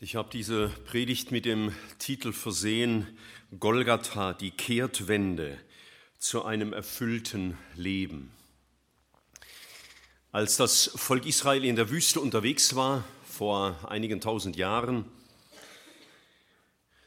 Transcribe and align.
Ich 0.00 0.16
habe 0.16 0.28
diese 0.32 0.68
Predigt 0.86 1.30
mit 1.30 1.44
dem 1.44 1.72
Titel 2.00 2.32
versehen, 2.32 3.06
Golgatha, 3.60 4.32
die 4.32 4.50
Kehrtwende 4.50 5.56
zu 6.18 6.44
einem 6.44 6.72
erfüllten 6.72 7.56
Leben. 7.76 8.32
Als 10.32 10.56
das 10.56 10.90
Volk 10.96 11.26
Israel 11.26 11.64
in 11.64 11.76
der 11.76 11.90
Wüste 11.90 12.18
unterwegs 12.20 12.74
war, 12.74 13.04
vor 13.24 13.88
einigen 13.88 14.20
tausend 14.20 14.56
Jahren, 14.56 15.04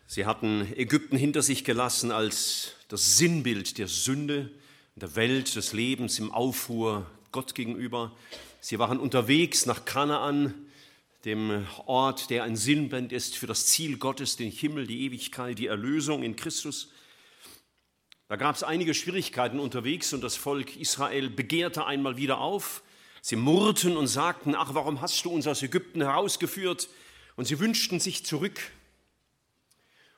sie 0.07 0.25
hatten 0.25 0.61
Ägypten 0.73 1.17
hinter 1.17 1.41
sich 1.41 1.65
gelassen 1.65 2.11
als 2.11 2.71
das 2.87 3.17
Sinnbild 3.17 3.79
der 3.79 3.89
Sünde, 3.89 4.49
der 4.95 5.13
Welt, 5.17 5.57
des 5.57 5.73
Lebens 5.73 6.19
im 6.19 6.31
Aufruhr 6.31 7.05
Gott 7.33 7.53
gegenüber. 7.53 8.15
Sie 8.61 8.79
waren 8.79 8.97
unterwegs 8.97 9.65
nach 9.65 9.83
Kanaan, 9.83 10.66
dem 11.27 11.67
Ort, 11.85 12.29
der 12.29 12.45
ein 12.45 12.55
Sinnbild 12.55 13.11
ist 13.11 13.35
für 13.35 13.47
das 13.47 13.65
Ziel 13.65 13.97
Gottes, 13.97 14.37
den 14.37 14.49
Himmel, 14.49 14.87
die 14.87 15.01
Ewigkeit, 15.01 15.59
die 15.59 15.67
Erlösung 15.67 16.23
in 16.23 16.37
Christus. 16.37 16.89
Da 18.29 18.37
gab 18.37 18.55
es 18.55 18.63
einige 18.63 18.93
Schwierigkeiten 18.93 19.59
unterwegs 19.59 20.13
und 20.13 20.21
das 20.23 20.37
Volk 20.37 20.77
Israel 20.77 21.29
begehrte 21.29 21.85
einmal 21.85 22.15
wieder 22.15 22.39
auf. 22.39 22.81
Sie 23.21 23.35
murrten 23.35 23.97
und 23.97 24.07
sagten, 24.07 24.55
ach, 24.55 24.73
warum 24.73 25.01
hast 25.01 25.25
du 25.25 25.29
uns 25.29 25.47
aus 25.47 25.61
Ägypten 25.61 26.01
herausgeführt? 26.01 26.87
Und 27.35 27.43
sie 27.43 27.59
wünschten 27.59 27.99
sich 27.99 28.25
zurück. 28.25 28.61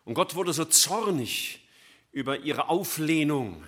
Und 0.05 0.13
Gott 0.13 0.35
wurde 0.35 0.53
so 0.53 0.65
zornig 0.65 1.67
über 2.11 2.37
ihre 2.41 2.69
Auflehnung, 2.69 3.63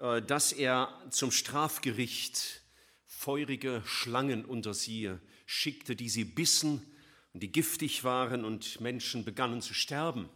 äh, 0.00 0.20
dass 0.20 0.52
er 0.52 0.92
zum 1.08 1.30
Strafgericht 1.30 2.60
feurige 3.06 3.82
Schlangen 3.86 4.44
unter 4.44 4.74
sie 4.74 5.16
schickte, 5.46 5.96
die 5.96 6.08
sie 6.08 6.24
bissen 6.24 6.82
und 7.32 7.42
die 7.42 7.52
giftig 7.52 8.04
waren 8.04 8.44
und 8.44 8.80
Menschen 8.80 9.24
begannen 9.24 9.62
zu 9.62 9.72
sterben 9.72 10.28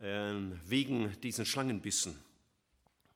äh, 0.00 0.32
wegen 0.66 1.20
diesen 1.20 1.44
Schlangenbissen. 1.44 2.16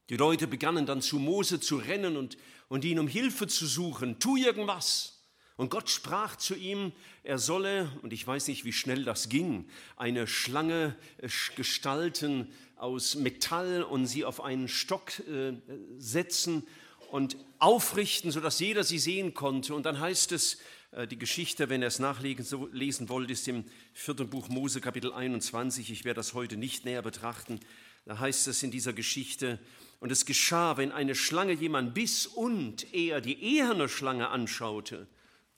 Die 0.08 0.16
Leute 0.16 0.47
begannen 0.47 0.84
dann 0.84 1.00
zu 1.00 1.19
Mose 1.19 1.61
zu 1.61 1.77
rennen 1.77 2.16
und, 2.16 2.36
und 2.69 2.84
ihn 2.84 2.98
um 2.98 3.08
Hilfe 3.08 3.47
zu 3.47 3.66
suchen. 3.66 4.19
Tu 4.19 4.36
irgendwas. 4.36 5.22
Und 5.56 5.70
Gott 5.70 5.91
sprach 5.91 6.36
zu 6.36 6.55
ihm, 6.55 6.92
er 7.22 7.39
solle, 7.39 7.91
und 8.02 8.12
ich 8.12 8.27
weiß 8.27 8.48
nicht, 8.48 8.64
wie 8.64 8.72
schnell 8.72 9.05
das 9.05 9.28
ging, 9.28 9.69
eine 9.96 10.27
Schlange 10.27 10.96
äh, 11.19 11.28
gestalten 11.56 12.52
aus 12.77 13.14
Metall 13.14 13.84
und 13.84 14.06
sie 14.06 14.24
auf 14.24 14.42
einen 14.42 14.67
Stock 14.67 15.20
äh, 15.20 15.52
setzen 15.98 16.67
und 17.12 17.36
aufrichten, 17.58 18.30
sodass 18.30 18.58
jeder 18.58 18.84
sie 18.84 18.98
sehen 18.98 19.34
konnte. 19.34 19.74
Und 19.74 19.84
dann 19.84 20.00
heißt 20.00 20.32
es, 20.32 20.56
äh, 20.92 21.06
die 21.06 21.18
Geschichte, 21.18 21.68
wenn 21.68 21.82
ihr 21.82 21.88
es 21.88 21.98
nachlesen 21.98 23.08
wollt, 23.10 23.30
ist 23.30 23.46
im 23.48 23.66
vierten 23.92 24.30
Buch 24.30 24.48
Mose 24.48 24.80
Kapitel 24.80 25.12
21. 25.12 25.90
Ich 25.90 26.06
werde 26.06 26.20
das 26.20 26.33
heute 26.33 26.56
nicht 26.56 26.86
näher 26.86 27.02
betrachten. 27.02 27.60
Da 28.06 28.18
heißt 28.18 28.48
es 28.48 28.62
in 28.62 28.70
dieser 28.70 28.94
Geschichte, 28.94 29.58
und 30.00 30.10
es 30.10 30.24
geschah, 30.24 30.78
wenn 30.78 30.90
eine 30.90 31.14
Schlange 31.14 31.52
jemand 31.52 31.92
biss 31.92 32.27
und 32.27 32.94
er 32.94 33.20
die 33.20 33.56
eherne 33.56 33.90
Schlange 33.90 34.28
anschaute, 34.28 35.06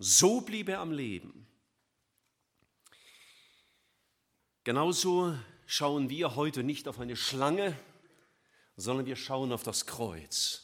so 0.00 0.40
blieb 0.40 0.68
er 0.68 0.80
am 0.80 0.90
Leben. 0.90 1.46
Genauso 4.64 5.38
schauen 5.66 6.10
wir 6.10 6.34
heute 6.34 6.64
nicht 6.64 6.88
auf 6.88 6.98
eine 6.98 7.14
Schlange, 7.14 7.78
sondern 8.76 9.06
wir 9.06 9.14
schauen 9.14 9.52
auf 9.52 9.62
das 9.62 9.86
Kreuz 9.86 10.63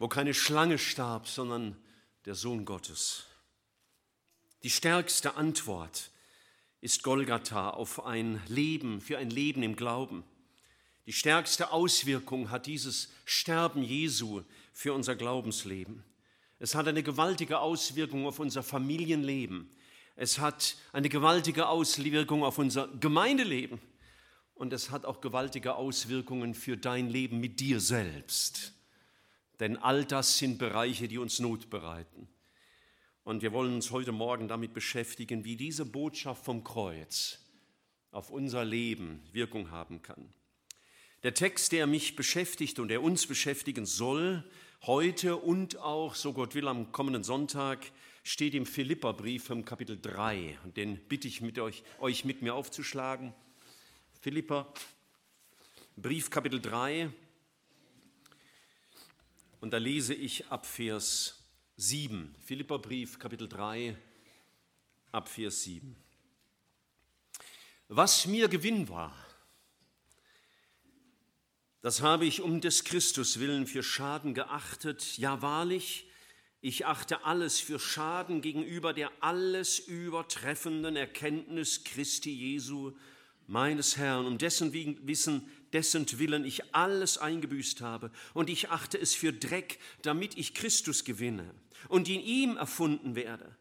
wo 0.00 0.08
keine 0.08 0.32
Schlange 0.32 0.78
starb, 0.78 1.28
sondern 1.28 1.76
der 2.24 2.34
Sohn 2.34 2.64
Gottes. 2.64 3.26
Die 4.62 4.70
stärkste 4.70 5.36
Antwort 5.36 6.10
ist 6.80 7.02
Golgatha 7.02 7.68
auf 7.68 8.06
ein 8.06 8.42
Leben, 8.48 9.02
für 9.02 9.18
ein 9.18 9.28
Leben 9.28 9.62
im 9.62 9.76
Glauben. 9.76 10.24
Die 11.04 11.12
stärkste 11.12 11.70
Auswirkung 11.70 12.50
hat 12.50 12.64
dieses 12.64 13.10
Sterben 13.26 13.82
Jesu 13.82 14.42
für 14.72 14.94
unser 14.94 15.16
Glaubensleben. 15.16 16.02
Es 16.58 16.74
hat 16.74 16.88
eine 16.88 17.02
gewaltige 17.02 17.58
Auswirkung 17.58 18.26
auf 18.26 18.38
unser 18.38 18.62
Familienleben. 18.62 19.68
Es 20.16 20.38
hat 20.38 20.76
eine 20.92 21.10
gewaltige 21.10 21.68
Auswirkung 21.68 22.42
auf 22.42 22.56
unser 22.56 22.88
Gemeindeleben. 22.88 23.78
Und 24.54 24.72
es 24.72 24.90
hat 24.90 25.04
auch 25.04 25.20
gewaltige 25.20 25.74
Auswirkungen 25.74 26.54
für 26.54 26.78
dein 26.78 27.10
Leben 27.10 27.38
mit 27.38 27.60
dir 27.60 27.80
selbst 27.80 28.79
denn 29.60 29.76
all 29.76 30.04
das 30.04 30.38
sind 30.38 30.58
Bereiche, 30.58 31.06
die 31.06 31.18
uns 31.18 31.38
Not 31.38 31.70
bereiten. 31.70 32.28
Und 33.22 33.42
wir 33.42 33.52
wollen 33.52 33.74
uns 33.74 33.90
heute 33.90 34.12
Morgen 34.12 34.48
damit 34.48 34.72
beschäftigen, 34.72 35.44
wie 35.44 35.56
diese 35.56 35.84
Botschaft 35.84 36.44
vom 36.44 36.64
Kreuz 36.64 37.38
auf 38.10 38.30
unser 38.30 38.64
Leben 38.64 39.22
Wirkung 39.32 39.70
haben 39.70 40.02
kann. 40.02 40.32
Der 41.22 41.34
Text, 41.34 41.72
der 41.72 41.86
mich 41.86 42.16
beschäftigt 42.16 42.78
und 42.78 42.88
der 42.88 43.02
uns 43.02 43.26
beschäftigen 43.26 43.84
soll, 43.84 44.42
heute 44.82 45.36
und 45.36 45.76
auch, 45.76 46.14
so 46.14 46.32
Gott 46.32 46.54
will, 46.54 46.66
am 46.66 46.92
kommenden 46.92 47.22
Sonntag, 47.22 47.92
steht 48.24 48.54
im 48.54 48.64
Philipperbrief 48.64 49.50
im 49.50 49.66
Kapitel 49.66 50.00
3. 50.00 50.58
Und 50.64 50.78
den 50.78 50.96
bitte 50.96 51.28
ich 51.28 51.42
mit 51.42 51.58
euch, 51.58 51.82
euch 52.00 52.24
mit 52.24 52.40
mir 52.40 52.54
aufzuschlagen. 52.54 53.34
Philipper, 54.20 54.72
Brief 55.96 56.30
Kapitel 56.30 56.60
3, 56.60 57.10
und 59.60 59.72
da 59.72 59.78
lese 59.78 60.14
ich 60.14 60.46
ab 60.46 60.66
Vers 60.66 61.44
7, 61.76 62.34
Philipperbrief, 62.44 63.18
Kapitel 63.18 63.48
3, 63.48 63.96
ab 65.12 65.28
Vers 65.28 65.62
7. 65.64 65.96
Was 67.88 68.26
mir 68.26 68.48
Gewinn 68.48 68.88
war, 68.88 69.14
das 71.82 72.02
habe 72.02 72.26
ich 72.26 72.42
um 72.42 72.60
des 72.60 72.84
Christus 72.84 73.38
willen 73.38 73.66
für 73.66 73.82
Schaden 73.82 74.34
geachtet. 74.34 75.16
Ja, 75.16 75.40
wahrlich, 75.40 76.06
ich 76.60 76.84
achte 76.84 77.24
alles 77.24 77.58
für 77.58 77.78
Schaden 77.78 78.42
gegenüber 78.42 78.92
der 78.92 79.10
alles 79.20 79.78
übertreffenden 79.78 80.96
Erkenntnis 80.96 81.84
Christi 81.84 82.32
Jesu, 82.32 82.92
meines 83.46 83.96
Herrn, 83.96 84.26
um 84.26 84.38
dessen 84.38 84.72
Wissen 84.72 85.50
dessen 85.72 86.06
Willen 86.18 86.44
ich 86.44 86.74
alles 86.74 87.18
eingebüßt 87.18 87.80
habe, 87.80 88.10
und 88.34 88.50
ich 88.50 88.70
achte 88.70 88.98
es 88.98 89.14
für 89.14 89.32
Dreck, 89.32 89.78
damit 90.02 90.36
ich 90.36 90.54
Christus 90.54 91.04
gewinne 91.04 91.54
und 91.88 92.08
in 92.08 92.20
ihm 92.20 92.56
erfunden 92.56 93.14
werde, 93.14 93.56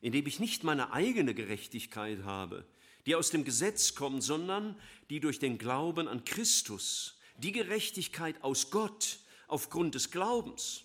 indem 0.00 0.26
ich 0.26 0.40
nicht 0.40 0.64
meine 0.64 0.92
eigene 0.92 1.34
Gerechtigkeit 1.34 2.24
habe, 2.24 2.64
die 3.06 3.14
aus 3.14 3.30
dem 3.30 3.44
Gesetz 3.44 3.94
kommt, 3.94 4.22
sondern 4.22 4.76
die 5.10 5.20
durch 5.20 5.38
den 5.38 5.58
Glauben 5.58 6.08
an 6.08 6.24
Christus, 6.24 7.18
die 7.36 7.52
Gerechtigkeit 7.52 8.42
aus 8.42 8.70
Gott 8.70 9.18
aufgrund 9.48 9.94
des 9.94 10.10
Glaubens, 10.10 10.84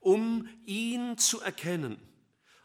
um 0.00 0.48
ihn 0.64 1.18
zu 1.18 1.40
erkennen 1.40 1.96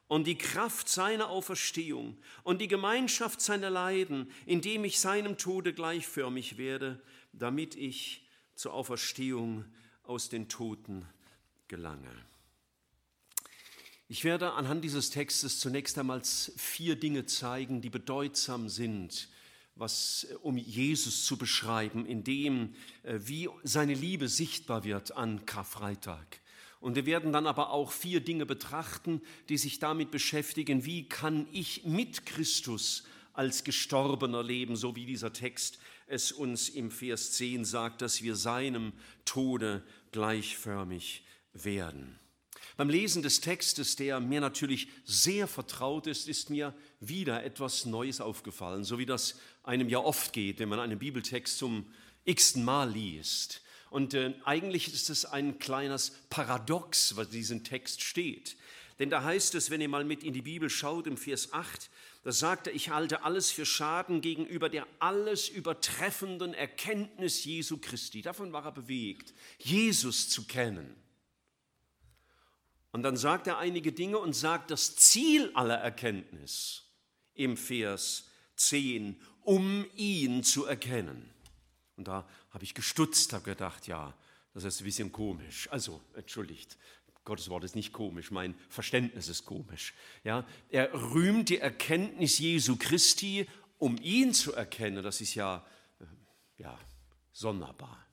und 0.08 0.25
die 0.25 0.38
Kraft 0.38 0.88
seiner 0.90 1.29
Auferstehung 1.29 2.18
und 2.44 2.62
die 2.62 2.68
Gemeinschaft 2.68 3.41
seiner 3.41 3.69
Leiden, 3.69 4.31
indem 4.46 4.85
ich 4.85 5.00
seinem 5.00 5.38
Tode 5.38 5.74
gleichförmig 5.74 6.58
werde, 6.58 7.02
damit 7.34 7.76
ich 7.76 8.28
zur 8.56 8.74
Auferstehung 8.74 9.66
aus 10.04 10.30
den 10.30 10.50
Toten 10.50 11.06
gelange. 11.68 12.12
Ich 14.10 14.24
werde 14.24 14.54
anhand 14.54 14.84
dieses 14.84 15.10
Textes 15.10 15.60
zunächst 15.60 15.98
einmal 15.98 16.22
vier 16.24 16.96
Dinge 16.96 17.26
zeigen, 17.26 17.82
die 17.82 17.90
bedeutsam 17.90 18.70
sind, 18.70 19.28
was, 19.76 20.28
um 20.42 20.58
Jesus 20.58 21.26
zu 21.26 21.38
beschreiben, 21.38 22.06
in 22.06 22.24
dem, 22.24 22.74
äh, 23.04 23.20
wie 23.22 23.50
seine 23.64 23.94
Liebe 23.94 24.28
sichtbar 24.28 24.84
wird 24.84 25.12
an 25.12 25.46
Karfreitag. 25.46 26.40
Und 26.80 26.96
wir 26.96 27.06
werden 27.06 27.34
dann 27.34 27.48
aber 27.48 27.72
auch 27.72 27.92
vier 27.92 28.22
Dinge 28.22 28.46
betrachten, 28.46 29.22
die 29.50 29.58
sich 29.58 29.80
damit 29.80 30.12
beschäftigen, 30.12 30.86
wie 30.86 31.09
kann 31.09 31.48
ich 31.52 31.84
mit 31.86 32.26
Christus 32.26 33.03
als 33.34 33.64
Gestorbener 33.64 34.44
leben, 34.44 34.76
so 34.76 34.96
wie 34.96 35.06
dieser 35.06 35.34
Text 35.34 35.80
es 36.08 36.32
uns 36.32 36.70
im 36.70 36.92
Vers 36.92 37.34
10 37.34 37.66
sagt, 37.66 38.02
dass 38.02 38.22
wir 38.22 38.36
seinem 38.36 38.94
Tode 39.26 39.84
gleichförmig 40.12 41.24
werden. 41.54 42.20
Beim 42.76 42.90
Lesen 42.90 43.24
des 43.24 43.42
Textes, 43.42 43.96
der 43.96 44.20
mir 44.20 44.40
natürlich 44.40 44.88
sehr 45.04 45.48
vertraut 45.48 46.06
ist, 46.06 46.28
ist 46.28 46.50
mir 46.50 46.76
wieder 47.00 47.44
etwas 47.44 47.86
Neues 47.86 48.22
aufgefallen, 48.22 48.84
so 48.84 49.00
wie 49.00 49.06
das 49.06 49.40
einem 49.64 49.90
ja 49.90 50.00
oft 50.00 50.32
geht, 50.32 50.59
wenn 50.59 50.70
man 50.70 50.80
einen 50.80 51.00
Bibeltext 51.00 51.58
zum 51.58 51.92
x-ten 52.26 52.64
Mal 52.64 52.92
liest. 52.92 53.62
Und 53.90 54.14
äh, 54.14 54.34
eigentlich 54.44 54.94
ist 54.94 55.09
es 55.09 55.26
ein 55.26 55.59
kleines 55.59 56.12
Paradox, 56.30 57.16
was 57.16 57.28
in 57.28 57.34
diesem 57.34 57.64
Text 57.64 58.04
steht. 58.04 58.58
Denn 59.00 59.09
da 59.09 59.24
heißt 59.24 59.56
es, 59.56 59.70
wenn 59.70 59.82
ihr 59.82 59.90
mal 59.90 60.04
mit 60.04 60.24
in 60.24 60.34
die 60.34 60.42
Bibel 60.42 60.70
schaut, 60.70 61.08
im 61.08 61.18
Vers 61.18 61.54
8, 61.54 61.90
da 62.28 62.34
sagt 62.34 62.68
er, 62.68 62.76
ich 62.76 62.90
halte 62.90 63.24
alles 63.24 63.52
für 63.52 63.66
Schaden 63.66 64.20
gegenüber 64.20 64.68
der 64.68 64.85
alles 65.00 65.47
übertreffenden 65.47 66.53
Erkenntnis 66.53 67.46
Jesu 67.46 67.78
Christi. 67.78 68.22
Davon 68.22 68.52
war 68.52 68.66
er 68.66 68.74
bewegt, 68.74 69.34
Jesus 69.59 70.28
zu 70.28 70.46
kennen. 70.46 70.94
Und 72.91 73.03
dann 73.03 73.16
sagt 73.16 73.47
er 73.47 73.59
einige 73.59 73.94
Dinge 73.94 74.18
und 74.18 74.34
sagt, 74.34 74.72
das 74.72 74.97
Ziel 74.97 75.52
aller 75.53 75.78
Erkenntnis 75.78 76.84
im 77.34 77.56
Vers 77.56 78.26
10, 78.58 79.22
um 79.44 79.85
ihn 79.96 80.44
zu 80.44 80.66
erkennen. 80.66 81.30
Und 81.96 82.09
da 82.09 82.28
habe 82.50 82.66
ich 82.66 82.73
gestutzt, 82.73 83.32
habe 83.32 83.46
gedacht, 83.46 83.88
ja, 83.88 84.14
das 84.53 84.66
ist 84.66 84.82
ein 84.82 84.84
bisschen 84.84 85.14
komisch. 85.14 85.70
Also, 85.72 86.02
entschuldigt, 86.14 86.78
Gottes 87.28 87.50
Wort 87.50 87.66
ist 87.66 87.76
nicht 87.76 87.91
komisch, 87.91 88.32
mein 88.32 88.56
Verständnis 88.70 89.28
ist 89.28 89.44
komisch. 89.44 89.94
Ja, 90.24 90.47
er 90.70 90.94
rühmt 90.94 91.50
die 91.50 91.58
Erkenntnis 91.58 92.40
Jesu 92.40 92.78
Christi, 92.78 93.46
um 93.78 93.97
ihn 94.02 94.34
zu 94.34 94.53
erkennen. 94.53 95.03
Das 95.03 95.20
ist 95.20 95.35
ja, 95.35 95.66
äh, 96.00 96.06
ja 96.58 96.79
sonderbar. 97.34 98.08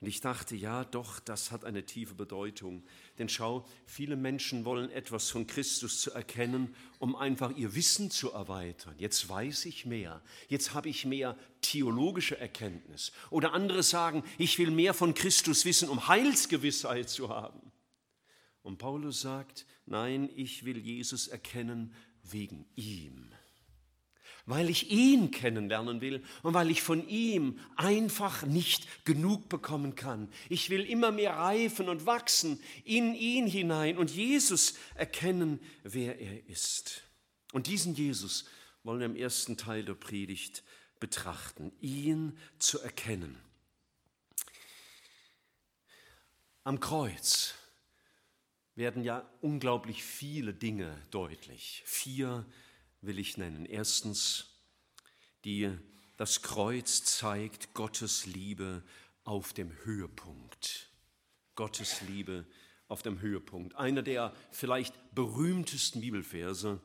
Und 0.00 0.08
ich 0.08 0.22
dachte, 0.22 0.56
ja, 0.56 0.84
doch, 0.84 1.20
das 1.20 1.50
hat 1.50 1.66
eine 1.66 1.84
tiefe 1.84 2.14
Bedeutung. 2.14 2.86
Denn 3.18 3.28
schau, 3.28 3.66
viele 3.84 4.16
Menschen 4.16 4.64
wollen 4.64 4.90
etwas 4.90 5.28
von 5.28 5.46
Christus 5.46 6.00
zu 6.00 6.10
erkennen, 6.12 6.74
um 6.98 7.16
einfach 7.16 7.54
ihr 7.54 7.74
Wissen 7.74 8.10
zu 8.10 8.32
erweitern. 8.32 8.94
Jetzt 8.96 9.28
weiß 9.28 9.66
ich 9.66 9.84
mehr, 9.84 10.22
jetzt 10.48 10.72
habe 10.72 10.88
ich 10.88 11.04
mehr 11.04 11.36
theologische 11.60 12.40
Erkenntnis. 12.40 13.12
Oder 13.28 13.52
andere 13.52 13.82
sagen, 13.82 14.24
ich 14.38 14.58
will 14.58 14.70
mehr 14.70 14.94
von 14.94 15.12
Christus 15.12 15.66
wissen, 15.66 15.90
um 15.90 16.08
Heilsgewissheit 16.08 17.10
zu 17.10 17.28
haben. 17.28 17.60
Und 18.66 18.78
Paulus 18.78 19.20
sagt, 19.20 19.64
nein, 19.86 20.28
ich 20.34 20.64
will 20.64 20.78
Jesus 20.78 21.28
erkennen 21.28 21.94
wegen 22.24 22.66
ihm. 22.74 23.30
Weil 24.44 24.68
ich 24.68 24.90
ihn 24.90 25.30
kennenlernen 25.30 26.00
will 26.00 26.24
und 26.42 26.52
weil 26.52 26.72
ich 26.72 26.82
von 26.82 27.08
ihm 27.08 27.60
einfach 27.76 28.42
nicht 28.42 29.04
genug 29.04 29.48
bekommen 29.48 29.94
kann. 29.94 30.28
Ich 30.48 30.68
will 30.68 30.84
immer 30.84 31.12
mehr 31.12 31.36
reifen 31.36 31.88
und 31.88 32.06
wachsen 32.06 32.58
in 32.82 33.14
ihn 33.14 33.46
hinein 33.46 33.98
und 33.98 34.10
Jesus 34.10 34.74
erkennen, 34.96 35.60
wer 35.84 36.18
er 36.18 36.48
ist. 36.48 37.02
Und 37.52 37.68
diesen 37.68 37.94
Jesus 37.94 38.46
wollen 38.82 38.98
wir 38.98 39.06
im 39.06 39.14
ersten 39.14 39.56
Teil 39.56 39.84
der 39.84 39.94
Predigt 39.94 40.64
betrachten, 40.98 41.70
ihn 41.80 42.36
zu 42.58 42.80
erkennen. 42.80 43.38
Am 46.64 46.80
Kreuz 46.80 47.54
werden 48.76 49.02
ja 49.02 49.28
unglaublich 49.40 50.04
viele 50.04 50.54
Dinge 50.54 50.94
deutlich. 51.10 51.82
Vier 51.86 52.46
will 53.00 53.18
ich 53.18 53.38
nennen. 53.38 53.64
Erstens, 53.66 54.50
die, 55.44 55.70
das 56.16 56.42
Kreuz 56.42 57.02
zeigt 57.02 57.74
Gottes 57.74 58.26
Liebe 58.26 58.84
auf 59.24 59.54
dem 59.54 59.72
Höhepunkt. 59.84 60.90
Gottes 61.54 62.02
Liebe 62.02 62.46
auf 62.86 63.02
dem 63.02 63.20
Höhepunkt. 63.20 63.74
Einer 63.76 64.02
der 64.02 64.34
vielleicht 64.50 64.94
berühmtesten 65.14 66.00
Bibelverse 66.02 66.80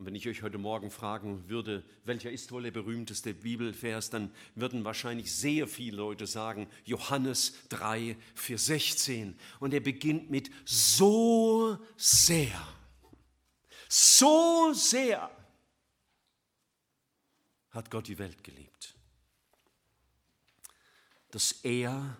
und 0.00 0.06
wenn 0.06 0.14
ich 0.14 0.26
euch 0.26 0.40
heute 0.40 0.56
Morgen 0.56 0.90
fragen 0.90 1.46
würde, 1.50 1.84
welcher 2.06 2.30
ist 2.30 2.52
wohl 2.52 2.62
der 2.62 2.70
berühmteste 2.70 3.34
Bibelvers, 3.34 4.08
dann 4.08 4.32
würden 4.54 4.82
wahrscheinlich 4.82 5.30
sehr 5.30 5.68
viele 5.68 5.98
Leute 5.98 6.26
sagen, 6.26 6.68
Johannes 6.86 7.52
3, 7.68 8.16
Vers 8.34 8.64
16. 8.64 9.38
Und 9.58 9.74
er 9.74 9.80
beginnt 9.80 10.30
mit 10.30 10.50
so 10.64 11.76
sehr, 11.98 12.66
so 13.90 14.72
sehr 14.72 15.30
hat 17.68 17.90
Gott 17.90 18.08
die 18.08 18.18
Welt 18.18 18.42
geliebt, 18.42 18.94
dass 21.30 21.52
er 21.62 22.16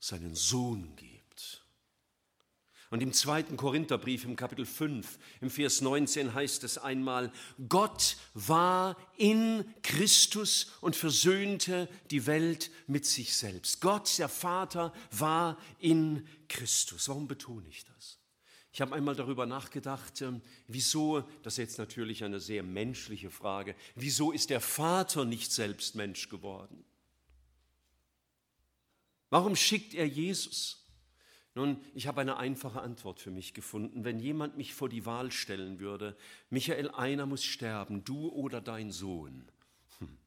seinen 0.00 0.34
Sohn 0.34 0.94
gibt 0.96 1.15
und 2.90 3.02
im 3.02 3.12
zweiten 3.12 3.56
Korintherbrief 3.56 4.24
im 4.24 4.36
Kapitel 4.36 4.64
5, 4.64 5.18
im 5.40 5.50
Vers 5.50 5.80
19 5.80 6.34
heißt 6.34 6.64
es 6.64 6.78
einmal, 6.78 7.32
Gott 7.68 8.16
war 8.34 8.96
in 9.16 9.64
Christus 9.82 10.72
und 10.80 10.94
versöhnte 10.96 11.88
die 12.10 12.26
Welt 12.26 12.70
mit 12.86 13.04
sich 13.04 13.36
selbst. 13.36 13.80
Gott, 13.80 14.18
der 14.18 14.28
Vater, 14.28 14.92
war 15.10 15.58
in 15.78 16.26
Christus. 16.48 17.08
Warum 17.08 17.26
betone 17.26 17.68
ich 17.68 17.84
das? 17.84 18.18
Ich 18.72 18.82
habe 18.82 18.94
einmal 18.94 19.16
darüber 19.16 19.46
nachgedacht, 19.46 20.20
ähm, 20.20 20.42
wieso, 20.68 21.22
das 21.42 21.54
ist 21.54 21.58
jetzt 21.58 21.78
natürlich 21.78 22.22
eine 22.24 22.40
sehr 22.40 22.62
menschliche 22.62 23.30
Frage, 23.30 23.74
wieso 23.94 24.32
ist 24.32 24.50
der 24.50 24.60
Vater 24.60 25.24
nicht 25.24 25.50
selbst 25.50 25.94
Mensch 25.94 26.28
geworden? 26.28 26.84
Warum 29.30 29.56
schickt 29.56 29.94
er 29.94 30.06
Jesus? 30.06 30.85
Nun, 31.56 31.78
ich 31.94 32.06
habe 32.06 32.20
eine 32.20 32.36
einfache 32.36 32.82
Antwort 32.82 33.18
für 33.18 33.30
mich 33.30 33.54
gefunden. 33.54 34.04
Wenn 34.04 34.18
jemand 34.20 34.58
mich 34.58 34.74
vor 34.74 34.90
die 34.90 35.06
Wahl 35.06 35.32
stellen 35.32 35.80
würde, 35.80 36.14
Michael, 36.50 36.90
einer 36.90 37.24
muss 37.24 37.44
sterben, 37.44 38.04
du 38.04 38.28
oder 38.28 38.60
dein 38.60 38.92
Sohn, 38.92 39.48
hm. 39.98 40.18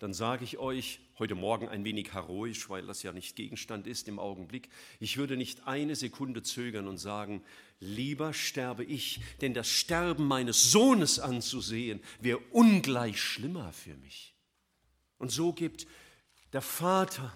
dann 0.00 0.12
sage 0.12 0.42
ich 0.42 0.58
euch, 0.58 0.98
heute 1.20 1.36
Morgen 1.36 1.68
ein 1.68 1.84
wenig 1.84 2.14
heroisch, 2.14 2.68
weil 2.68 2.84
das 2.84 3.04
ja 3.04 3.12
nicht 3.12 3.36
Gegenstand 3.36 3.86
ist 3.86 4.08
im 4.08 4.18
Augenblick, 4.18 4.70
ich 4.98 5.18
würde 5.18 5.36
nicht 5.36 5.68
eine 5.68 5.94
Sekunde 5.94 6.42
zögern 6.42 6.88
und 6.88 6.98
sagen, 6.98 7.40
lieber 7.78 8.32
sterbe 8.32 8.82
ich, 8.82 9.20
denn 9.40 9.54
das 9.54 9.68
Sterben 9.68 10.26
meines 10.26 10.72
Sohnes 10.72 11.20
anzusehen, 11.20 12.00
wäre 12.20 12.40
ungleich 12.50 13.20
schlimmer 13.20 13.72
für 13.72 13.96
mich. 13.98 14.34
Und 15.18 15.30
so 15.30 15.52
gibt 15.52 15.86
der 16.52 16.60
Vater 16.60 17.32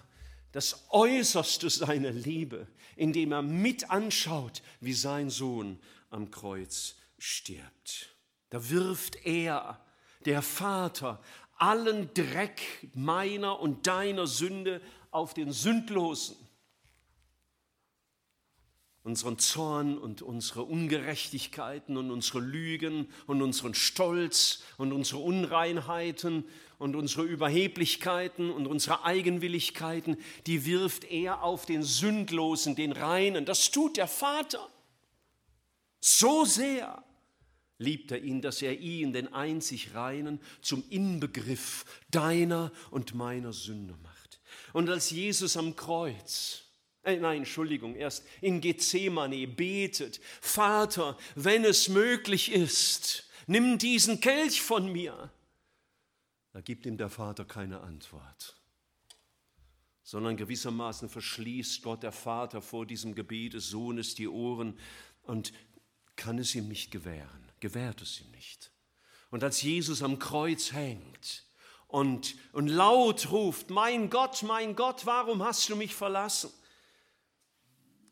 das 0.53 0.87
Äußerste 0.91 1.71
seiner 1.71 2.11
Liebe, 2.11 2.67
indem 2.97 3.33
er 3.33 3.43
mit 3.43 3.91
anschaut, 3.91 4.63
wie 4.81 4.95
sein 4.95 5.31
Sohn 5.31 5.79
am 6.11 6.31
Kreuz 6.31 6.97
stirbt. 7.19 8.17
Da 8.51 8.71
wirft 8.71 9.25
er, 9.27 9.85
der 10.25 10.43
Vater, 10.43 11.23
allen 11.59 12.13
Dreck 12.15 12.89
meiner 12.95 13.61
und 13.61 13.87
deiner 13.87 14.27
Sünde 14.27 14.81
auf 15.11 15.35
den 15.35 15.53
Sündlosen. 15.53 16.37
Unseren 19.03 19.39
Zorn 19.39 19.97
und 19.97 20.23
unsere 20.23 20.65
Ungerechtigkeiten 20.65 21.97
und 21.97 22.11
unsere 22.11 22.41
Lügen 22.41 23.09
und 23.27 23.43
unseren 23.43 23.75
Stolz 23.75 24.63
und 24.77 24.93
unsere 24.93 25.21
Unreinheiten 25.21 26.45
und 26.79 26.95
unsere 26.95 27.25
Überheblichkeiten 27.25 28.51
und 28.51 28.67
unsere 28.67 29.05
Eigenwilligkeiten, 29.05 30.17
die 30.47 30.65
wirft 30.65 31.05
er 31.05 31.43
auf 31.43 31.67
den 31.67 31.83
Sündlosen, 31.83 32.77
den 32.77 32.93
Reinen. 32.93 33.45
Das 33.45 33.71
tut 33.71 33.97
der 33.97 34.07
Vater. 34.07 34.69
So 36.01 36.45
sehr 36.45 37.05
liebt 37.79 38.11
er 38.11 38.23
ihn, 38.23 38.43
dass 38.43 38.63
er 38.63 38.79
ihn, 38.79 39.13
den 39.13 39.33
einzig 39.33 39.95
Reinen, 39.95 40.41
zum 40.61 40.85
Inbegriff 40.91 41.85
deiner 42.11 42.73
und 42.91 43.15
meiner 43.15 43.53
Sünde 43.53 43.97
macht. 44.03 44.41
Und 44.73 44.89
als 44.89 45.11
Jesus 45.11 45.57
am 45.57 45.77
Kreuz, 45.77 46.65
äh, 47.03 47.17
nein, 47.17 47.39
Entschuldigung, 47.39 47.95
erst 47.95 48.25
in 48.41 48.61
Gethsemane 48.61 49.47
betet, 49.47 50.21
Vater, 50.41 51.17
wenn 51.35 51.65
es 51.65 51.89
möglich 51.89 52.53
ist, 52.53 53.29
nimm 53.47 53.79
diesen 53.79 54.21
Kelch 54.21 54.61
von 54.61 54.91
mir. 54.91 55.31
Da 56.53 56.61
gibt 56.61 56.87
ihm 56.87 56.97
der 56.97 57.11
Vater 57.11 57.45
keine 57.45 57.81
Antwort, 57.81 58.57
sondern 60.03 60.37
gewissermaßen 60.37 61.09
verschließt 61.09 61.83
Gott 61.83 62.03
der 62.03 62.13
Vater 62.13 62.63
vor 62.63 62.87
diesem 62.87 63.15
Gebet 63.15 63.55
des 63.55 63.69
Sohnes 63.69 64.15
die 64.15 64.29
Ohren 64.29 64.79
und 65.23 65.53
kann 66.17 66.39
es 66.39 66.55
ihm 66.55 66.69
nicht 66.69 66.91
gewähren, 66.91 67.53
gewährt 67.61 68.03
es 68.03 68.21
ihm 68.21 68.31
nicht. 68.31 68.73
Und 69.31 69.45
als 69.45 69.63
Jesus 69.63 70.03
am 70.03 70.19
Kreuz 70.19 70.73
hängt 70.73 71.45
und, 71.87 72.37
und 72.53 72.69
laut 72.69 73.31
ruft, 73.31 73.71
mein 73.71 74.11
Gott, 74.11 74.43
mein 74.43 74.75
Gott, 74.75 75.07
warum 75.07 75.43
hast 75.43 75.69
du 75.69 75.77
mich 75.77 75.95
verlassen? 75.95 76.51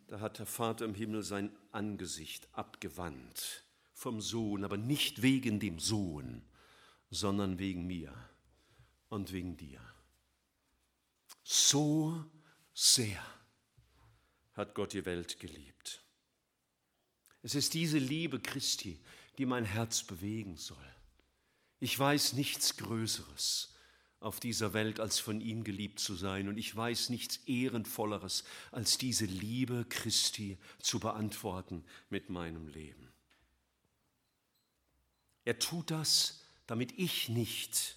Da 0.09 0.21
hat 0.21 0.39
der 0.39 0.47
Vater 0.47 0.85
im 0.85 0.95
Himmel 0.95 1.23
sein 1.23 1.51
Angesicht 1.73 2.49
abgewandt 2.53 3.65
vom 3.93 4.21
Sohn, 4.21 4.63
aber 4.63 4.77
nicht 4.77 5.23
wegen 5.23 5.59
dem 5.59 5.79
Sohn, 5.79 6.43
sondern 7.11 7.59
wegen 7.59 7.87
mir 7.87 8.13
und 9.09 9.33
wegen 9.33 9.57
dir. 9.57 9.81
So 11.43 12.25
sehr 12.75 13.25
hat 14.53 14.75
Gott 14.75 14.93
die 14.93 15.05
Welt 15.05 15.39
geliebt. 15.39 16.03
Es 17.43 17.55
ist 17.55 17.75
diese 17.75 17.99
Liebe 17.99 18.41
Christi, 18.41 19.01
die 19.39 19.47
mein 19.47 19.65
Herz 19.65 20.03
bewegen 20.03 20.57
soll. 20.57 20.77
Ich 21.79 21.97
weiß 21.97 22.33
nichts 22.33 22.77
Größeres 22.77 23.75
auf 24.19 24.41
dieser 24.41 24.73
Welt, 24.73 24.99
als 24.99 25.19
von 25.19 25.41
ihm 25.41 25.63
geliebt 25.63 26.01
zu 26.01 26.15
sein. 26.15 26.49
Und 26.49 26.59
ich 26.59 26.75
weiß 26.75 27.11
nichts 27.11 27.37
Ehrenvolleres, 27.47 28.45
als 28.73 28.99
diese 28.99 29.27
Liebe 29.27 29.85
Christi 29.89 30.59
zu 30.81 30.99
beantworten 30.99 31.85
mit 32.09 32.31
meinem 32.31 32.67
Leben. 32.67 33.13
Er 35.45 35.59
tut 35.59 35.91
das, 35.93 36.46
damit 36.67 36.99
ich 36.99 37.29
nicht 37.29 37.97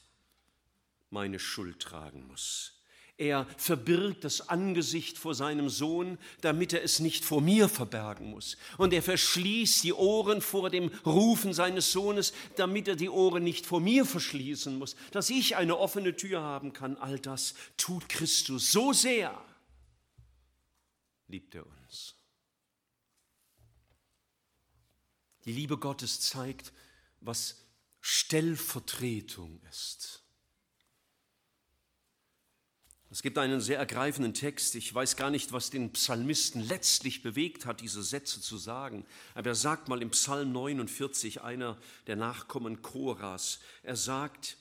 meine 1.09 1.39
Schuld 1.39 1.79
tragen 1.79 2.27
muss. 2.27 2.73
Er 3.19 3.45
verbirgt 3.57 4.23
das 4.23 4.47
Angesicht 4.47 5.17
vor 5.17 5.35
seinem 5.35 5.67
Sohn, 5.67 6.17
damit 6.39 6.71
er 6.71 6.83
es 6.83 7.01
nicht 7.01 7.25
vor 7.25 7.41
mir 7.41 7.67
verbergen 7.67 8.29
muss. 8.29 8.55
Und 8.77 8.93
er 8.93 9.03
verschließt 9.03 9.83
die 9.83 9.91
Ohren 9.91 10.41
vor 10.41 10.69
dem 10.69 10.87
Rufen 11.05 11.53
seines 11.53 11.91
Sohnes, 11.91 12.31
damit 12.55 12.87
er 12.87 12.95
die 12.95 13.09
Ohren 13.09 13.43
nicht 13.43 13.65
vor 13.65 13.81
mir 13.81 14.05
verschließen 14.05 14.77
muss, 14.79 14.95
dass 15.11 15.29
ich 15.29 15.57
eine 15.57 15.77
offene 15.77 16.15
Tür 16.15 16.41
haben 16.41 16.71
kann. 16.71 16.95
All 16.95 17.19
das 17.19 17.55
tut 17.75 18.07
Christus 18.07 18.71
so 18.71 18.93
sehr, 18.93 19.37
liebt 21.27 21.55
er 21.55 21.65
uns. 21.65 22.15
Die 25.43 25.51
Liebe 25.51 25.77
Gottes 25.77 26.21
zeigt, 26.21 26.71
was 27.19 27.65
Stellvertretung 28.11 29.61
ist. 29.69 30.23
Es 33.11 33.21
gibt 33.21 33.37
einen 33.37 33.61
sehr 33.61 33.77
ergreifenden 33.77 34.33
Text. 34.33 34.73
Ich 34.73 34.91
weiß 34.91 35.15
gar 35.15 35.29
nicht, 35.29 35.51
was 35.51 35.69
den 35.69 35.93
Psalmisten 35.93 36.67
letztlich 36.67 37.21
bewegt 37.21 37.67
hat, 37.67 37.81
diese 37.81 38.01
Sätze 38.01 38.41
zu 38.41 38.57
sagen. 38.57 39.05
Aber 39.35 39.49
er 39.49 39.55
sagt 39.55 39.89
mal 39.89 40.01
im 40.01 40.09
Psalm 40.09 40.51
49, 40.51 41.41
einer 41.41 41.77
der 42.07 42.15
Nachkommen 42.15 42.81
Koras, 42.81 43.59
er 43.83 43.95
sagt, 43.95 44.57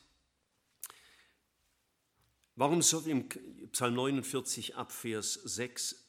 warum 2.54 2.82
soll 2.82 3.06
im 3.06 3.30
Psalm 3.72 3.94
49 3.94 4.76
ab 4.76 4.92
Vers 4.92 5.32
6, 5.32 6.07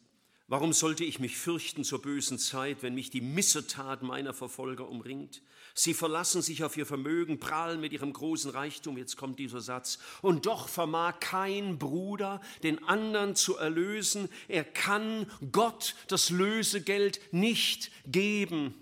Warum 0.49 0.73
sollte 0.73 1.03
ich 1.03 1.19
mich 1.19 1.37
fürchten 1.37 1.83
zur 1.83 2.01
bösen 2.01 2.39
Zeit, 2.39 2.81
wenn 2.81 2.95
mich 2.95 3.11
die 3.11 3.21
Missetat 3.21 4.01
meiner 4.01 4.33
Verfolger 4.33 4.89
umringt? 4.89 5.43
Sie 5.75 5.93
verlassen 5.93 6.41
sich 6.41 6.63
auf 6.63 6.75
ihr 6.75 6.87
Vermögen, 6.87 7.39
prahlen 7.39 7.79
mit 7.79 7.93
ihrem 7.93 8.11
großen 8.11 8.49
Reichtum. 8.49 8.97
Jetzt 8.97 9.15
kommt 9.15 9.37
dieser 9.37 9.61
Satz. 9.61 9.99
Und 10.23 10.47
doch 10.47 10.67
vermag 10.67 11.19
kein 11.19 11.77
Bruder, 11.77 12.41
den 12.63 12.83
anderen 12.85 13.35
zu 13.35 13.57
erlösen. 13.57 14.27
Er 14.47 14.63
kann 14.63 15.29
Gott 15.51 15.93
das 16.07 16.31
Lösegeld 16.31 17.21
nicht 17.31 17.91
geben. 18.07 18.73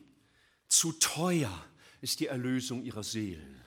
Zu 0.70 0.94
teuer 0.94 1.66
ist 2.00 2.22
die 2.22 2.28
Erlösung 2.28 2.86
ihrer 2.86 3.04
Seelen. 3.04 3.62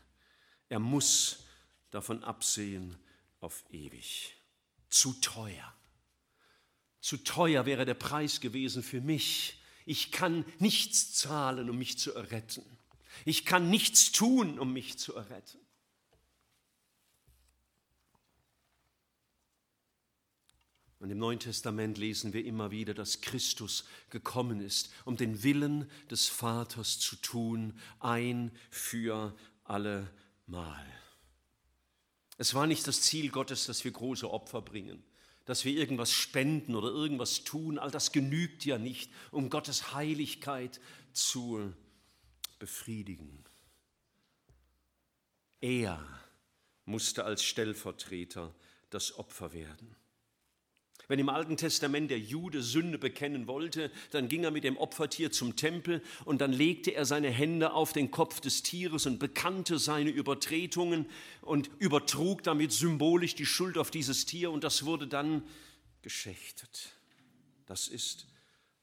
Er 0.71 0.79
muss 0.79 1.45
davon 1.91 2.25
absehen 2.25 2.97
auf 3.41 3.63
ewig. 3.71 4.37
Zu 4.89 5.13
teuer. 5.21 5.75
Zu 7.01 7.17
teuer 7.19 7.67
wäre 7.67 7.85
der 7.85 7.95
Preis 7.95 8.41
gewesen 8.41 8.83
für 8.83 9.01
mich. 9.01 9.61
Ich 9.87 10.13
kann 10.13 10.45
nichts 10.59 11.15
zahlen, 11.15 11.71
um 11.71 11.79
mich 11.79 11.99
zu 11.99 12.15
erretten. 12.15 12.65
Ich 13.25 13.45
kann 13.45 13.71
nichts 13.71 14.13
tun, 14.13 14.59
um 14.59 14.73
mich 14.73 14.99
zu 14.99 15.15
erretten. 15.15 15.59
Und 20.99 21.11
im 21.11 21.19
Neuen 21.19 21.41
Testament 21.41 21.97
lesen 21.97 22.35
wir 22.35 22.45
immer 22.45 22.71
wieder, 22.71 22.93
dass 22.93 23.23
Christus 23.23 23.87
gekommen 24.11 24.61
ist, 24.61 24.91
um 25.07 25.17
den 25.17 25.43
Willen 25.43 25.91
des 26.11 26.29
Vaters 26.29 26.99
zu 26.99 27.17
tun, 27.17 27.79
ein 28.01 28.51
für 28.71 29.35
alle 29.65 30.13
Mal. 30.47 30.87
Es 32.37 32.53
war 32.53 32.67
nicht 32.67 32.87
das 32.87 33.01
Ziel 33.01 33.31
Gottes, 33.31 33.65
dass 33.65 33.83
wir 33.83 33.93
große 33.93 34.31
Opfer 34.31 34.61
bringen 34.61 35.03
dass 35.51 35.65
wir 35.65 35.73
irgendwas 35.73 36.13
spenden 36.13 36.77
oder 36.77 36.91
irgendwas 36.91 37.43
tun, 37.43 37.77
all 37.77 37.91
das 37.91 38.13
genügt 38.13 38.65
ja 38.65 38.79
nicht, 38.79 39.11
um 39.33 39.51
Gottes 39.51 39.93
Heiligkeit 39.93 40.81
zu 41.13 41.75
befriedigen. 42.61 43.43
Er 45.61 46.07
musste 46.85 47.25
als 47.25 47.43
Stellvertreter 47.43 48.55
das 48.91 49.19
Opfer 49.19 49.53
werden. 49.53 49.97
Wenn 51.11 51.19
im 51.19 51.29
Alten 51.29 51.57
Testament 51.57 52.09
der 52.09 52.21
Jude 52.21 52.63
Sünde 52.63 52.97
bekennen 52.97 53.49
wollte, 53.49 53.91
dann 54.13 54.29
ging 54.29 54.45
er 54.45 54.53
mit 54.53 54.63
dem 54.63 54.77
Opfertier 54.77 55.33
zum 55.33 55.57
Tempel 55.57 56.05
und 56.25 56.41
dann 56.41 56.53
legte 56.53 56.93
er 56.93 57.05
seine 57.05 57.31
Hände 57.31 57.73
auf 57.73 57.93
den 57.93 58.13
Kopf 58.13 58.39
des 58.39 58.63
Tieres 58.63 59.07
und 59.07 59.19
bekannte 59.19 59.81
seine 59.81 60.11
Übertretungen 60.11 61.07
und 61.41 61.69
übertrug 61.81 62.45
damit 62.45 62.71
symbolisch 62.71 63.35
die 63.35 63.45
Schuld 63.45 63.77
auf 63.77 63.91
dieses 63.91 64.25
Tier 64.25 64.53
und 64.53 64.63
das 64.63 64.85
wurde 64.85 65.09
dann 65.09 65.43
geschächtet. 66.03 66.93
Das 67.67 67.89
ist, 67.89 68.29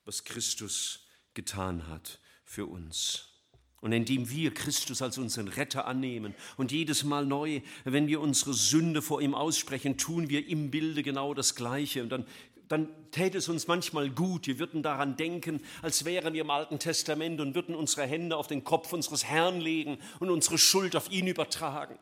was 0.03 0.25
Christus 0.25 1.07
getan 1.33 1.87
hat 1.87 2.19
für 2.43 2.65
uns. 2.65 3.36
Und 3.79 3.91
indem 3.91 4.29
wir 4.29 4.53
Christus 4.53 5.01
als 5.01 5.17
unseren 5.17 5.47
Retter 5.47 5.85
annehmen 5.85 6.33
und 6.57 6.71
jedes 6.71 7.03
Mal 7.03 7.25
neu, 7.25 7.61
wenn 7.83 8.07
wir 8.07 8.21
unsere 8.21 8.53
Sünde 8.53 9.01
vor 9.01 9.21
ihm 9.21 9.35
aussprechen, 9.35 9.97
tun 9.97 10.29
wir 10.29 10.47
im 10.47 10.71
Bilde 10.71 11.03
genau 11.03 11.35
das 11.35 11.53
Gleiche. 11.53 12.01
Und 12.01 12.09
dann, 12.09 12.25
dann 12.67 12.89
täte 13.11 13.37
es 13.37 13.49
uns 13.49 13.67
manchmal 13.67 14.09
gut, 14.09 14.47
wir 14.47 14.57
würden 14.57 14.81
daran 14.81 15.15
denken, 15.15 15.61
als 15.83 16.05
wären 16.05 16.33
wir 16.33 16.41
im 16.41 16.49
Alten 16.49 16.79
Testament 16.79 17.39
und 17.39 17.53
würden 17.53 17.75
unsere 17.75 18.07
Hände 18.07 18.35
auf 18.35 18.47
den 18.47 18.63
Kopf 18.63 18.93
unseres 18.93 19.25
Herrn 19.25 19.61
legen 19.61 19.99
und 20.19 20.31
unsere 20.31 20.57
Schuld 20.57 20.95
auf 20.95 21.11
ihn 21.11 21.27
übertragen. 21.27 21.99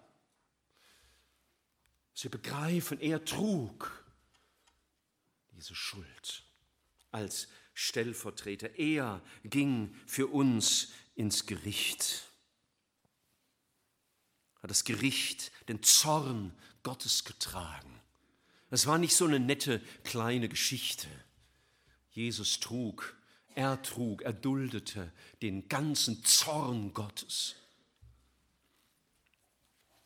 Sie 2.14 2.30
begreifen, 2.30 3.02
er 3.02 3.26
trug 3.26 4.06
diese 5.52 5.76
Schuld 5.76 6.44
als 7.12 7.50
Stellvertreter. 7.74 8.80
Er 8.80 9.22
ging 9.44 9.94
für 10.08 10.28
uns 10.28 10.94
ins 11.16 11.46
Gericht. 11.46 12.24
Hat 14.62 14.70
das 14.70 14.84
Gericht, 14.84 15.52
den 15.68 15.82
Zorn 15.84 16.54
Gottes 16.84 17.24
getragen. 17.24 18.00
Es 18.70 18.88
war 18.88 18.98
nicht 18.98 19.16
so 19.16 19.26
eine 19.26 19.40
nette 19.40 19.80
kleine 20.04 20.50
Geschichte. 20.50 21.08
Jesus 22.12 22.60
trug, 22.60 23.16
er 23.56 23.82
trug, 23.82 24.22
er 24.22 24.34
duldete 24.34 25.12
den 25.42 25.70
ganzen 25.70 26.24
Zorn 26.24 26.94
Gottes. 26.94 27.56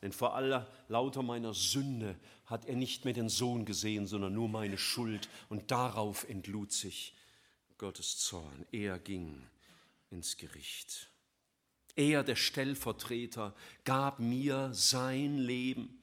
Denn 0.02 0.12
vor 0.12 0.34
aller 0.34 0.70
lauter 0.88 1.22
meiner 1.22 1.52
Sünde 1.52 2.18
hat 2.46 2.64
er 2.64 2.76
nicht 2.76 3.04
mehr 3.04 3.14
den 3.14 3.28
Sohn 3.28 3.64
gesehen, 3.64 4.06
sondern 4.06 4.34
nur 4.34 4.48
meine 4.48 4.78
Schuld. 4.78 5.28
Und 5.48 5.70
darauf 5.70 6.28
entlud 6.28 6.72
sich 6.72 7.14
Gottes 7.76 8.18
Zorn. 8.18 8.66
Er 8.72 8.98
ging 8.98 9.46
ins 10.10 10.36
Gericht. 10.36 11.10
Er, 11.96 12.22
der 12.22 12.36
Stellvertreter, 12.36 13.54
gab 13.84 14.20
mir 14.20 14.70
sein 14.72 15.38
Leben. 15.38 16.00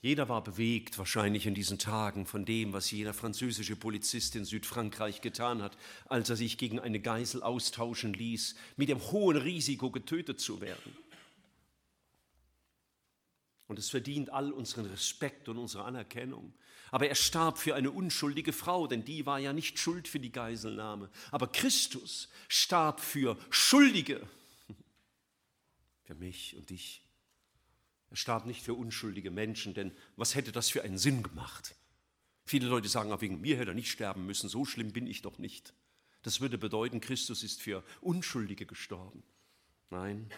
Jeder 0.00 0.28
war 0.28 0.44
bewegt 0.44 0.96
wahrscheinlich 0.96 1.46
in 1.46 1.54
diesen 1.54 1.78
Tagen 1.78 2.24
von 2.24 2.44
dem, 2.44 2.72
was 2.72 2.90
jener 2.90 3.14
französische 3.14 3.74
Polizist 3.74 4.36
in 4.36 4.44
Südfrankreich 4.44 5.20
getan 5.20 5.60
hat, 5.60 5.76
als 6.06 6.30
er 6.30 6.36
sich 6.36 6.56
gegen 6.56 6.78
eine 6.78 7.00
Geisel 7.00 7.42
austauschen 7.42 8.12
ließ, 8.12 8.54
mit 8.76 8.88
dem 8.90 9.00
hohen 9.10 9.36
Risiko 9.36 9.90
getötet 9.90 10.40
zu 10.40 10.60
werden. 10.60 10.96
Und 13.68 13.78
es 13.78 13.90
verdient 13.90 14.30
all 14.30 14.50
unseren 14.50 14.86
Respekt 14.86 15.48
und 15.48 15.58
unsere 15.58 15.84
Anerkennung. 15.84 16.54
Aber 16.90 17.06
er 17.06 17.14
starb 17.14 17.58
für 17.58 17.74
eine 17.74 17.90
unschuldige 17.90 18.54
Frau, 18.54 18.86
denn 18.86 19.04
die 19.04 19.26
war 19.26 19.38
ja 19.38 19.52
nicht 19.52 19.78
schuld 19.78 20.08
für 20.08 20.18
die 20.18 20.32
Geiselnahme. 20.32 21.10
Aber 21.30 21.48
Christus 21.48 22.30
starb 22.48 23.00
für 23.00 23.38
Schuldige, 23.50 24.26
für 26.04 26.14
mich 26.14 26.56
und 26.56 26.70
dich. 26.70 27.04
Er 28.10 28.16
starb 28.16 28.46
nicht 28.46 28.62
für 28.62 28.72
unschuldige 28.72 29.30
Menschen, 29.30 29.74
denn 29.74 29.92
was 30.16 30.34
hätte 30.34 30.50
das 30.50 30.70
für 30.70 30.82
einen 30.82 30.96
Sinn 30.96 31.22
gemacht? 31.22 31.74
Viele 32.46 32.68
Leute 32.68 32.88
sagen, 32.88 33.12
auch 33.12 33.20
wegen 33.20 33.42
mir 33.42 33.58
hätte 33.58 33.72
er 33.72 33.74
nicht 33.74 33.90
sterben 33.90 34.24
müssen, 34.24 34.48
so 34.48 34.64
schlimm 34.64 34.92
bin 34.94 35.06
ich 35.06 35.20
doch 35.20 35.36
nicht. 35.36 35.74
Das 36.22 36.40
würde 36.40 36.56
bedeuten, 36.56 37.02
Christus 37.02 37.42
ist 37.42 37.60
für 37.60 37.84
Unschuldige 38.00 38.64
gestorben. 38.64 39.22
Nein, 39.90 40.30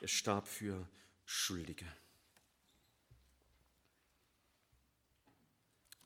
er 0.00 0.08
starb 0.08 0.48
für 0.48 0.88
Schuldige. 1.26 1.84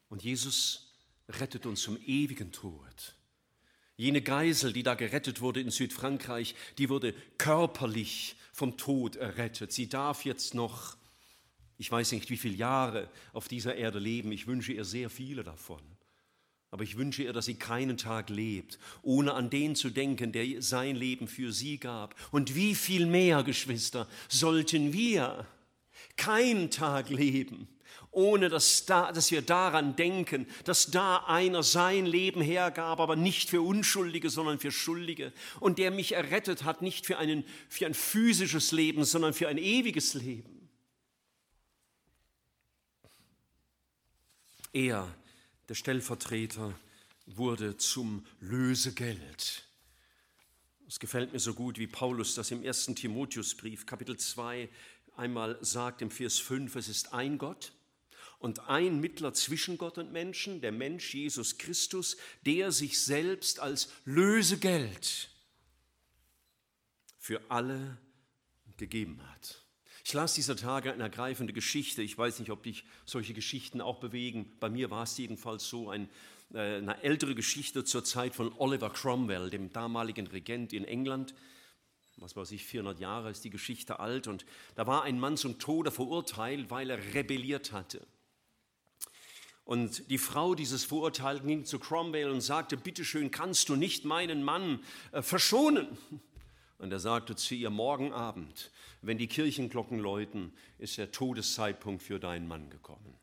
Und 0.09 0.23
Jesus 0.23 0.93
rettet 1.29 1.67
uns 1.67 1.83
zum 1.83 1.99
ewigen 2.05 2.53
Tod. 2.53 3.15
Jene 3.97 4.21
Geisel, 4.21 4.73
die 4.73 4.83
da 4.83 4.95
gerettet 4.95 5.41
wurde 5.41 5.61
in 5.61 5.71
Südfrankreich, 5.71 6.55
die 6.77 6.91
wurde 6.91 7.15
körperlich 7.39 8.37
vom 8.53 8.77
Tod 8.77 9.17
errettet. 9.17 9.73
Sie 9.73 9.89
darf 9.89 10.25
jetzt 10.25 10.55
noch, 10.55 10.97
ich 11.79 11.91
weiß 11.91 12.13
nicht 12.13 12.29
wie 12.29 12.37
viele 12.37 12.57
Jahre 12.57 13.09
auf 13.33 13.49
dieser 13.49 13.75
Erde 13.75 13.99
leben. 13.99 14.33
Ich 14.33 14.47
wünsche 14.47 14.73
ihr 14.73 14.85
sehr 14.85 15.09
viele 15.09 15.45
davon. 15.45 15.81
Aber 16.71 16.85
ich 16.85 16.99
wünsche 16.99 17.23
ihr, 17.23 17.33
dass 17.33 17.47
sie 17.47 17.55
keinen 17.55 17.97
Tag 17.97 18.29
lebt, 18.29 18.79
ohne 19.01 19.33
an 19.33 19.49
den 19.49 19.77
zu 19.77 19.89
denken, 19.89 20.33
der 20.33 20.61
sein 20.61 20.95
Leben 20.95 21.27
für 21.27 21.53
sie 21.53 21.79
gab. 21.79 22.15
Und 22.33 22.55
wie 22.55 22.75
viel 22.75 23.07
mehr, 23.07 23.43
Geschwister, 23.45 24.07
sollten 24.29 24.93
wir 24.93 25.47
keinen 26.17 26.71
Tag 26.71 27.09
leben, 27.09 27.67
ohne 28.17 28.49
dass, 28.49 28.87
da, 28.87 29.13
dass 29.13 29.31
wir 29.31 29.43
daran 29.43 29.95
denken, 29.95 30.47
dass 30.65 30.91
da 30.91 31.19
einer 31.27 31.63
sein 31.63 32.07
Leben 32.07 32.41
hergab, 32.41 32.99
aber 32.99 33.15
nicht 33.15 33.51
für 33.51 33.61
Unschuldige, 33.61 34.31
sondern 34.31 34.59
für 34.59 34.73
Schuldige. 34.73 35.35
Und 35.61 35.79
der 35.79 35.91
mich 35.91 36.13
errettet 36.13 36.65
hat, 36.65 36.81
nicht 36.81 37.05
für, 37.05 37.19
einen, 37.19 37.45
für 37.69 37.85
ein 37.85 37.93
physisches 37.93 38.73
Leben, 38.73 39.05
sondern 39.05 39.35
für 39.35 39.49
ein 39.49 39.59
ewiges 39.59 40.15
Leben. 40.15 40.69
Er, 44.73 45.15
der 45.69 45.75
Stellvertreter, 45.75 46.73
wurde 47.27 47.77
zum 47.77 48.25
Lösegeld. 48.41 49.63
Es 50.89 50.99
gefällt 50.99 51.35
mir 51.35 51.41
so 51.41 51.53
gut, 51.53 51.79
wie 51.79 51.87
Paulus 51.87 52.35
das 52.35 52.51
im 52.51 52.63
ersten 52.63 52.95
Timotheusbrief, 52.95 53.85
Kapitel 53.85 54.17
2, 54.17 54.71
einmal 55.17 55.59
sagt 55.61 56.01
im 56.01 56.11
Vers 56.11 56.39
5, 56.39 56.77
es 56.77 56.89
ist 56.89 57.13
ein 57.13 57.37
Gott 57.37 57.73
und 58.39 58.69
ein 58.69 59.01
Mittler 59.01 59.33
zwischen 59.35 59.79
Gott 59.79 59.99
und 59.99 60.13
Menschen, 60.13 60.61
der 60.61 60.73
Mensch 60.73 61.15
Jesus 61.15 61.59
Christus, 61.59 62.17
der 62.45 62.73
sich 62.73 63.01
selbst 63.01 63.61
als 63.61 63.89
Lösegeld 64.05 65.31
für 67.19 67.41
alle 67.49 67.99
gegeben 68.77 69.21
hat. 69.33 69.63
Ich 70.05 70.13
las 70.13 70.35
dieser 70.35 70.55
Tage 70.55 70.93
eine 70.93 71.03
ergreifende 71.03 71.53
Geschichte. 71.53 72.01
Ich 72.01 72.17
weiß 72.17 72.39
nicht, 72.39 72.53
ob 72.53 72.63
dich 72.63 72.85
solche 73.05 73.35
Geschichten 73.35 73.81
auch 73.81 73.99
bewegen. 73.99 74.53
Bei 74.61 74.71
mir 74.71 74.89
war 74.89 75.03
es 75.03 75.19
jedenfalls 75.19 75.69
so 75.69 75.91
ein, 75.91 76.09
äh, 76.55 76.77
eine 76.77 77.03
ältere 77.03 77.35
Geschichte 77.35 77.83
zur 77.83 78.05
Zeit 78.05 78.37
von 78.37 78.53
Oliver 78.53 78.91
Cromwell, 78.91 79.51
dem 79.51 79.73
damaligen 79.73 80.29
Regent 80.29 80.73
in 80.73 80.85
England. 80.85 81.35
Was 82.19 82.37
weiß 82.37 82.53
ich, 82.53 82.65
400 82.65 83.01
Jahre 83.01 83.31
ist 83.31 83.45
die 83.45 83.51
Geschichte 83.51 83.99
alt. 83.99 84.29
Und 84.29 84.47
da 84.77 84.87
war 84.87 85.03
ein 85.03 85.19
Mann 85.19 85.37
zum 85.37 85.59
Tode 85.59 85.91
verurteilt, 85.91 86.71
weil 86.71 86.89
er 86.89 87.15
rebelliert 87.15 87.73
hatte. 87.73 88.07
Und 89.67 90.11
die 90.11 90.19
Frau 90.19 90.55
dieses 90.55 90.85
Verurteilten 90.85 91.49
ging 91.49 91.65
zu 91.65 91.81
Cromwell 91.81 92.31
und 92.31 92.41
sagte, 92.41 92.77
bitteschön, 92.77 93.33
kannst 93.33 93.69
du 93.69 93.75
nicht 93.75 94.05
meinen 94.05 94.45
Mann 94.45 94.79
äh, 95.11 95.23
verschonen? 95.23 95.89
Und 96.79 96.93
er 96.93 97.01
sagte 97.01 97.35
zu 97.35 97.55
ihr, 97.55 97.71
morgen 97.71 98.13
Abend, 98.13 98.71
wenn 99.01 99.17
die 99.17 99.27
Kirchenglocken 99.27 99.99
läuten, 99.99 100.53
ist 100.79 100.99
der 100.99 101.11
Todeszeitpunkt 101.11 102.03
für 102.03 102.21
deinen 102.21 102.47
Mann 102.47 102.69
gekommen. 102.69 103.17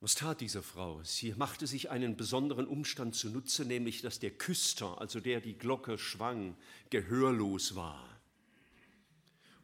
Was 0.00 0.14
tat 0.14 0.42
diese 0.42 0.62
Frau? 0.62 1.02
Sie 1.02 1.32
machte 1.32 1.66
sich 1.66 1.90
einen 1.90 2.16
besonderen 2.16 2.66
Umstand 2.66 3.16
zunutze, 3.16 3.64
nämlich 3.64 4.02
dass 4.02 4.20
der 4.20 4.32
Küster, 4.32 5.00
also 5.00 5.18
der 5.18 5.40
die 5.40 5.56
Glocke 5.56 5.96
schwang, 5.96 6.54
gehörlos 6.90 7.74
war. 7.74 8.13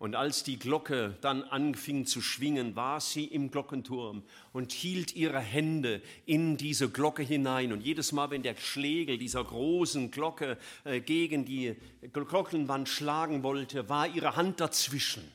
Und 0.00 0.14
als 0.14 0.44
die 0.44 0.58
Glocke 0.58 1.18
dann 1.20 1.42
anfing 1.42 2.06
zu 2.06 2.22
schwingen, 2.22 2.74
war 2.74 3.02
sie 3.02 3.26
im 3.26 3.50
Glockenturm 3.50 4.22
und 4.54 4.72
hielt 4.72 5.14
ihre 5.14 5.40
Hände 5.40 6.00
in 6.24 6.56
diese 6.56 6.88
Glocke 6.88 7.22
hinein. 7.22 7.70
Und 7.70 7.82
jedes 7.82 8.10
Mal, 8.12 8.30
wenn 8.30 8.42
der 8.42 8.56
Schlegel 8.56 9.18
dieser 9.18 9.44
großen 9.44 10.10
Glocke 10.10 10.56
äh, 10.84 11.02
gegen 11.02 11.44
die 11.44 11.76
Glockenwand 12.14 12.88
schlagen 12.88 13.42
wollte, 13.42 13.90
war 13.90 14.08
ihre 14.08 14.36
Hand 14.36 14.60
dazwischen. 14.60 15.30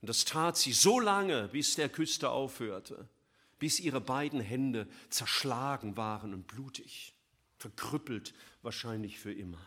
Und 0.00 0.08
das 0.08 0.24
tat 0.24 0.56
sie 0.56 0.72
so 0.72 0.98
lange, 0.98 1.48
bis 1.48 1.74
der 1.74 1.90
Küster 1.90 2.32
aufhörte, 2.32 3.06
bis 3.58 3.80
ihre 3.80 4.00
beiden 4.00 4.40
Hände 4.40 4.88
zerschlagen 5.10 5.98
waren 5.98 6.32
und 6.32 6.46
blutig, 6.46 7.12
verkrüppelt 7.58 8.32
wahrscheinlich 8.62 9.18
für 9.18 9.34
immer. 9.34 9.60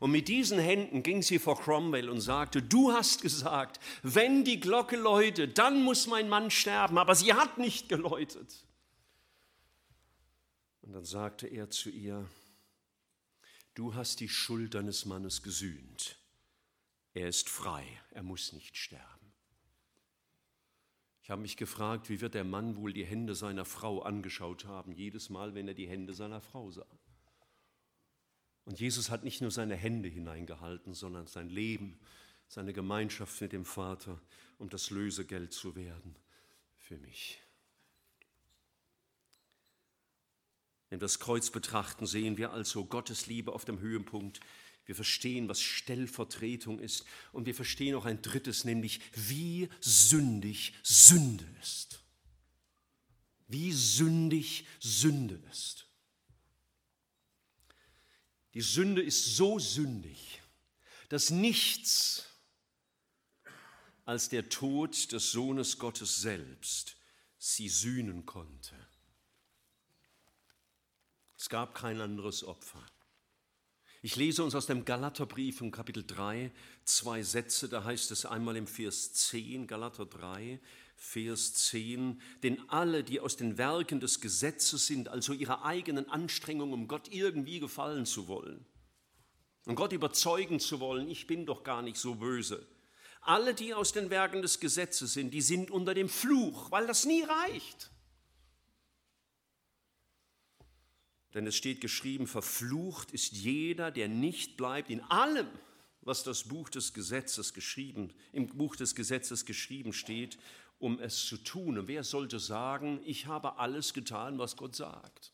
Und 0.00 0.12
mit 0.12 0.28
diesen 0.28 0.58
Händen 0.58 1.02
ging 1.02 1.22
sie 1.22 1.38
vor 1.38 1.60
Cromwell 1.60 2.08
und 2.08 2.22
sagte, 2.22 2.62
du 2.62 2.90
hast 2.90 3.20
gesagt, 3.20 3.78
wenn 4.02 4.44
die 4.44 4.58
Glocke 4.58 4.96
läutet, 4.96 5.58
dann 5.58 5.84
muss 5.84 6.06
mein 6.06 6.30
Mann 6.30 6.50
sterben, 6.50 6.96
aber 6.96 7.14
sie 7.14 7.34
hat 7.34 7.58
nicht 7.58 7.90
geläutet. 7.90 8.66
Und 10.80 10.92
dann 10.94 11.04
sagte 11.04 11.46
er 11.46 11.68
zu 11.68 11.90
ihr, 11.90 12.26
du 13.74 13.94
hast 13.94 14.20
die 14.20 14.30
Schuld 14.30 14.74
deines 14.74 15.04
Mannes 15.04 15.42
gesühnt. 15.42 16.16
Er 17.12 17.28
ist 17.28 17.50
frei, 17.50 17.86
er 18.12 18.22
muss 18.22 18.54
nicht 18.54 18.78
sterben. 18.78 19.32
Ich 21.22 21.28
habe 21.28 21.42
mich 21.42 21.58
gefragt, 21.58 22.08
wie 22.08 22.22
wird 22.22 22.32
der 22.32 22.44
Mann 22.44 22.76
wohl 22.76 22.94
die 22.94 23.04
Hände 23.04 23.34
seiner 23.34 23.66
Frau 23.66 24.00
angeschaut 24.00 24.64
haben, 24.64 24.92
jedes 24.92 25.28
Mal, 25.28 25.54
wenn 25.54 25.68
er 25.68 25.74
die 25.74 25.86
Hände 25.86 26.14
seiner 26.14 26.40
Frau 26.40 26.70
sah. 26.70 26.86
Und 28.70 28.78
Jesus 28.78 29.10
hat 29.10 29.24
nicht 29.24 29.40
nur 29.40 29.50
seine 29.50 29.74
Hände 29.74 30.08
hineingehalten, 30.08 30.94
sondern 30.94 31.26
sein 31.26 31.48
Leben, 31.48 31.98
seine 32.46 32.72
Gemeinschaft 32.72 33.40
mit 33.40 33.52
dem 33.52 33.64
Vater, 33.64 34.20
um 34.58 34.70
das 34.70 34.90
Lösegeld 34.90 35.52
zu 35.52 35.74
werden 35.74 36.14
für 36.76 36.96
mich. 36.96 37.40
Wenn 40.88 41.00
wir 41.00 41.04
das 41.04 41.18
Kreuz 41.18 41.50
betrachten, 41.50 42.06
sehen 42.06 42.36
wir 42.36 42.52
also 42.52 42.84
Gottes 42.84 43.26
Liebe 43.26 43.52
auf 43.52 43.64
dem 43.64 43.80
Höhepunkt. 43.80 44.38
Wir 44.86 44.94
verstehen, 44.94 45.48
was 45.48 45.60
Stellvertretung 45.60 46.78
ist. 46.78 47.04
Und 47.32 47.46
wir 47.46 47.56
verstehen 47.56 47.96
auch 47.96 48.04
ein 48.04 48.22
drittes, 48.22 48.64
nämlich 48.64 49.00
wie 49.16 49.68
sündig 49.80 50.74
Sünde 50.84 51.44
ist. 51.60 52.04
Wie 53.48 53.72
sündig 53.72 54.64
Sünde 54.78 55.42
ist. 55.50 55.89
Die 58.54 58.60
Sünde 58.60 59.02
ist 59.02 59.36
so 59.36 59.58
sündig, 59.58 60.42
dass 61.08 61.30
nichts 61.30 62.26
als 64.04 64.28
der 64.28 64.48
Tod 64.48 65.12
des 65.12 65.30
Sohnes 65.30 65.78
Gottes 65.78 66.16
selbst 66.16 66.96
sie 67.38 67.68
sühnen 67.68 68.26
konnte. 68.26 68.74
Es 71.38 71.48
gab 71.48 71.74
kein 71.74 72.00
anderes 72.00 72.44
Opfer. 72.44 72.84
Ich 74.02 74.16
lese 74.16 74.42
uns 74.42 74.54
aus 74.54 74.66
dem 74.66 74.84
Galaterbrief 74.84 75.60
im 75.60 75.70
Kapitel 75.70 76.04
3 76.06 76.50
zwei 76.84 77.22
Sätze, 77.22 77.68
da 77.68 77.84
heißt 77.84 78.10
es 78.10 78.24
einmal 78.24 78.56
im 78.56 78.66
Vers 78.66 79.12
10, 79.12 79.66
Galater 79.66 80.06
3, 80.06 80.58
Vers 81.02 81.54
10, 81.54 82.20
denn 82.42 82.60
alle, 82.68 83.02
die 83.02 83.20
aus 83.20 83.34
den 83.36 83.56
Werken 83.56 84.00
des 84.00 84.20
Gesetzes 84.20 84.86
sind, 84.86 85.08
also 85.08 85.32
ihrer 85.32 85.64
eigenen 85.64 86.10
Anstrengung, 86.10 86.74
um 86.74 86.88
Gott 86.88 87.08
irgendwie 87.10 87.58
gefallen 87.58 88.04
zu 88.04 88.28
wollen 88.28 88.66
und 89.64 89.76
Gott 89.76 89.92
überzeugen 89.92 90.60
zu 90.60 90.78
wollen, 90.78 91.08
ich 91.08 91.26
bin 91.26 91.46
doch 91.46 91.64
gar 91.64 91.80
nicht 91.80 91.96
so 91.96 92.16
böse. 92.16 92.66
Alle, 93.22 93.54
die 93.54 93.72
aus 93.72 93.92
den 93.92 94.10
Werken 94.10 94.42
des 94.42 94.60
Gesetzes 94.60 95.14
sind, 95.14 95.32
die 95.32 95.40
sind 95.40 95.70
unter 95.70 95.94
dem 95.94 96.08
Fluch, 96.10 96.70
weil 96.70 96.86
das 96.86 97.06
nie 97.06 97.22
reicht. 97.22 97.90
Denn 101.32 101.46
es 101.46 101.56
steht 101.56 101.80
geschrieben, 101.80 102.26
verflucht 102.26 103.10
ist 103.10 103.32
jeder, 103.32 103.90
der 103.90 104.08
nicht 104.08 104.58
bleibt 104.58 104.90
in 104.90 105.00
allem, 105.04 105.48
was 106.02 106.24
das 106.24 106.44
Buch 106.44 106.68
des 106.68 106.92
Gesetzes 106.92 107.54
geschrieben, 107.54 108.12
im 108.32 108.48
Buch 108.48 108.76
des 108.76 108.94
Gesetzes 108.94 109.46
geschrieben 109.46 109.92
steht 109.94 110.38
um 110.80 110.98
es 110.98 111.26
zu 111.26 111.36
tun. 111.36 111.78
Und 111.78 111.86
wer 111.86 112.02
sollte 112.02 112.40
sagen, 112.40 113.00
ich 113.04 113.26
habe 113.26 113.58
alles 113.58 113.94
getan, 113.94 114.38
was 114.38 114.56
Gott 114.56 114.74
sagt? 114.74 115.32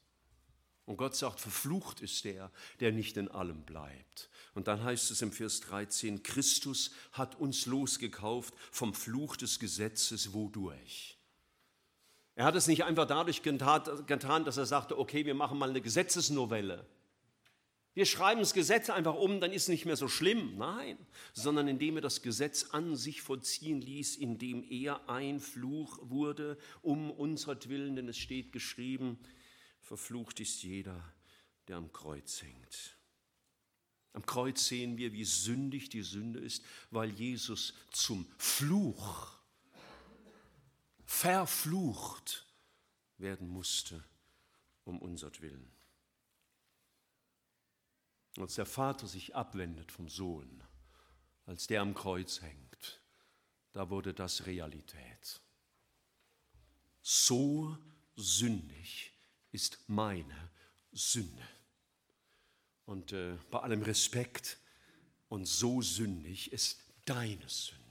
Und 0.84 0.98
Gott 0.98 1.16
sagt, 1.16 1.40
verflucht 1.40 2.00
ist 2.00 2.24
der, 2.24 2.52
der 2.78 2.92
nicht 2.92 3.16
in 3.16 3.28
allem 3.28 3.62
bleibt. 3.62 4.28
Und 4.54 4.68
dann 4.68 4.84
heißt 4.84 5.10
es 5.10 5.22
im 5.22 5.32
Vers 5.32 5.60
13, 5.60 6.22
Christus 6.22 6.92
hat 7.12 7.34
uns 7.36 7.66
losgekauft 7.66 8.54
vom 8.70 8.94
Fluch 8.94 9.36
des 9.36 9.58
Gesetzes, 9.58 10.32
wodurch? 10.32 11.18
Er 12.36 12.44
hat 12.44 12.54
es 12.54 12.66
nicht 12.66 12.84
einfach 12.84 13.06
dadurch 13.06 13.42
getan, 13.42 14.44
dass 14.44 14.58
er 14.58 14.66
sagte, 14.66 14.98
okay, 14.98 15.24
wir 15.24 15.34
machen 15.34 15.58
mal 15.58 15.70
eine 15.70 15.80
Gesetzesnovelle. 15.80 16.86
Wir 17.96 18.04
schreiben 18.04 18.40
das 18.40 18.52
Gesetz 18.52 18.90
einfach 18.90 19.14
um, 19.14 19.40
dann 19.40 19.54
ist 19.54 19.62
es 19.62 19.68
nicht 19.68 19.86
mehr 19.86 19.96
so 19.96 20.06
schlimm. 20.06 20.58
Nein, 20.58 20.98
sondern 21.32 21.66
indem 21.66 21.96
er 21.96 22.02
das 22.02 22.20
Gesetz 22.20 22.64
an 22.72 22.94
sich 22.94 23.22
vollziehen 23.22 23.80
ließ, 23.80 24.16
indem 24.16 24.62
er 24.68 25.08
ein 25.08 25.40
Fluch 25.40 25.98
wurde, 26.02 26.58
um 26.82 27.10
unseretwillen, 27.10 27.96
denn 27.96 28.06
es 28.06 28.18
steht 28.18 28.52
geschrieben, 28.52 29.18
verflucht 29.80 30.40
ist 30.40 30.62
jeder, 30.62 31.02
der 31.68 31.78
am 31.78 31.90
Kreuz 31.90 32.42
hängt. 32.42 32.98
Am 34.12 34.26
Kreuz 34.26 34.66
sehen 34.66 34.98
wir, 34.98 35.14
wie 35.14 35.24
sündig 35.24 35.88
die 35.88 36.02
Sünde 36.02 36.40
ist, 36.40 36.62
weil 36.90 37.08
Jesus 37.08 37.72
zum 37.92 38.26
Fluch, 38.36 39.38
verflucht 41.06 42.44
werden 43.16 43.48
musste, 43.48 44.04
um 44.84 44.98
unsertwillen. 44.98 45.75
Als 48.38 48.56
der 48.56 48.66
Vater 48.66 49.06
sich 49.06 49.34
abwendet 49.34 49.90
vom 49.90 50.08
Sohn, 50.08 50.62
als 51.46 51.66
der 51.66 51.80
am 51.80 51.94
Kreuz 51.94 52.42
hängt, 52.42 53.00
da 53.72 53.88
wurde 53.90 54.12
das 54.12 54.46
Realität. 54.46 55.40
So 57.02 57.78
sündig 58.14 59.12
ist 59.52 59.78
meine 59.86 60.50
Sünde. 60.92 61.46
Und 62.84 63.12
äh, 63.12 63.36
bei 63.50 63.60
allem 63.60 63.82
Respekt, 63.82 64.58
und 65.28 65.46
so 65.46 65.82
sündig 65.82 66.52
ist 66.52 66.78
deine 67.04 67.48
Sünde. 67.48 67.82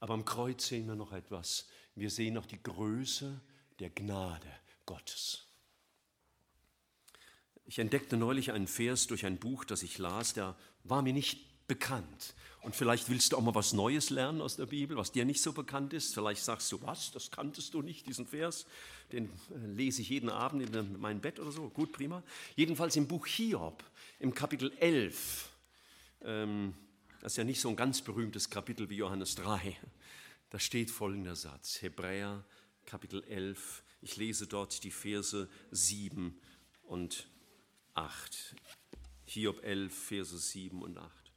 Aber 0.00 0.14
am 0.14 0.24
Kreuz 0.24 0.66
sehen 0.66 0.86
wir 0.86 0.96
noch 0.96 1.12
etwas. 1.12 1.68
Wir 1.94 2.10
sehen 2.10 2.34
noch 2.34 2.46
die 2.46 2.62
Größe 2.62 3.40
der 3.78 3.90
Gnade 3.90 4.50
Gottes. 4.86 5.46
Ich 7.70 7.78
entdeckte 7.78 8.16
neulich 8.16 8.50
einen 8.50 8.66
Vers 8.66 9.06
durch 9.06 9.24
ein 9.24 9.36
Buch, 9.36 9.64
das 9.64 9.84
ich 9.84 9.96
las, 9.96 10.34
der 10.34 10.56
war 10.82 11.02
mir 11.02 11.12
nicht 11.12 11.68
bekannt. 11.68 12.34
Und 12.62 12.74
vielleicht 12.74 13.08
willst 13.08 13.30
du 13.30 13.36
auch 13.36 13.42
mal 13.42 13.54
was 13.54 13.74
Neues 13.74 14.10
lernen 14.10 14.40
aus 14.40 14.56
der 14.56 14.66
Bibel, 14.66 14.96
was 14.96 15.12
dir 15.12 15.24
nicht 15.24 15.40
so 15.40 15.52
bekannt 15.52 15.92
ist. 15.92 16.12
Vielleicht 16.12 16.42
sagst 16.42 16.72
du, 16.72 16.82
was, 16.82 17.12
das 17.12 17.30
kanntest 17.30 17.74
du 17.74 17.82
nicht, 17.82 18.08
diesen 18.08 18.26
Vers. 18.26 18.66
Den 19.12 19.26
äh, 19.26 19.66
lese 19.76 20.02
ich 20.02 20.08
jeden 20.08 20.30
Abend 20.30 20.74
in 20.74 21.00
meinem 21.00 21.20
Bett 21.20 21.38
oder 21.38 21.52
so. 21.52 21.68
Gut, 21.68 21.92
prima. 21.92 22.24
Jedenfalls 22.56 22.96
im 22.96 23.06
Buch 23.06 23.24
Hiob, 23.28 23.84
im 24.18 24.34
Kapitel 24.34 24.72
11. 24.80 25.48
Ähm, 26.22 26.74
das 27.20 27.34
ist 27.34 27.36
ja 27.36 27.44
nicht 27.44 27.60
so 27.60 27.68
ein 27.68 27.76
ganz 27.76 28.02
berühmtes 28.02 28.50
Kapitel 28.50 28.90
wie 28.90 28.96
Johannes 28.96 29.36
3. 29.36 29.76
Da 30.50 30.58
steht 30.58 30.90
folgender 30.90 31.36
Satz, 31.36 31.80
Hebräer 31.82 32.44
Kapitel 32.84 33.22
11. 33.28 33.84
Ich 34.02 34.16
lese 34.16 34.48
dort 34.48 34.82
die 34.82 34.90
Verse 34.90 35.48
7 35.70 36.36
und 36.82 37.28
8. 37.28 37.39
Hiob 39.26 39.62
11, 39.62 39.92
Verse 39.92 40.38
7 40.38 40.82
und 40.82 40.98
8. 40.98 41.32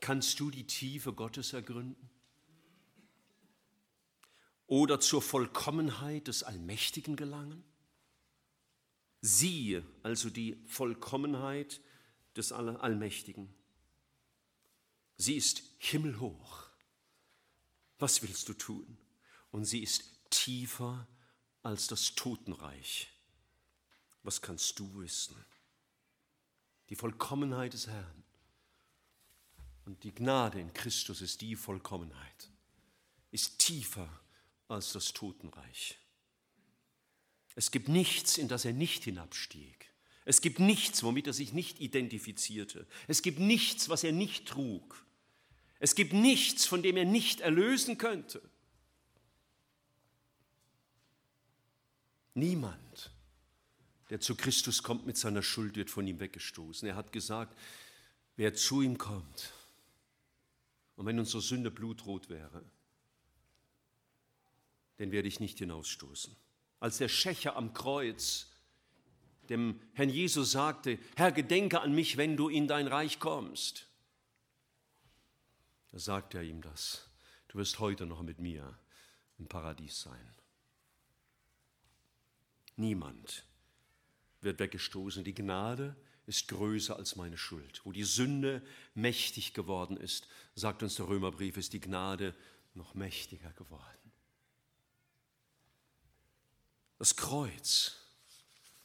Kannst 0.00 0.38
du 0.40 0.50
die 0.50 0.66
Tiefe 0.66 1.12
Gottes 1.12 1.52
ergründen? 1.52 2.10
Oder 4.66 5.00
zur 5.00 5.22
Vollkommenheit 5.22 6.28
des 6.28 6.42
Allmächtigen 6.42 7.16
gelangen? 7.16 7.64
Siehe 9.20 9.84
also 10.02 10.30
die 10.30 10.62
Vollkommenheit 10.66 11.80
des 12.36 12.52
Allmächtigen. 12.52 13.52
Sie 15.16 15.34
ist 15.34 15.62
himmelhoch. 15.78 16.68
Was 17.98 18.22
willst 18.22 18.48
du 18.48 18.52
tun? 18.52 18.98
Und 19.50 19.64
sie 19.64 19.82
ist 19.82 20.30
tiefer 20.30 21.08
als 21.62 21.86
das 21.86 22.14
Totenreich. 22.14 23.15
Was 24.26 24.42
kannst 24.42 24.76
du 24.80 24.92
wissen? 24.98 25.36
Die 26.88 26.96
Vollkommenheit 26.96 27.74
des 27.74 27.86
Herrn 27.86 28.24
und 29.84 30.02
die 30.02 30.12
Gnade 30.12 30.58
in 30.58 30.74
Christus 30.74 31.20
ist 31.20 31.42
die 31.42 31.54
Vollkommenheit, 31.54 32.50
ist 33.30 33.60
tiefer 33.60 34.08
als 34.66 34.92
das 34.92 35.12
Totenreich. 35.12 36.00
Es 37.54 37.70
gibt 37.70 37.86
nichts, 37.86 38.36
in 38.36 38.48
das 38.48 38.64
er 38.64 38.72
nicht 38.72 39.04
hinabstieg. 39.04 39.92
Es 40.24 40.40
gibt 40.40 40.58
nichts, 40.58 41.04
womit 41.04 41.28
er 41.28 41.32
sich 41.32 41.52
nicht 41.52 41.78
identifizierte. 41.78 42.88
Es 43.06 43.22
gibt 43.22 43.38
nichts, 43.38 43.88
was 43.90 44.02
er 44.02 44.10
nicht 44.10 44.48
trug. 44.48 45.06
Es 45.78 45.94
gibt 45.94 46.12
nichts, 46.14 46.66
von 46.66 46.82
dem 46.82 46.96
er 46.96 47.04
nicht 47.04 47.42
erlösen 47.42 47.96
könnte. 47.96 48.42
Niemand, 52.34 53.12
der 54.10 54.20
zu 54.20 54.36
Christus 54.36 54.82
kommt 54.82 55.06
mit 55.06 55.16
seiner 55.16 55.42
Schuld, 55.42 55.76
wird 55.76 55.90
von 55.90 56.06
ihm 56.06 56.20
weggestoßen. 56.20 56.88
Er 56.88 56.96
hat 56.96 57.12
gesagt, 57.12 57.58
wer 58.36 58.54
zu 58.54 58.82
ihm 58.82 58.98
kommt, 58.98 59.52
und 60.96 61.04
wenn 61.04 61.18
unsere 61.18 61.42
Sünde 61.42 61.70
blutrot 61.70 62.30
wäre, 62.30 62.64
den 64.98 65.12
werde 65.12 65.28
ich 65.28 65.40
nicht 65.40 65.58
hinausstoßen. 65.58 66.34
Als 66.80 66.98
der 66.98 67.08
Schächer 67.08 67.56
am 67.56 67.74
Kreuz 67.74 68.50
dem 69.48 69.80
Herrn 69.92 70.10
Jesus 70.10 70.52
sagte, 70.52 70.98
Herr, 71.16 71.32
gedenke 71.32 71.80
an 71.80 71.94
mich, 71.94 72.16
wenn 72.16 72.36
du 72.36 72.48
in 72.48 72.66
dein 72.66 72.86
Reich 72.86 73.20
kommst, 73.20 73.86
da 75.92 75.98
sagte 75.98 76.38
er 76.38 76.44
ihm 76.44 76.62
das. 76.62 77.08
Du 77.48 77.58
wirst 77.58 77.78
heute 77.78 78.06
noch 78.06 78.22
mit 78.22 78.38
mir 78.38 78.76
im 79.38 79.46
Paradies 79.46 80.00
sein. 80.00 80.34
Niemand 82.76 83.44
wird 84.40 84.58
weggestoßen. 84.58 85.24
Die 85.24 85.34
Gnade 85.34 85.96
ist 86.26 86.48
größer 86.48 86.96
als 86.96 87.16
meine 87.16 87.38
Schuld. 87.38 87.80
Wo 87.84 87.92
die 87.92 88.04
Sünde 88.04 88.62
mächtig 88.94 89.54
geworden 89.54 89.96
ist, 89.96 90.26
sagt 90.54 90.82
uns 90.82 90.96
der 90.96 91.08
Römerbrief, 91.08 91.56
ist 91.56 91.72
die 91.72 91.80
Gnade 91.80 92.34
noch 92.74 92.94
mächtiger 92.94 93.52
geworden. 93.52 94.12
Das 96.98 97.16
Kreuz, 97.16 97.96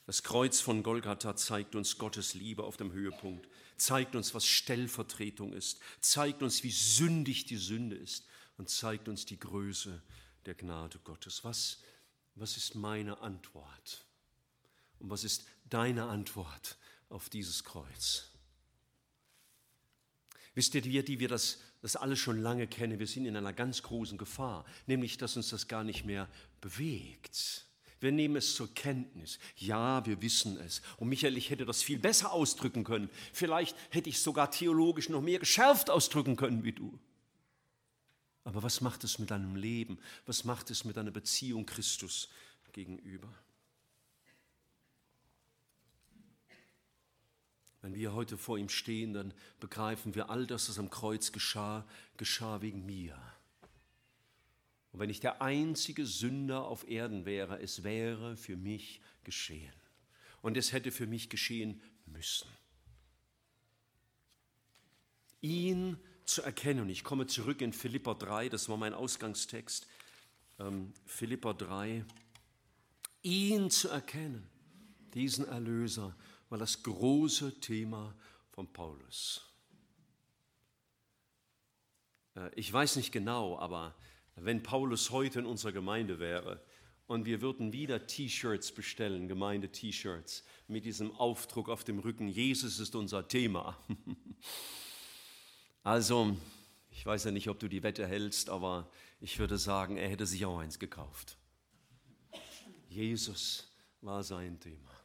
das 0.05 0.23
Kreuz 0.23 0.59
von 0.59 0.83
Golgatha 0.83 1.35
zeigt 1.35 1.75
uns 1.75 1.97
Gottes 1.97 2.33
Liebe 2.33 2.63
auf 2.63 2.77
dem 2.77 2.91
Höhepunkt, 2.91 3.47
zeigt 3.77 4.15
uns, 4.15 4.33
was 4.33 4.45
Stellvertretung 4.45 5.53
ist, 5.53 5.79
zeigt 6.01 6.43
uns, 6.43 6.63
wie 6.63 6.71
sündig 6.71 7.45
die 7.45 7.57
Sünde 7.57 7.95
ist 7.95 8.27
und 8.57 8.69
zeigt 8.69 9.07
uns 9.07 9.25
die 9.25 9.39
Größe 9.39 10.01
der 10.45 10.55
Gnade 10.55 10.99
Gottes. 10.99 11.43
Was, 11.43 11.79
was 12.35 12.57
ist 12.57 12.75
meine 12.75 13.21
Antwort? 13.21 14.05
Und 15.01 15.09
was 15.09 15.23
ist 15.23 15.45
deine 15.71 16.05
Antwort 16.05 16.77
auf 17.11 17.29
dieses 17.29 17.63
Kreuz. 17.63 18.29
Wisst 20.53 20.75
ihr, 20.75 20.83
wir, 20.83 21.03
die 21.03 21.19
wir 21.19 21.27
das, 21.27 21.59
das 21.81 21.95
alles 21.95 22.19
schon 22.19 22.41
lange 22.41 22.67
kennen, 22.67 22.99
wir 22.99 23.07
sind 23.07 23.25
in 23.25 23.37
einer 23.37 23.53
ganz 23.53 23.83
großen 23.83 24.17
Gefahr, 24.17 24.65
nämlich, 24.85 25.17
dass 25.17 25.37
uns 25.37 25.49
das 25.49 25.67
gar 25.67 25.83
nicht 25.83 26.05
mehr 26.05 26.27
bewegt. 26.59 27.65
Wir 27.99 28.11
nehmen 28.11 28.35
es 28.35 28.55
zur 28.55 28.73
Kenntnis. 28.73 29.39
Ja, 29.55 30.05
wir 30.05 30.21
wissen 30.21 30.57
es. 30.57 30.81
Und 30.97 31.09
Michael, 31.09 31.37
ich 31.37 31.51
hätte 31.51 31.65
das 31.65 31.83
viel 31.83 31.99
besser 31.99 32.31
ausdrücken 32.31 32.83
können. 32.83 33.09
Vielleicht 33.31 33.75
hätte 33.91 34.09
ich 34.09 34.19
sogar 34.19 34.49
theologisch 34.49 35.07
noch 35.07 35.21
mehr 35.21 35.39
geschärft 35.39 35.89
ausdrücken 35.89 36.35
können 36.35 36.63
wie 36.63 36.73
du. 36.73 36.99
Aber 38.43 38.63
was 38.63 38.81
macht 38.81 39.03
es 39.03 39.19
mit 39.19 39.29
deinem 39.29 39.55
Leben? 39.55 39.99
Was 40.25 40.45
macht 40.45 40.71
es 40.71 40.83
mit 40.83 40.97
deiner 40.97 41.11
Beziehung 41.11 41.67
Christus 41.67 42.27
gegenüber? 42.73 43.31
Wenn 47.81 47.95
wir 47.95 48.13
heute 48.13 48.37
vor 48.37 48.57
ihm 48.57 48.69
stehen, 48.69 49.13
dann 49.13 49.33
begreifen 49.59 50.13
wir, 50.13 50.29
all 50.29 50.45
das, 50.45 50.69
was 50.69 50.77
am 50.77 50.89
Kreuz 50.89 51.31
geschah, 51.31 51.85
geschah 52.17 52.61
wegen 52.61 52.85
mir. 52.85 53.19
Und 54.91 54.99
wenn 54.99 55.09
ich 55.09 55.19
der 55.19 55.41
einzige 55.41 56.05
Sünder 56.05 56.65
auf 56.65 56.87
Erden 56.87 57.25
wäre, 57.25 57.59
es 57.59 57.83
wäre 57.83 58.35
für 58.37 58.57
mich 58.57 59.01
geschehen. 59.23 59.73
Und 60.41 60.57
es 60.57 60.73
hätte 60.73 60.91
für 60.91 61.07
mich 61.07 61.29
geschehen 61.29 61.81
müssen. 62.05 62.49
Ihn 65.41 65.97
zu 66.25 66.43
erkennen, 66.43 66.81
und 66.81 66.89
ich 66.89 67.03
komme 67.03 67.25
zurück 67.25 67.61
in 67.61 67.73
Philippa 67.73 68.13
3, 68.13 68.49
das 68.49 68.69
war 68.69 68.77
mein 68.77 68.93
Ausgangstext, 68.93 69.87
ähm, 70.59 70.93
Philippa 71.05 71.53
3, 71.53 72.05
ihn 73.23 73.69
zu 73.69 73.89
erkennen, 73.89 74.47
diesen 75.13 75.47
Erlöser, 75.47 76.15
war 76.51 76.57
das 76.57 76.83
große 76.83 77.61
Thema 77.61 78.13
von 78.49 78.71
Paulus. 78.71 79.41
Äh, 82.35 82.53
ich 82.55 82.71
weiß 82.71 82.97
nicht 82.97 83.13
genau, 83.13 83.57
aber 83.57 83.95
wenn 84.35 84.61
Paulus 84.61 85.11
heute 85.11 85.39
in 85.39 85.45
unserer 85.45 85.71
Gemeinde 85.71 86.19
wäre 86.19 86.61
und 87.07 87.23
wir 87.23 87.39
würden 87.39 87.71
wieder 87.71 88.05
T-Shirts 88.05 88.73
bestellen, 88.73 89.29
Gemeinde-T-Shirts, 89.29 90.43
mit 90.67 90.83
diesem 90.83 91.15
Aufdruck 91.15 91.69
auf 91.69 91.85
dem 91.85 91.99
Rücken, 91.99 92.27
Jesus 92.27 92.79
ist 92.79 92.95
unser 92.95 93.27
Thema. 93.27 93.77
Also, 95.83 96.37
ich 96.91 97.03
weiß 97.03 97.23
ja 97.23 97.31
nicht, 97.31 97.49
ob 97.49 97.57
du 97.57 97.67
die 97.67 97.81
Wette 97.81 98.05
hältst, 98.05 98.51
aber 98.51 98.91
ich 99.19 99.39
würde 99.39 99.57
sagen, 99.57 99.97
er 99.97 100.07
hätte 100.07 100.27
sich 100.27 100.45
auch 100.45 100.59
eins 100.59 100.77
gekauft. 100.77 101.39
Jesus 102.87 103.67
war 104.01 104.21
sein 104.21 104.59
Thema. 104.59 105.00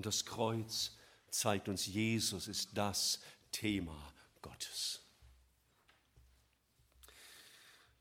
Und 0.00 0.06
das 0.06 0.24
Kreuz 0.24 0.96
zeigt 1.28 1.68
uns, 1.68 1.84
Jesus 1.84 2.48
ist 2.48 2.70
das 2.72 3.20
Thema 3.52 4.14
Gottes. 4.40 5.02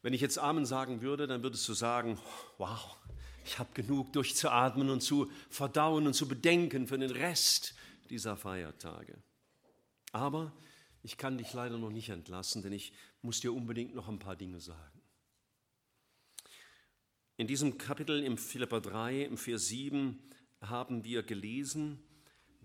Wenn 0.01 0.13
ich 0.13 0.21
jetzt 0.21 0.39
Amen 0.39 0.65
sagen 0.65 1.01
würde, 1.01 1.27
dann 1.27 1.43
würdest 1.43 1.67
du 1.67 1.73
sagen, 1.73 2.17
wow, 2.57 2.95
ich 3.43 3.59
habe 3.59 3.73
genug 3.73 4.13
durchzuatmen 4.13 4.89
und 4.89 5.01
zu 5.01 5.29
verdauen 5.49 6.07
und 6.07 6.13
zu 6.13 6.25
bedenken 6.25 6.87
für 6.87 6.97
den 6.97 7.11
Rest 7.11 7.75
dieser 8.09 8.37
Feiertage. 8.37 9.21
Aber 10.13 10.53
ich 11.03 11.17
kann 11.17 11.37
dich 11.37 11.51
leider 11.51 11.77
noch 11.77 11.91
nicht 11.91 12.07
entlassen, 12.07 12.61
denn 12.61 12.71
ich 12.71 12.93
muss 13.21 13.41
dir 13.41 13.51
unbedingt 13.51 13.93
noch 13.93 14.07
ein 14.07 14.19
paar 14.19 14.37
Dinge 14.37 14.61
sagen. 14.61 15.01
In 17.35 17.47
diesem 17.47 17.77
Kapitel 17.77 18.23
im 18.23 18.37
Philipper 18.37 18.79
3, 18.79 19.23
im 19.23 19.37
Vers 19.37 19.67
7, 19.67 20.28
haben 20.61 21.03
wir 21.03 21.23
gelesen, 21.23 22.03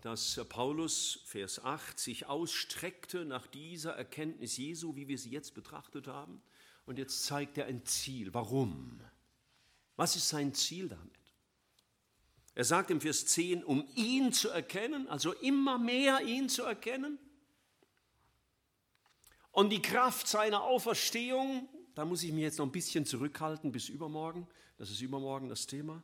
dass 0.01 0.39
Paulus, 0.49 1.21
Vers 1.25 1.65
8, 1.65 1.99
sich 1.99 2.27
ausstreckte 2.27 3.25
nach 3.25 3.47
dieser 3.47 3.93
Erkenntnis 3.93 4.57
Jesu, 4.57 4.97
wie 4.97 5.09
wir 5.09 5.17
sie 5.19 5.31
jetzt 5.31 5.55
betrachtet 5.55 6.09
haben. 6.09 6.43
Und 6.85 6.99
jetzt 6.99 7.25
zeigt 7.25 7.57
er 7.57 7.67
ein 7.67 7.87
Ziel. 7.87 8.35
Warum? 8.35 9.01
Was 9.97 10.17
ist 10.17 10.29
sein 10.29 10.53
Ziel 10.53 10.89
damit? 10.89 11.13
Er 12.55 12.65
sagt 12.65 12.91
im 12.91 13.01
Vers 13.01 13.27
10, 13.27 13.65
um 13.65 13.89
ihn 13.95 14.33
zu 14.33 14.51
erkennen, 14.51 15.09
also 15.09 15.33
immer 15.33 15.79
mehr 15.79 16.21
ihn 16.21 16.49
zu 16.49 16.63
erkennen. 16.65 17.19
Und 19.53 19.71
die 19.71 19.83
Kraft 19.83 20.29
seiner 20.29 20.63
Auferstehung, 20.63 21.69
da 21.95 22.05
muss 22.05 22.23
ich 22.23 22.33
mich 22.33 22.43
jetzt 22.43 22.59
noch 22.59 22.67
ein 22.67 22.73
bisschen 22.73 23.07
zurückhalten 23.07 23.73
bis 23.73 23.89
übermorgen, 23.89 24.47
das 24.77 24.91
ist 24.91 25.01
übermorgen 25.01 25.49
das 25.49 25.67
Thema 25.67 26.03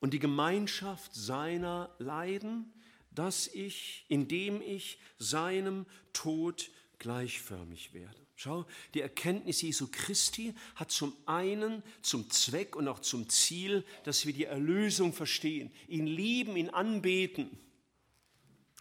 und 0.00 0.14
die 0.14 0.18
Gemeinschaft 0.18 1.14
seiner 1.14 1.94
Leiden, 1.98 2.72
dass 3.10 3.48
ich, 3.48 4.04
indem 4.08 4.62
ich 4.62 4.98
seinem 5.18 5.86
Tod 6.12 6.70
gleichförmig 6.98 7.92
werde. 7.92 8.28
Schau, 8.36 8.66
die 8.94 9.00
Erkenntnis 9.00 9.62
Jesu 9.62 9.88
Christi 9.90 10.54
hat 10.76 10.92
zum 10.92 11.12
einen 11.26 11.82
zum 12.02 12.30
Zweck 12.30 12.76
und 12.76 12.86
auch 12.86 13.00
zum 13.00 13.28
Ziel, 13.28 13.84
dass 14.04 14.26
wir 14.26 14.32
die 14.32 14.44
Erlösung 14.44 15.12
verstehen, 15.12 15.72
ihn 15.88 16.06
lieben, 16.06 16.56
ihn 16.56 16.70
anbeten. 16.70 17.58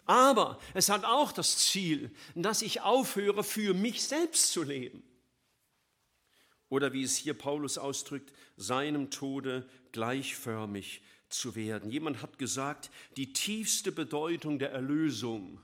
Aber 0.06 0.60
es 0.76 0.90
hat 0.90 1.06
auch 1.06 1.32
das 1.32 1.58
Ziel, 1.58 2.12
dass 2.36 2.62
ich 2.62 2.82
aufhöre, 2.82 3.44
für 3.44 3.74
mich 3.74 4.04
selbst 4.04 4.52
zu 4.52 4.62
leben. 4.62 5.02
Oder 6.70 6.94
wie 6.94 7.04
es 7.04 7.16
hier 7.16 7.34
Paulus 7.34 7.78
ausdrückt, 7.78 8.34
seinem 8.58 9.10
Tode 9.10 9.66
gleichförmig 9.92 11.02
zu 11.30 11.56
werden. 11.56 11.92
Jemand 11.92 12.22
hat 12.22 12.38
gesagt, 12.38 12.90
die 13.16 13.34
tiefste 13.34 13.92
Bedeutung 13.92 14.60
der 14.60 14.72
Erlösung 14.72 15.60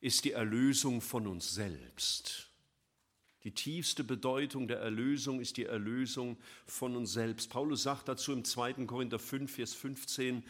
ist 0.00 0.24
die 0.24 0.32
Erlösung 0.32 1.00
von 1.00 1.26
uns 1.26 1.54
selbst. 1.54 2.48
Die 3.44 3.52
tiefste 3.52 4.04
Bedeutung 4.04 4.68
der 4.68 4.80
Erlösung 4.80 5.40
ist 5.40 5.56
die 5.56 5.64
Erlösung 5.64 6.36
von 6.66 6.96
uns 6.96 7.12
selbst. 7.12 7.50
Paulus 7.50 7.84
sagt 7.84 8.08
dazu 8.08 8.32
im 8.32 8.44
2. 8.44 8.84
Korinther 8.86 9.18
5, 9.18 9.50
Vers 9.50 9.74
15, 9.74 10.44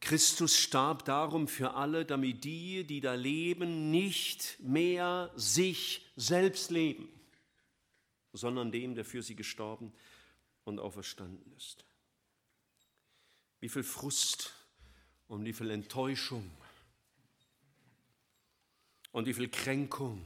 Christus 0.00 0.56
starb 0.56 1.04
darum 1.04 1.46
für 1.46 1.74
alle, 1.74 2.04
damit 2.04 2.42
die, 2.44 2.84
die 2.84 3.00
da 3.00 3.14
leben, 3.14 3.90
nicht 3.90 4.56
mehr 4.60 5.30
sich 5.36 6.02
selbst 6.16 6.70
leben, 6.70 7.08
sondern 8.32 8.72
dem, 8.72 8.94
der 8.94 9.04
für 9.04 9.22
sie 9.22 9.36
gestorben 9.36 9.92
und 10.64 10.78
auferstanden 10.78 11.52
ist. 11.56 11.84
Wie 13.60 13.68
viel 13.68 13.82
Frust 13.82 14.54
und 15.28 15.44
wie 15.44 15.52
viel 15.52 15.70
Enttäuschung 15.70 16.50
und 19.12 19.26
wie 19.26 19.34
viel 19.34 19.48
Kränkung 19.48 20.22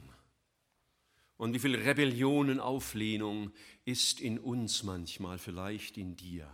und 1.37 1.53
wie 1.53 1.59
viel 1.59 1.75
Rebellion 1.75 2.49
und 2.49 2.59
Auflehnung 2.59 3.51
ist 3.85 4.19
in 4.19 4.39
uns 4.39 4.83
manchmal, 4.83 5.37
vielleicht 5.37 5.97
in 5.97 6.15
dir, 6.15 6.49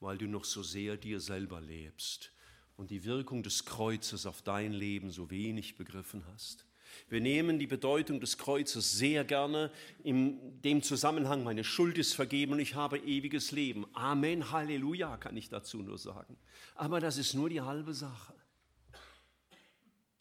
weil 0.00 0.16
du 0.16 0.26
noch 0.26 0.44
so 0.44 0.62
sehr 0.62 0.96
dir 0.96 1.20
selber 1.20 1.60
lebst 1.60 2.32
und 2.76 2.92
die 2.92 3.04
Wirkung 3.04 3.42
des 3.42 3.64
Kreuzes 3.64 4.26
auf 4.26 4.42
dein 4.42 4.72
Leben 4.72 5.10
so 5.10 5.30
wenig 5.30 5.76
begriffen 5.76 6.24
hast. 6.28 6.67
Wir 7.08 7.20
nehmen 7.20 7.58
die 7.58 7.66
Bedeutung 7.66 8.20
des 8.20 8.38
Kreuzes 8.38 8.92
sehr 8.92 9.24
gerne 9.24 9.70
in 10.02 10.60
dem 10.62 10.82
Zusammenhang, 10.82 11.44
meine 11.44 11.64
Schuld 11.64 11.98
ist 11.98 12.14
vergeben 12.14 12.52
und 12.52 12.60
ich 12.60 12.74
habe 12.74 12.98
ewiges 12.98 13.52
Leben. 13.52 13.86
Amen, 13.94 14.50
Halleluja, 14.50 15.16
kann 15.16 15.36
ich 15.36 15.48
dazu 15.48 15.78
nur 15.78 15.98
sagen. 15.98 16.36
Aber 16.74 17.00
das 17.00 17.18
ist 17.18 17.34
nur 17.34 17.48
die 17.48 17.60
halbe 17.60 17.94
Sache. 17.94 18.34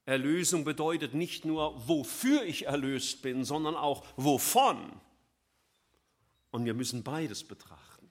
Erlösung 0.06 0.64
bedeutet 0.64 1.14
nicht 1.14 1.44
nur, 1.44 1.88
wofür 1.88 2.44
ich 2.44 2.66
erlöst 2.66 3.22
bin, 3.22 3.44
sondern 3.44 3.76
auch 3.76 4.06
wovon. 4.16 4.78
Und 6.52 6.64
wir 6.64 6.74
müssen 6.74 7.04
beides 7.04 7.44
betrachten. 7.44 8.10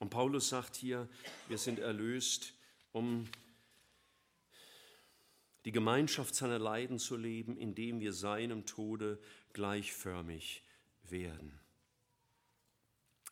Und 0.00 0.10
Paulus 0.10 0.48
sagt 0.48 0.74
hier, 0.74 1.08
wir 1.46 1.58
sind 1.58 1.78
erlöst, 1.78 2.54
um 2.90 3.28
die 5.64 5.72
Gemeinschaft 5.72 6.34
seiner 6.34 6.58
Leiden 6.58 6.98
zu 6.98 7.16
leben, 7.16 7.56
indem 7.56 8.00
wir 8.00 8.12
seinem 8.12 8.66
Tode 8.66 9.20
gleichförmig 9.52 10.62
werden. 11.04 11.58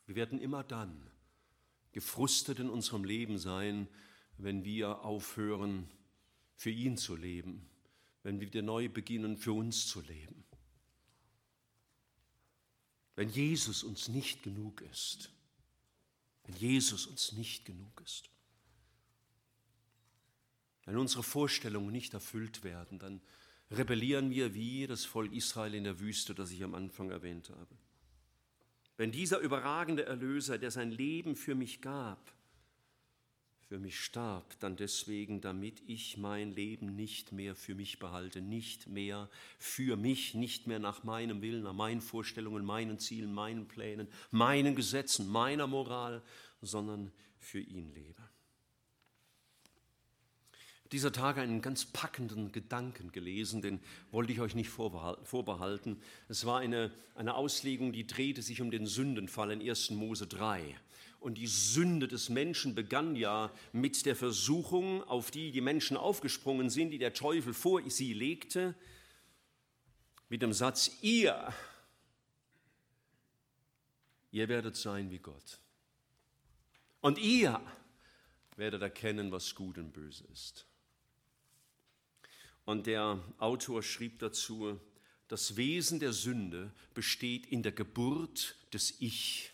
Wir 0.07 0.17
werden 0.17 0.38
immer 0.38 0.64
dann 0.64 1.11
gefrustet 1.93 2.59
in 2.59 2.69
unserem 2.69 3.05
Leben 3.05 3.38
sein, 3.38 3.88
wenn 4.37 4.64
wir 4.64 5.05
aufhören, 5.05 5.88
für 6.57 6.71
ihn 6.71 6.97
zu 6.97 7.14
leben, 7.14 7.69
wenn 8.23 8.41
wir 8.41 8.49
wieder 8.49 8.62
neu 8.62 8.88
beginnen, 8.88 9.37
für 9.37 9.53
uns 9.53 9.87
zu 9.87 10.01
leben. 10.01 10.45
Wenn 13.14 13.29
Jesus 13.29 13.83
uns 13.85 14.09
nicht 14.09 14.43
genug 14.43 14.81
ist, 14.81 15.31
wenn 16.45 16.57
Jesus 16.57 17.07
uns 17.07 17.33
nicht 17.33 17.64
genug 17.64 18.01
ist, 18.05 18.31
wenn 20.88 20.96
unsere 20.96 21.22
Vorstellungen 21.22 21.92
nicht 21.92 22.14
erfüllt 22.14 22.64
werden, 22.64 22.98
dann 22.98 23.20
rebellieren 23.70 24.31
wir 24.31 24.55
wie 24.55 24.87
das 24.87 25.05
Volk 25.05 25.35
Israel 25.35 25.74
in 25.74 25.85
der 25.85 26.01
Wüste, 26.01 26.35
das 26.35 26.51
ich 26.51 26.64
am 26.64 26.74
Anfang 26.74 27.11
erwähnt 27.11 27.51
habe. 27.51 27.77
Wenn 28.96 29.12
dieser 29.12 29.40
überragende 29.40 30.07
Erlöser, 30.07 30.57
der 30.57 30.70
sein 30.70 30.90
Leben 30.90 31.37
für 31.37 31.55
mich 31.55 31.83
gab, 31.83 32.33
für 33.68 33.79
mich 33.79 34.01
starb, 34.01 34.59
dann 34.61 34.77
deswegen, 34.77 35.42
damit 35.42 35.83
ich 35.87 36.16
mein 36.16 36.53
Leben 36.53 36.96
nicht 36.96 37.33
mehr 37.33 37.55
für 37.55 37.74
mich 37.74 37.98
behalte, 37.98 38.40
nicht 38.40 38.87
mehr 38.87 39.29
für 39.59 39.94
mich, 39.94 40.33
nicht 40.33 40.66
mehr 40.66 40.79
nach 40.79 41.05
meinem 41.05 41.42
Willen, 41.42 41.64
nach 41.64 41.74
meinen 41.74 42.01
Vorstellungen, 42.01 42.64
meinen 42.64 42.98
Zielen, 42.98 43.35
meinen 43.35 43.68
Plänen, 43.68 44.09
meinen 44.31 44.74
Gesetzen, 44.74 45.29
meiner 45.29 45.66
Moral, 45.66 46.22
sondern 46.62 47.12
für 47.38 47.61
ihn 47.61 47.92
lebe. 47.92 48.22
Dieser 50.92 51.12
Tage 51.12 51.42
einen 51.42 51.61
ganz 51.61 51.85
packenden 51.85 52.51
Gedanken 52.51 53.12
gelesen, 53.12 53.61
den 53.61 53.81
wollte 54.11 54.33
ich 54.33 54.40
euch 54.40 54.55
nicht 54.55 54.70
vorbehalten. 54.70 56.01
Es 56.29 56.46
war 56.46 56.61
eine, 56.61 56.90
eine 57.14 57.35
Auslegung, 57.35 57.92
die 57.92 58.07
drehte 58.07 58.40
sich 58.40 58.62
um 58.62 58.70
den 58.70 58.87
Sündenfall 58.87 59.51
in 59.51 59.61
1. 59.61 59.90
Mose 59.90 60.27
3. 60.27 60.77
Und 61.20 61.37
die 61.37 61.46
Sünde 61.46 62.09
des 62.09 62.31
Menschen 62.31 62.74
begann 62.74 63.16
ja 63.16 63.51
mit 63.72 64.07
der 64.07 64.16
Versuchung, 64.16 65.03
auf 65.05 65.31
die 65.31 65.51
die 65.51 65.61
Menschen 65.61 65.96
aufgesprungen 65.96 66.70
sind, 66.70 66.90
die 66.90 66.98
der 66.98 67.12
Teufel 67.12 67.53
vor 67.53 67.83
sie 67.90 68.14
legte, 68.14 68.74
mit 70.31 70.42
dem 70.42 70.53
Satz, 70.53 70.90
ihr, 71.03 71.53
ihr 74.31 74.48
werdet 74.48 74.77
sein 74.77 75.11
wie 75.11 75.18
Gott. 75.18 75.59
Und 77.01 77.18
ihr 77.18 77.61
werdet 78.57 78.83
erkennen, 78.83 79.33
was 79.33 79.55
gut 79.55 79.79
und 79.79 79.92
böse 79.92 80.24
ist. 80.33 80.67
Und 82.68 82.87
der 82.87 83.18
Autor 83.38 83.83
schrieb 83.83 84.18
dazu, 84.18 84.78
das 85.26 85.57
Wesen 85.57 86.00
der 86.00 86.12
Sünde 86.12 86.70
besteht 86.92 87.46
in 87.46 87.62
der 87.62 87.72
Geburt 87.72 88.57
des 88.74 88.94
Ich 89.00 89.52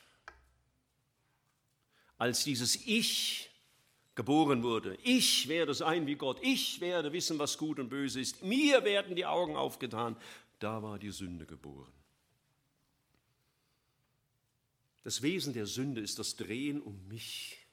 als 2.18 2.42
dieses 2.42 2.74
Ich 2.74 3.50
geboren 4.16 4.64
wurde. 4.64 4.98
Ich 5.05 5.46
werde 5.46 5.74
sein 5.74 6.09
wie 6.09 6.16
Gott. 6.16 6.40
Ich 6.42 6.81
werde 6.81 7.12
wissen, 7.12 7.38
was 7.38 7.57
gut 7.57 7.79
und 7.79 7.88
böse 7.88 8.20
ist. 8.20 8.42
Mir 8.42 8.83
werden 8.83 9.14
die 9.14 9.27
Augen 9.27 9.55
aufgetan. 9.55 10.16
Da 10.59 10.83
war 10.83 10.98
die 10.98 11.12
Sünde 11.12 11.46
geboren. 11.46 11.92
Das 15.05 15.22
Wesen 15.22 15.53
der 15.53 15.66
Sünde 15.66 16.00
ist 16.00 16.18
das 16.18 16.35
Drehen 16.35 16.83
um 16.83 17.07
mich. 17.07 17.64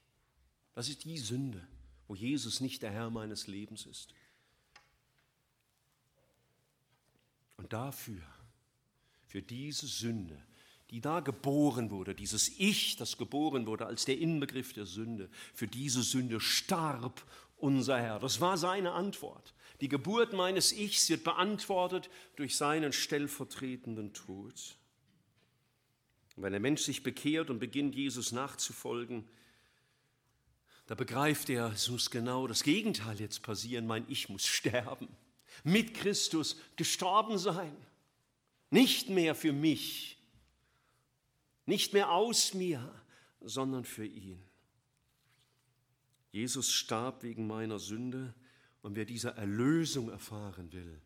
Das 0.75 0.87
ist 0.87 1.03
die 1.03 1.17
Sünde, 1.17 1.67
wo 2.07 2.13
Jesus 2.13 2.61
nicht 2.61 2.83
der 2.83 2.91
Herr 2.91 3.09
meines 3.09 3.47
Lebens 3.47 3.87
ist. 3.87 4.13
Und 7.61 7.73
dafür, 7.73 8.23
für 9.27 9.43
diese 9.43 9.85
Sünde, 9.85 10.41
die 10.89 10.99
da 10.99 11.19
geboren 11.19 11.91
wurde, 11.91 12.15
dieses 12.15 12.49
Ich, 12.57 12.95
das 12.95 13.17
geboren 13.17 13.67
wurde 13.67 13.85
als 13.85 14.03
der 14.05 14.17
Inbegriff 14.17 14.73
der 14.73 14.87
Sünde, 14.87 15.29
für 15.53 15.67
diese 15.67 16.01
Sünde 16.01 16.39
starb 16.39 17.23
unser 17.57 17.99
Herr. 17.99 18.17
Das 18.17 18.41
war 18.41 18.57
seine 18.57 18.93
Antwort. 18.93 19.53
Die 19.79 19.89
Geburt 19.89 20.33
meines 20.33 20.71
Ichs 20.71 21.07
wird 21.11 21.23
beantwortet 21.23 22.09
durch 22.35 22.55
seinen 22.55 22.93
stellvertretenden 22.93 24.13
Tod. 24.13 24.75
Und 26.35 26.41
wenn 26.41 26.53
der 26.53 26.59
Mensch 26.59 26.81
sich 26.81 27.03
bekehrt 27.03 27.51
und 27.51 27.59
beginnt, 27.59 27.93
Jesus 27.93 28.31
nachzufolgen, 28.31 29.23
da 30.87 30.95
begreift 30.95 31.47
er, 31.51 31.71
es 31.71 31.89
muss 31.89 32.09
genau 32.09 32.47
das 32.47 32.63
Gegenteil 32.63 33.19
jetzt 33.19 33.43
passieren. 33.43 33.85
Mein 33.85 34.03
Ich 34.07 34.29
muss 34.29 34.47
sterben. 34.47 35.07
Mit 35.63 35.93
Christus 35.93 36.57
gestorben 36.75 37.37
sein. 37.37 37.75
Nicht 38.69 39.09
mehr 39.09 39.35
für 39.35 39.53
mich, 39.53 40.17
nicht 41.65 41.93
mehr 41.93 42.11
aus 42.11 42.53
mir, 42.53 42.93
sondern 43.41 43.85
für 43.85 44.05
ihn. 44.05 44.41
Jesus 46.31 46.71
starb 46.71 47.23
wegen 47.23 47.47
meiner 47.47 47.79
Sünde 47.79 48.33
und 48.81 48.95
wer 48.95 49.05
diese 49.05 49.31
Erlösung 49.31 50.09
erfahren 50.09 50.71
will, 50.71 51.01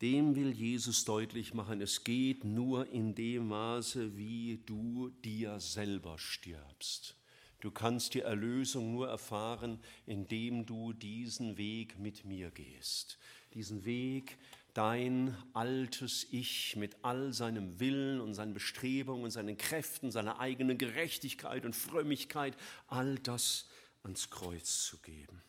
dem 0.00 0.34
will 0.34 0.50
Jesus 0.50 1.04
deutlich 1.04 1.54
machen, 1.54 1.80
es 1.80 2.02
geht 2.02 2.44
nur 2.44 2.88
in 2.88 3.14
dem 3.14 3.48
Maße, 3.48 4.16
wie 4.16 4.60
du 4.66 5.10
dir 5.24 5.60
selber 5.60 6.18
stirbst. 6.18 7.16
Du 7.60 7.70
kannst 7.70 8.14
die 8.14 8.22
Erlösung 8.22 8.92
nur 8.92 9.08
erfahren, 9.08 9.78
indem 10.04 10.66
du 10.66 10.92
diesen 10.92 11.56
Weg 11.56 12.00
mit 12.00 12.24
mir 12.24 12.50
gehst. 12.50 13.16
Diesen 13.54 13.84
Weg, 13.84 14.38
dein 14.74 15.36
altes 15.52 16.26
Ich 16.30 16.76
mit 16.76 16.96
all 17.02 17.32
seinem 17.32 17.78
Willen 17.80 18.20
und 18.20 18.34
seinen 18.34 18.54
Bestrebungen 18.54 19.24
und 19.24 19.30
seinen 19.30 19.56
Kräften, 19.56 20.10
seiner 20.10 20.40
eigenen 20.40 20.78
Gerechtigkeit 20.78 21.64
und 21.64 21.76
Frömmigkeit, 21.76 22.56
all 22.86 23.18
das 23.18 23.68
ans 24.02 24.30
Kreuz 24.30 24.84
zu 24.86 24.98
geben. 24.98 25.42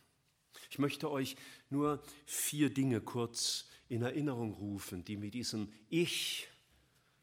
Ich 0.70 0.80
möchte 0.80 1.10
euch 1.10 1.36
nur 1.70 2.04
vier 2.26 2.74
Dinge 2.74 3.00
kurz 3.00 3.70
in 3.90 4.02
Erinnerung 4.02 4.54
rufen, 4.54 5.06
die 5.06 5.18
mit 5.18 5.34
diesem 5.34 5.72
Ich, 5.90 6.48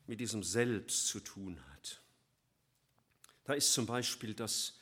mit 0.06 0.20
diesem 0.20 0.42
Selbst 0.42 1.08
zu 1.08 1.20
tun 1.20 1.60
hat. 1.72 2.00
Da 3.44 3.54
ist 3.54 3.72
zum 3.72 3.86
Beispiel 3.86 4.34
das 4.34 4.78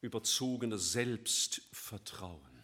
überzogene 0.00 0.78
Selbstvertrauen. 0.78 2.55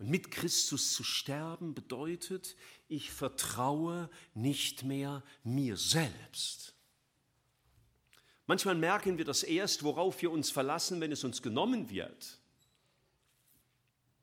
Und 0.00 0.08
mit 0.08 0.30
Christus 0.30 0.94
zu 0.94 1.04
sterben 1.04 1.74
bedeutet, 1.74 2.56
ich 2.88 3.10
vertraue 3.10 4.08
nicht 4.32 4.82
mehr 4.82 5.22
mir 5.44 5.76
selbst. 5.76 6.74
Manchmal 8.46 8.76
merken 8.76 9.18
wir 9.18 9.26
das 9.26 9.42
erst, 9.42 9.82
worauf 9.82 10.22
wir 10.22 10.30
uns 10.30 10.50
verlassen, 10.50 11.02
wenn 11.02 11.12
es 11.12 11.22
uns 11.22 11.42
genommen 11.42 11.90
wird. 11.90 12.38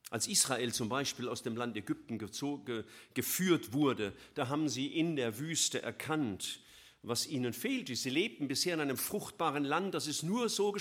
Als 0.09 0.27
Israel 0.27 0.73
zum 0.73 0.89
Beispiel 0.89 1.29
aus 1.29 1.43
dem 1.43 1.55
Land 1.55 1.77
Ägypten 1.77 2.17
geführt 2.17 3.71
wurde, 3.71 4.13
da 4.33 4.47
haben 4.47 4.69
sie 4.69 4.87
in 4.87 5.15
der 5.15 5.37
Wüste 5.37 5.83
erkannt, 5.83 6.59
was 7.03 7.27
ihnen 7.27 7.53
fehlte. 7.53 7.95
Sie 7.95 8.09
lebten 8.09 8.47
bisher 8.47 8.73
in 8.73 8.81
einem 8.81 8.97
fruchtbaren 8.97 9.63
Land, 9.63 9.93
das 9.93 10.07
ist 10.07 10.23
nur 10.23 10.49
so 10.49 10.75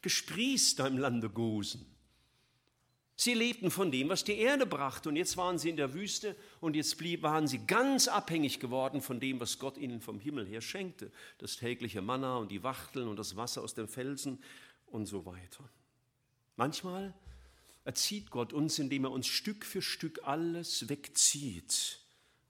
gesprießt 0.00 0.80
im 0.80 0.96
Lande 0.96 1.28
Gosen. 1.28 1.97
Sie 3.20 3.34
lebten 3.34 3.72
von 3.72 3.90
dem, 3.90 4.10
was 4.10 4.22
die 4.22 4.38
Erde 4.38 4.64
brachte. 4.64 5.08
Und 5.08 5.16
jetzt 5.16 5.36
waren 5.36 5.58
sie 5.58 5.70
in 5.70 5.76
der 5.76 5.92
Wüste 5.92 6.36
und 6.60 6.76
jetzt 6.76 6.96
blieb, 6.98 7.22
waren 7.22 7.48
sie 7.48 7.58
ganz 7.66 8.06
abhängig 8.06 8.60
geworden 8.60 9.02
von 9.02 9.18
dem, 9.18 9.40
was 9.40 9.58
Gott 9.58 9.76
ihnen 9.76 10.00
vom 10.00 10.20
Himmel 10.20 10.46
her 10.46 10.60
schenkte. 10.60 11.10
Das 11.38 11.56
tägliche 11.56 12.00
Manna 12.00 12.36
und 12.36 12.52
die 12.52 12.62
Wachteln 12.62 13.08
und 13.08 13.16
das 13.16 13.34
Wasser 13.34 13.62
aus 13.62 13.74
dem 13.74 13.88
Felsen 13.88 14.38
und 14.86 15.06
so 15.06 15.26
weiter. 15.26 15.68
Manchmal 16.54 17.12
erzieht 17.82 18.30
Gott 18.30 18.52
uns, 18.52 18.78
indem 18.78 19.02
er 19.02 19.10
uns 19.10 19.26
Stück 19.26 19.64
für 19.64 19.82
Stück 19.82 20.20
alles 20.22 20.88
wegzieht, 20.88 21.98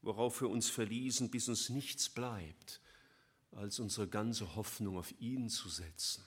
worauf 0.02 0.42
wir 0.42 0.50
uns 0.50 0.68
verließen, 0.68 1.30
bis 1.30 1.48
uns 1.48 1.70
nichts 1.70 2.10
bleibt, 2.10 2.82
als 3.52 3.78
unsere 3.78 4.06
ganze 4.06 4.54
Hoffnung 4.54 4.98
auf 4.98 5.14
ihn 5.18 5.48
zu 5.48 5.70
setzen. 5.70 6.22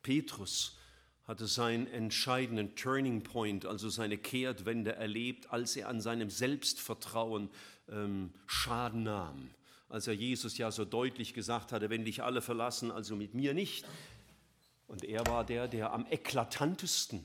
Petrus 0.00 0.78
hatte 1.26 1.46
seinen 1.46 1.86
entscheidenden 1.88 2.76
Turning 2.76 3.22
Point, 3.22 3.66
also 3.66 3.88
seine 3.88 4.16
Kehrtwende 4.16 4.94
erlebt, 4.94 5.50
als 5.50 5.76
er 5.76 5.88
an 5.88 6.00
seinem 6.00 6.30
Selbstvertrauen 6.30 7.50
ähm, 7.88 8.32
Schaden 8.46 9.02
nahm. 9.02 9.50
Als 9.88 10.06
er 10.06 10.14
Jesus 10.14 10.56
ja 10.58 10.70
so 10.70 10.84
deutlich 10.84 11.34
gesagt 11.34 11.72
hatte, 11.72 11.90
wenn 11.90 12.04
dich 12.04 12.22
alle 12.22 12.42
verlassen, 12.42 12.90
also 12.90 13.16
mit 13.16 13.34
mir 13.34 13.54
nicht. 13.54 13.86
Und 14.86 15.04
er 15.04 15.26
war 15.26 15.44
der, 15.44 15.68
der 15.68 15.92
am 15.92 16.06
eklatantesten 16.06 17.24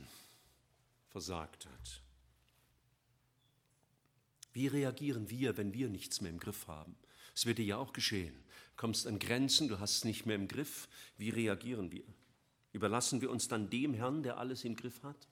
versagt 1.10 1.68
hat. 1.68 2.02
Wie 4.54 4.68
reagieren 4.68 5.30
wir, 5.30 5.58
wenn 5.58 5.74
wir 5.74 5.90
nichts 5.90 6.22
mehr 6.22 6.32
im 6.32 6.40
Griff 6.40 6.68
haben? 6.68 6.96
Es 7.36 7.46
wird 7.46 7.60
dir 7.60 7.66
ja 7.66 7.78
auch 7.78 7.94
geschehen. 7.94 8.34
Du 8.34 8.78
kommst 8.78 9.08
an 9.08 9.20
Grenzen, 9.20 9.68
du 9.68 9.80
hast 9.80 9.98
es 9.98 10.06
nicht 10.06 10.26
mehr 10.26 10.36
im 10.36 10.48
Griff. 10.48 10.90
Wie 11.18 11.30
reagieren 11.30 11.92
wir? 11.92 12.04
Überlassen 12.74 13.22
wir 13.22 13.30
uns 13.30 13.48
dann 13.48 13.70
dem 13.70 13.94
Herrn, 13.94 14.24
der 14.24 14.38
alles 14.38 14.64
im 14.64 14.76
Griff 14.76 15.04
hat? 15.04 15.28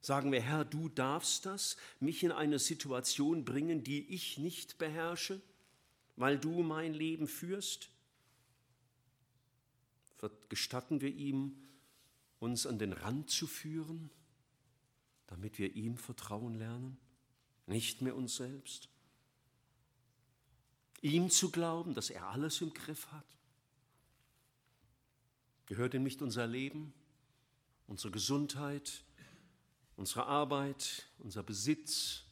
Sagen 0.00 0.30
wir, 0.30 0.40
Herr, 0.40 0.64
du 0.64 0.88
darfst 0.88 1.46
das, 1.46 1.76
mich 2.00 2.22
in 2.22 2.32
eine 2.32 2.58
Situation 2.58 3.44
bringen, 3.44 3.82
die 3.82 4.06
ich 4.08 4.38
nicht 4.38 4.78
beherrsche, 4.78 5.40
weil 6.16 6.38
du 6.38 6.62
mein 6.62 6.94
Leben 6.94 7.26
führst? 7.26 7.90
Gestatten 10.48 11.00
wir 11.00 11.14
ihm, 11.14 11.56
uns 12.38 12.66
an 12.66 12.78
den 12.78 12.92
Rand 12.92 13.30
zu 13.30 13.46
führen, 13.46 14.10
damit 15.26 15.58
wir 15.58 15.74
ihm 15.74 15.96
vertrauen 15.96 16.54
lernen, 16.54 16.98
nicht 17.66 18.02
mehr 18.02 18.16
uns 18.16 18.36
selbst? 18.36 18.88
Ihm 21.00 21.30
zu 21.30 21.50
glauben, 21.50 21.94
dass 21.94 22.10
er 22.10 22.28
alles 22.28 22.60
im 22.60 22.72
Griff 22.74 23.10
hat? 23.12 23.37
Gehört 25.68 25.92
ihm 25.92 26.02
nicht 26.02 26.22
unser 26.22 26.46
Leben, 26.46 26.94
unsere 27.88 28.10
Gesundheit, 28.10 29.02
unsere 29.96 30.24
Arbeit, 30.24 31.06
unser 31.18 31.42
Besitz, 31.42 32.22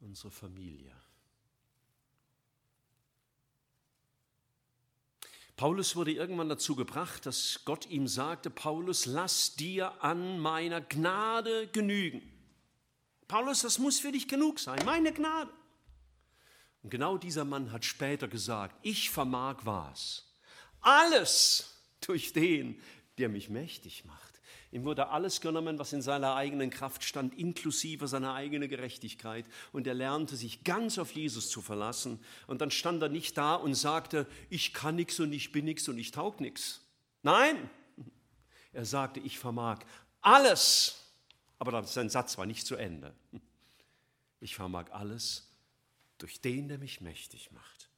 unsere 0.00 0.30
Familie? 0.30 0.94
Paulus 5.56 5.96
wurde 5.96 6.12
irgendwann 6.12 6.50
dazu 6.50 6.76
gebracht, 6.76 7.24
dass 7.24 7.60
Gott 7.64 7.86
ihm 7.86 8.06
sagte, 8.06 8.50
Paulus, 8.50 9.06
lass 9.06 9.54
dir 9.54 10.04
an 10.04 10.38
meiner 10.38 10.82
Gnade 10.82 11.68
genügen. 11.68 12.20
Paulus, 13.28 13.62
das 13.62 13.78
muss 13.78 13.98
für 13.98 14.12
dich 14.12 14.28
genug 14.28 14.58
sein, 14.58 14.84
meine 14.84 15.14
Gnade. 15.14 15.50
Und 16.82 16.90
genau 16.90 17.16
dieser 17.16 17.46
Mann 17.46 17.72
hat 17.72 17.86
später 17.86 18.28
gesagt, 18.28 18.76
ich 18.82 19.08
vermag 19.08 19.60
was. 19.62 20.26
Alles 20.82 21.71
durch 22.08 22.32
den, 22.32 22.80
der 23.18 23.28
mich 23.28 23.48
mächtig 23.48 24.04
macht. 24.04 24.32
Ihm 24.72 24.84
wurde 24.84 25.08
alles 25.08 25.42
genommen, 25.42 25.78
was 25.78 25.92
in 25.92 26.00
seiner 26.00 26.34
eigenen 26.34 26.70
Kraft 26.70 27.04
stand, 27.04 27.38
inklusive 27.38 28.08
seiner 28.08 28.32
eigenen 28.32 28.70
Gerechtigkeit. 28.70 29.44
Und 29.70 29.86
er 29.86 29.92
lernte 29.92 30.34
sich 30.34 30.64
ganz 30.64 30.98
auf 30.98 31.12
Jesus 31.12 31.50
zu 31.50 31.60
verlassen. 31.60 32.18
Und 32.46 32.62
dann 32.62 32.70
stand 32.70 33.02
er 33.02 33.10
nicht 33.10 33.36
da 33.36 33.54
und 33.54 33.74
sagte, 33.74 34.26
ich 34.48 34.72
kann 34.72 34.96
nichts 34.96 35.20
und 35.20 35.32
ich 35.32 35.52
bin 35.52 35.66
nichts 35.66 35.88
und 35.88 35.98
ich 35.98 36.10
taug 36.10 36.40
nichts. 36.40 36.80
Nein, 37.22 37.68
er 38.72 38.86
sagte, 38.86 39.20
ich 39.20 39.38
vermag 39.38 39.80
alles. 40.22 41.12
Aber 41.58 41.84
sein 41.84 42.08
Satz 42.08 42.38
war 42.38 42.46
nicht 42.46 42.66
zu 42.66 42.76
Ende. 42.76 43.14
Ich 44.40 44.54
vermag 44.54 44.90
alles 44.90 45.50
durch 46.16 46.40
den, 46.40 46.68
der 46.68 46.78
mich 46.78 47.02
mächtig 47.02 47.52
macht. 47.52 47.90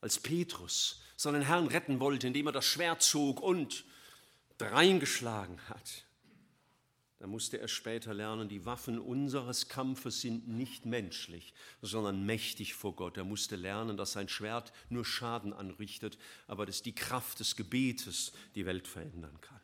Als 0.00 0.18
Petrus 0.18 1.02
seinen 1.20 1.42
Herrn 1.42 1.66
retten 1.66 2.00
wollte, 2.00 2.26
indem 2.26 2.46
er 2.46 2.52
das 2.52 2.64
Schwert 2.64 3.02
zog 3.02 3.40
und 3.40 3.84
reingeschlagen 4.58 5.58
hat, 5.68 6.06
da 7.18 7.26
musste 7.26 7.60
er 7.60 7.68
später 7.68 8.14
lernen, 8.14 8.48
die 8.48 8.64
Waffen 8.64 8.98
unseres 8.98 9.68
Kampfes 9.68 10.22
sind 10.22 10.48
nicht 10.48 10.86
menschlich, 10.86 11.52
sondern 11.82 12.24
mächtig 12.24 12.72
vor 12.72 12.96
Gott. 12.96 13.18
Er 13.18 13.24
musste 13.24 13.56
lernen, 13.56 13.98
dass 13.98 14.12
sein 14.12 14.30
Schwert 14.30 14.72
nur 14.88 15.04
Schaden 15.04 15.52
anrichtet, 15.52 16.16
aber 16.46 16.64
dass 16.64 16.80
die 16.80 16.94
Kraft 16.94 17.38
des 17.40 17.56
Gebetes 17.56 18.32
die 18.54 18.64
Welt 18.64 18.88
verändern 18.88 19.38
kann 19.42 19.59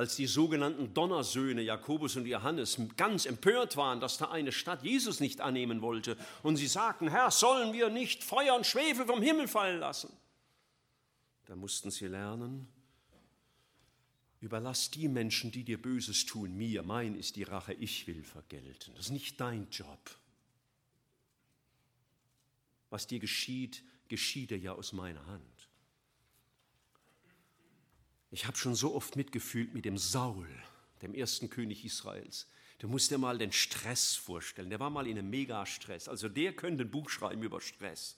als 0.00 0.16
die 0.16 0.26
sogenannten 0.26 0.94
Donnersöhne 0.94 1.60
Jakobus 1.60 2.16
und 2.16 2.24
Johannes 2.24 2.80
ganz 2.96 3.26
empört 3.26 3.76
waren, 3.76 4.00
dass 4.00 4.16
da 4.16 4.30
eine 4.30 4.50
Stadt 4.50 4.82
Jesus 4.82 5.20
nicht 5.20 5.42
annehmen 5.42 5.82
wollte. 5.82 6.16
Und 6.42 6.56
sie 6.56 6.68
sagten, 6.68 7.08
Herr, 7.08 7.30
sollen 7.30 7.74
wir 7.74 7.90
nicht 7.90 8.24
Feuer 8.24 8.56
und 8.56 8.64
Schwefel 8.64 9.04
vom 9.04 9.20
Himmel 9.20 9.46
fallen 9.46 9.78
lassen? 9.78 10.10
Da 11.44 11.54
mussten 11.54 11.90
sie 11.90 12.06
lernen, 12.06 12.66
überlass 14.40 14.90
die 14.90 15.06
Menschen, 15.06 15.50
die 15.50 15.64
dir 15.64 15.76
Böses 15.76 16.24
tun, 16.24 16.56
mir. 16.56 16.82
Mein 16.82 17.14
ist 17.14 17.36
die 17.36 17.42
Rache, 17.42 17.74
ich 17.74 18.06
will 18.06 18.24
vergelten. 18.24 18.94
Das 18.96 19.06
ist 19.06 19.12
nicht 19.12 19.38
dein 19.38 19.68
Job. 19.68 20.16
Was 22.88 23.06
dir 23.06 23.18
geschieht, 23.18 23.84
geschieht 24.08 24.48
dir 24.48 24.58
ja 24.58 24.72
aus 24.72 24.94
meiner 24.94 25.26
Hand. 25.26 25.59
Ich 28.30 28.46
habe 28.46 28.56
schon 28.56 28.74
so 28.74 28.94
oft 28.94 29.16
mitgefühlt 29.16 29.74
mit 29.74 29.84
dem 29.84 29.98
Saul, 29.98 30.48
dem 31.02 31.14
ersten 31.14 31.50
König 31.50 31.84
Israels. 31.84 32.46
Du 32.78 32.88
musst 32.88 33.10
dir 33.10 33.18
mal 33.18 33.38
den 33.38 33.52
Stress 33.52 34.14
vorstellen. 34.14 34.70
Der 34.70 34.80
war 34.80 34.88
mal 34.88 35.06
in 35.06 35.18
einem 35.18 35.28
Megastress. 35.28 36.08
Also 36.08 36.28
der 36.28 36.52
könnte 36.52 36.84
ein 36.84 36.90
Buch 36.90 37.10
schreiben 37.10 37.42
über 37.42 37.60
Stress. 37.60 38.16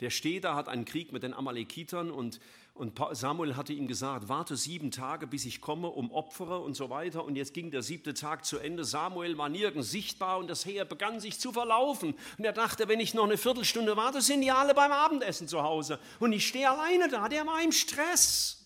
Der 0.00 0.10
steht 0.10 0.42
da, 0.42 0.56
hat 0.56 0.68
einen 0.68 0.84
Krieg 0.84 1.12
mit 1.12 1.22
den 1.22 1.32
Amalekitern 1.32 2.10
und, 2.10 2.40
und 2.74 3.00
Samuel 3.12 3.54
hatte 3.54 3.72
ihm 3.72 3.86
gesagt, 3.86 4.28
warte 4.28 4.56
sieben 4.56 4.90
Tage, 4.90 5.28
bis 5.28 5.44
ich 5.44 5.60
komme, 5.60 5.88
um 5.88 6.10
Opfere 6.10 6.58
und 6.58 6.74
so 6.74 6.90
weiter. 6.90 7.24
Und 7.24 7.36
jetzt 7.36 7.54
ging 7.54 7.70
der 7.70 7.82
siebte 7.82 8.12
Tag 8.12 8.44
zu 8.44 8.58
Ende. 8.58 8.84
Samuel 8.84 9.38
war 9.38 9.48
nirgends 9.48 9.92
sichtbar 9.92 10.38
und 10.38 10.48
das 10.48 10.66
Heer 10.66 10.84
begann 10.84 11.20
sich 11.20 11.38
zu 11.38 11.52
verlaufen. 11.52 12.14
Und 12.36 12.44
er 12.44 12.52
dachte, 12.52 12.88
wenn 12.88 12.98
ich 12.98 13.14
noch 13.14 13.24
eine 13.24 13.38
Viertelstunde 13.38 13.96
warte, 13.96 14.20
sind 14.20 14.40
die 14.40 14.50
alle 14.50 14.74
beim 14.74 14.90
Abendessen 14.90 15.46
zu 15.46 15.62
Hause. 15.62 16.00
Und 16.18 16.32
ich 16.32 16.44
stehe 16.44 16.68
alleine 16.68 17.08
da. 17.08 17.28
Der 17.28 17.46
war 17.46 17.62
im 17.62 17.72
Stress. 17.72 18.63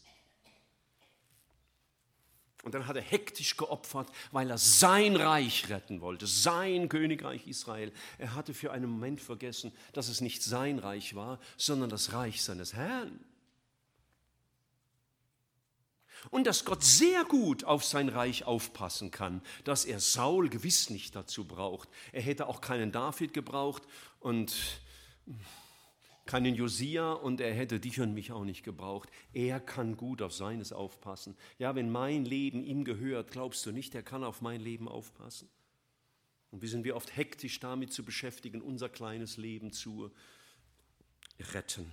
Und 2.69 2.75
dann 2.75 2.87
hat 2.87 2.97
er 2.97 3.03
hektisch 3.03 3.57
geopfert, 3.57 4.11
weil 4.31 4.51
er 4.51 4.59
sein 4.59 5.16
Reich 5.16 5.71
retten 5.71 6.03
wollte, 6.03 6.27
sein 6.27 6.91
Königreich 6.91 7.47
Israel. 7.47 7.91
Er 8.19 8.35
hatte 8.35 8.53
für 8.53 8.73
einen 8.73 8.91
Moment 8.91 9.23
vergessen, 9.23 9.73
dass 9.95 10.09
es 10.09 10.21
nicht 10.21 10.43
sein 10.43 10.79
Reich 10.79 11.14
war, 11.14 11.41
sondern 11.57 11.89
das 11.89 12.12
Reich 12.12 12.43
seines 12.43 12.75
Herrn. 12.75 13.21
Und 16.29 16.47
dass 16.47 16.66
Gott 16.66 16.85
sehr 16.85 17.25
gut 17.25 17.64
auf 17.64 17.87
sein 17.87 18.11
Reich 18.11 18.45
aufpassen 18.45 19.11
kann, 19.11 19.41
dass 19.64 19.87
er 19.87 19.99
Saul 19.99 20.51
gewiss 20.51 20.91
nicht 20.91 21.16
dazu 21.16 21.47
braucht. 21.47 21.89
Er 22.12 22.21
hätte 22.21 22.49
auch 22.49 22.61
keinen 22.61 22.93
David 22.93 23.33
gebraucht 23.33 23.85
und 24.21 24.55
keinen 26.29 26.55
Josia 26.55 27.12
und 27.12 27.41
er 27.41 27.53
hätte 27.55 27.81
dich 27.81 28.01
und 28.01 28.12
mich 28.14 28.31
auch 28.31 28.45
nicht 28.45 28.62
gebraucht. 28.62 29.09
Er 29.33 29.59
kann 29.59 29.97
gut 29.97 30.22
auf 30.22 30.35
seines 30.35 30.72
aufpassen. 30.72 31.37
Ja, 31.59 31.74
wenn 31.74 31.91
mein 31.91 32.24
Leben 32.24 32.62
ihm 32.62 32.85
gehört, 32.85 33.31
glaubst 33.33 33.64
du 33.66 33.72
nicht, 33.72 33.95
er 33.95 34.03
kann 34.03 34.22
auf 34.22 34.43
mein 34.43 34.61
Leben 34.61 34.89
aufpassen? 34.89 35.49
Und 36.51 36.62
wir 36.62 36.68
sind 36.68 36.85
wir 36.85 36.97
oft 36.97 37.16
hektisch 37.16 37.59
damit 37.61 37.93
zu 37.93 38.05
beschäftigen, 38.05 38.61
unser 38.61 38.91
kleines 38.91 39.39
Leben 39.39 39.72
zu 39.72 40.11
retten. 41.55 41.91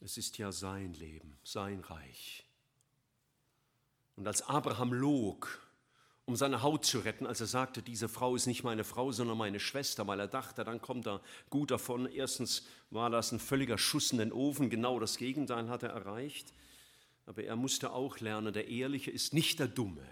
Es 0.00 0.16
ist 0.16 0.38
ja 0.38 0.50
sein 0.50 0.94
Leben, 0.94 1.36
sein 1.44 1.80
Reich. 1.80 2.46
Und 4.16 4.26
als 4.26 4.42
Abraham 4.42 4.94
log, 4.94 5.67
um 6.28 6.36
seine 6.36 6.62
Haut 6.62 6.84
zu 6.84 6.98
retten, 6.98 7.26
als 7.26 7.40
er 7.40 7.46
sagte, 7.46 7.80
diese 7.80 8.06
Frau 8.06 8.36
ist 8.36 8.46
nicht 8.46 8.62
meine 8.62 8.84
Frau, 8.84 9.12
sondern 9.12 9.38
meine 9.38 9.58
Schwester, 9.58 10.06
weil 10.06 10.20
er 10.20 10.28
dachte, 10.28 10.62
dann 10.62 10.82
kommt 10.82 11.06
er 11.06 11.22
gut 11.48 11.70
davon. 11.70 12.04
Erstens 12.04 12.66
war 12.90 13.08
das 13.08 13.32
ein 13.32 13.38
völliger 13.38 13.78
Schuss 13.78 14.12
in 14.12 14.18
den 14.18 14.30
Ofen, 14.30 14.68
genau 14.68 15.00
das 15.00 15.16
Gegenteil 15.16 15.70
hat 15.70 15.84
er 15.84 15.88
erreicht. 15.88 16.52
Aber 17.24 17.44
er 17.44 17.56
musste 17.56 17.92
auch 17.92 18.20
lernen, 18.20 18.52
der 18.52 18.68
Ehrliche 18.68 19.10
ist 19.10 19.32
nicht 19.32 19.58
der 19.58 19.68
Dumme. 19.68 20.06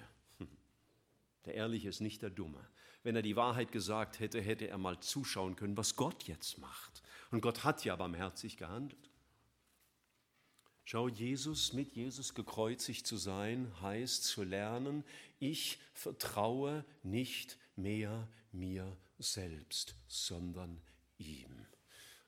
Der 1.45 1.53
Ehrliche 1.53 1.91
ist 1.91 2.01
nicht 2.01 2.23
der 2.23 2.31
Dumme. 2.31 2.67
Wenn 3.03 3.15
er 3.15 3.23
die 3.23 3.37
Wahrheit 3.37 3.71
gesagt 3.71 4.19
hätte, 4.19 4.41
hätte 4.41 4.69
er 4.69 4.79
mal 4.79 4.99
zuschauen 5.01 5.55
können, 5.55 5.77
was 5.77 5.97
Gott 5.97 6.25
jetzt 6.25 6.57
macht. 6.57 7.03
Und 7.31 7.43
Gott 7.43 7.63
hat 7.63 7.85
ja 7.85 7.95
barmherzig 7.95 8.57
gehandelt. 8.57 9.11
Schau, 10.89 11.09
Jesus, 11.09 11.73
mit 11.73 11.97
Jesus 11.97 12.33
gekreuzigt 12.33 13.09
zu 13.09 13.17
sein, 13.17 13.73
heißt 13.81 14.23
zu 14.23 14.45
lernen, 14.45 15.03
ich 15.41 15.81
vertraue 15.95 16.85
nicht 17.03 17.59
mehr 17.75 18.29
mir 18.53 18.97
selbst, 19.19 19.97
sondern 20.07 20.81
ihm. 21.19 21.67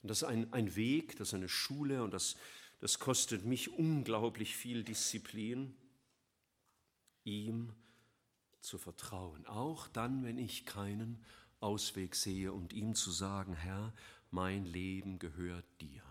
Und 0.03 0.11
das 0.11 0.23
ist 0.23 0.29
ein, 0.29 0.53
ein 0.53 0.75
Weg, 0.75 1.17
das 1.19 1.29
ist 1.29 1.35
eine 1.35 1.49
Schule 1.49 2.03
und 2.03 2.13
das, 2.13 2.35
das 2.81 2.99
kostet 2.99 3.45
mich 3.45 3.71
unglaublich 3.71 4.57
viel 4.57 4.83
Disziplin, 4.83 5.77
ihm 7.23 7.73
zu 8.61 8.77
vertrauen, 8.77 9.47
auch 9.47 9.87
dann, 9.87 10.25
wenn 10.25 10.37
ich 10.37 10.67
keinen 10.67 11.25
Ausweg 11.61 12.17
sehe 12.17 12.53
und 12.53 12.73
ihm 12.73 12.97
zu 12.97 13.13
sagen, 13.13 13.55
Herr, 13.55 13.95
mein 14.33 14.65
Leben 14.65 15.21
gehört 15.21 15.65
dir. 15.81 16.03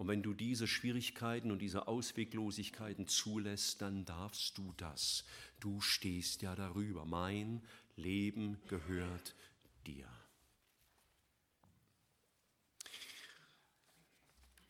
Und 0.00 0.08
wenn 0.08 0.22
du 0.22 0.32
diese 0.32 0.66
Schwierigkeiten 0.66 1.50
und 1.50 1.58
diese 1.58 1.86
Ausweglosigkeiten 1.86 3.06
zulässt, 3.06 3.82
dann 3.82 4.06
darfst 4.06 4.56
du 4.56 4.72
das. 4.78 5.26
Du 5.60 5.82
stehst 5.82 6.40
ja 6.40 6.54
darüber. 6.54 7.04
Mein 7.04 7.60
Leben 7.96 8.56
gehört 8.68 9.34
dir. 9.86 10.08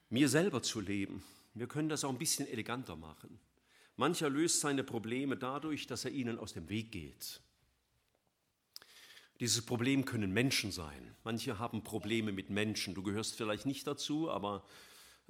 Mir 0.09 0.29
selber 0.29 0.65
zu 0.65 0.81
leben, 0.81 1.23
wir 1.55 1.69
können 1.69 1.89
das 1.89 2.03
auch 2.03 2.11
ein 2.11 2.19
bisschen 2.19 2.49
eleganter 2.49 2.97
machen. 2.97 3.39
Mancher 3.95 4.31
löst 4.31 4.59
seine 4.59 4.83
Probleme 4.83 5.37
dadurch, 5.37 5.87
dass 5.87 6.05
er 6.05 6.11
ihnen 6.11 6.41
aus 6.41 6.55
dem 6.55 6.69
Weg 6.69 6.91
geht. 6.91 7.41
Dieses 9.39 9.65
Problem 9.65 10.05
können 10.05 10.33
Menschen 10.33 10.73
sein. 10.73 11.15
Manche 11.23 11.61
haben 11.61 11.85
Probleme 11.85 12.33
mit 12.33 12.51
Menschen. 12.51 12.97
Du 12.97 13.05
gehörst 13.05 13.37
vielleicht 13.37 13.65
nicht 13.65 13.87
dazu, 13.87 14.29
aber 14.29 14.67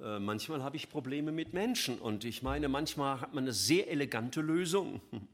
äh, 0.01 0.19
manchmal 0.19 0.63
habe 0.63 0.77
ich 0.77 0.89
Probleme 0.89 1.31
mit 1.31 1.53
Menschen 1.53 1.99
und 1.99 2.25
ich 2.25 2.41
meine, 2.41 2.69
manchmal 2.69 3.21
hat 3.21 3.33
man 3.33 3.43
eine 3.43 3.53
sehr 3.53 3.89
elegante 3.89 4.41
Lösung. 4.41 5.01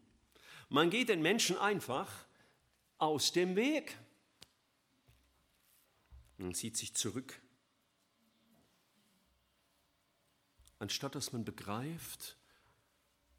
Man 0.69 0.89
geht 0.89 1.07
den 1.07 1.21
Menschen 1.21 1.57
einfach 1.57 2.25
aus 2.97 3.31
dem 3.31 3.55
Weg. 3.55 3.97
Man 6.37 6.53
zieht 6.53 6.75
sich 6.75 6.93
zurück. 6.93 7.39
Anstatt 10.77 11.15
dass 11.15 11.31
man 11.31 11.45
begreift, 11.45 12.35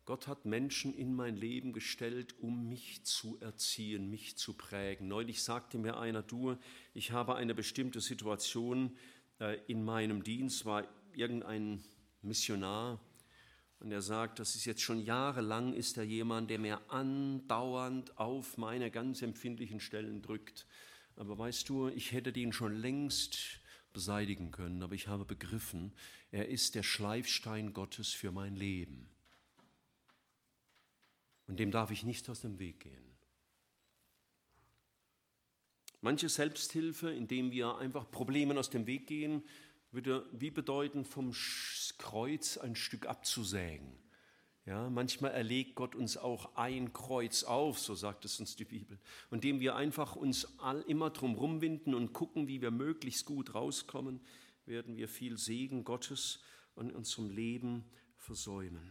Gott 0.06 0.26
hat 0.26 0.46
Menschen 0.46 0.96
in 0.96 1.14
mein 1.14 1.36
Leben 1.36 1.74
gestellt, 1.74 2.34
um 2.40 2.70
mich 2.70 3.04
zu 3.04 3.38
erziehen, 3.40 4.08
mich 4.08 4.38
zu 4.38 4.54
prägen. 4.54 5.06
Neulich 5.06 5.42
sagte 5.42 5.76
mir 5.76 5.98
einer, 5.98 6.22
du, 6.22 6.56
ich 6.94 7.12
habe 7.12 7.34
eine 7.34 7.54
bestimmte 7.54 8.00
Situation 8.00 8.96
äh, 9.38 9.58
in 9.66 9.84
meinem 9.84 10.24
Dienst, 10.24 10.64
war 10.64 10.88
irgendein 11.14 11.82
Missionar 12.22 13.00
und 13.80 13.92
er 13.92 14.02
sagt, 14.02 14.38
das 14.40 14.56
ist 14.56 14.64
jetzt 14.64 14.82
schon 14.82 15.00
jahrelang, 15.00 15.72
ist 15.72 15.98
er 15.98 16.04
jemand, 16.04 16.50
der 16.50 16.58
mir 16.58 16.80
andauernd 16.90 18.18
auf 18.18 18.58
meine 18.58 18.90
ganz 18.90 19.22
empfindlichen 19.22 19.80
Stellen 19.80 20.20
drückt. 20.20 20.66
Aber 21.16 21.38
weißt 21.38 21.68
du, 21.68 21.88
ich 21.88 22.12
hätte 22.12 22.32
den 22.32 22.52
schon 22.52 22.74
längst 22.74 23.60
beseitigen 23.92 24.50
können, 24.50 24.82
aber 24.82 24.94
ich 24.94 25.06
habe 25.06 25.24
begriffen, 25.24 25.92
er 26.30 26.48
ist 26.48 26.74
der 26.74 26.82
Schleifstein 26.82 27.72
Gottes 27.72 28.12
für 28.12 28.32
mein 28.32 28.56
Leben. 28.56 29.08
Und 31.46 31.58
dem 31.58 31.70
darf 31.70 31.90
ich 31.90 32.04
nicht 32.04 32.28
aus 32.28 32.40
dem 32.40 32.58
Weg 32.58 32.80
gehen. 32.80 33.16
Manche 36.00 36.28
Selbsthilfe, 36.28 37.10
indem 37.10 37.50
wir 37.50 37.78
einfach 37.78 38.08
Problemen 38.10 38.58
aus 38.58 38.70
dem 38.70 38.86
Weg 38.86 39.06
gehen, 39.06 39.42
würde 39.90 40.28
wie 40.32 40.50
bedeuten, 40.50 41.04
vom 41.04 41.32
Kreuz 41.98 42.58
ein 42.58 42.76
Stück 42.76 43.06
abzusägen. 43.06 43.92
Ja, 44.66 44.90
manchmal 44.90 45.30
erlegt 45.30 45.76
Gott 45.76 45.94
uns 45.94 46.18
auch 46.18 46.54
ein 46.54 46.92
Kreuz 46.92 47.42
auf, 47.42 47.78
so 47.78 47.94
sagt 47.94 48.26
es 48.26 48.38
uns 48.38 48.54
die 48.54 48.66
Bibel, 48.66 48.98
und 49.30 49.42
dem 49.42 49.60
wir 49.60 49.76
einfach 49.76 50.14
uns 50.14 50.58
all 50.58 50.82
immer 50.82 51.08
drum 51.08 51.36
rumwinden 51.36 51.94
und 51.94 52.12
gucken, 52.12 52.48
wie 52.48 52.60
wir 52.60 52.70
möglichst 52.70 53.24
gut 53.24 53.54
rauskommen, 53.54 54.20
werden 54.66 54.98
wir 54.98 55.08
viel 55.08 55.38
Segen 55.38 55.84
Gottes 55.84 56.40
und 56.74 56.92
unserem 56.92 57.30
Leben 57.30 57.86
versäumen. 58.18 58.90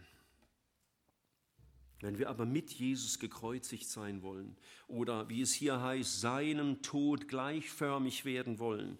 Wenn 2.01 2.17
wir 2.17 2.29
aber 2.29 2.45
mit 2.45 2.71
Jesus 2.71 3.19
gekreuzigt 3.19 3.87
sein 3.87 4.23
wollen 4.23 4.55
oder 4.87 5.29
wie 5.29 5.41
es 5.41 5.53
hier 5.53 5.81
heißt, 5.81 6.21
seinem 6.21 6.81
Tod 6.81 7.27
gleichförmig 7.27 8.25
werden 8.25 8.57
wollen, 8.59 8.99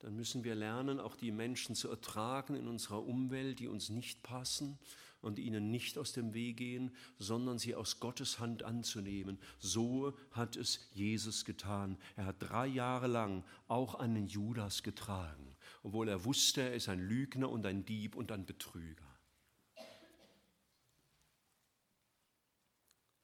dann 0.00 0.14
müssen 0.14 0.44
wir 0.44 0.54
lernen, 0.54 1.00
auch 1.00 1.16
die 1.16 1.32
Menschen 1.32 1.74
zu 1.74 1.88
ertragen 1.88 2.54
in 2.54 2.68
unserer 2.68 3.04
Umwelt, 3.04 3.58
die 3.58 3.66
uns 3.66 3.88
nicht 3.88 4.22
passen 4.22 4.78
und 5.20 5.38
ihnen 5.38 5.70
nicht 5.70 5.98
aus 5.98 6.12
dem 6.12 6.34
Weg 6.34 6.58
gehen, 6.58 6.94
sondern 7.18 7.58
sie 7.58 7.74
aus 7.74 7.98
Gottes 7.98 8.38
Hand 8.38 8.62
anzunehmen. 8.62 9.38
So 9.58 10.16
hat 10.30 10.56
es 10.56 10.88
Jesus 10.92 11.44
getan. 11.44 11.98
Er 12.14 12.26
hat 12.26 12.36
drei 12.38 12.66
Jahre 12.66 13.08
lang 13.08 13.42
auch 13.66 13.96
einen 13.96 14.28
Judas 14.28 14.84
getragen, 14.84 15.56
obwohl 15.82 16.08
er 16.08 16.24
wusste, 16.24 16.62
er 16.62 16.74
ist 16.74 16.88
ein 16.88 17.00
Lügner 17.00 17.50
und 17.50 17.66
ein 17.66 17.84
Dieb 17.84 18.14
und 18.14 18.30
ein 18.30 18.46
Betrüger. 18.46 19.04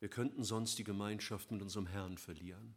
Wir 0.00 0.10
könnten 0.10 0.42
sonst 0.42 0.76
die 0.78 0.84
Gemeinschaft 0.84 1.50
mit 1.52 1.62
unserem 1.62 1.86
Herrn 1.86 2.18
verlieren. 2.18 2.74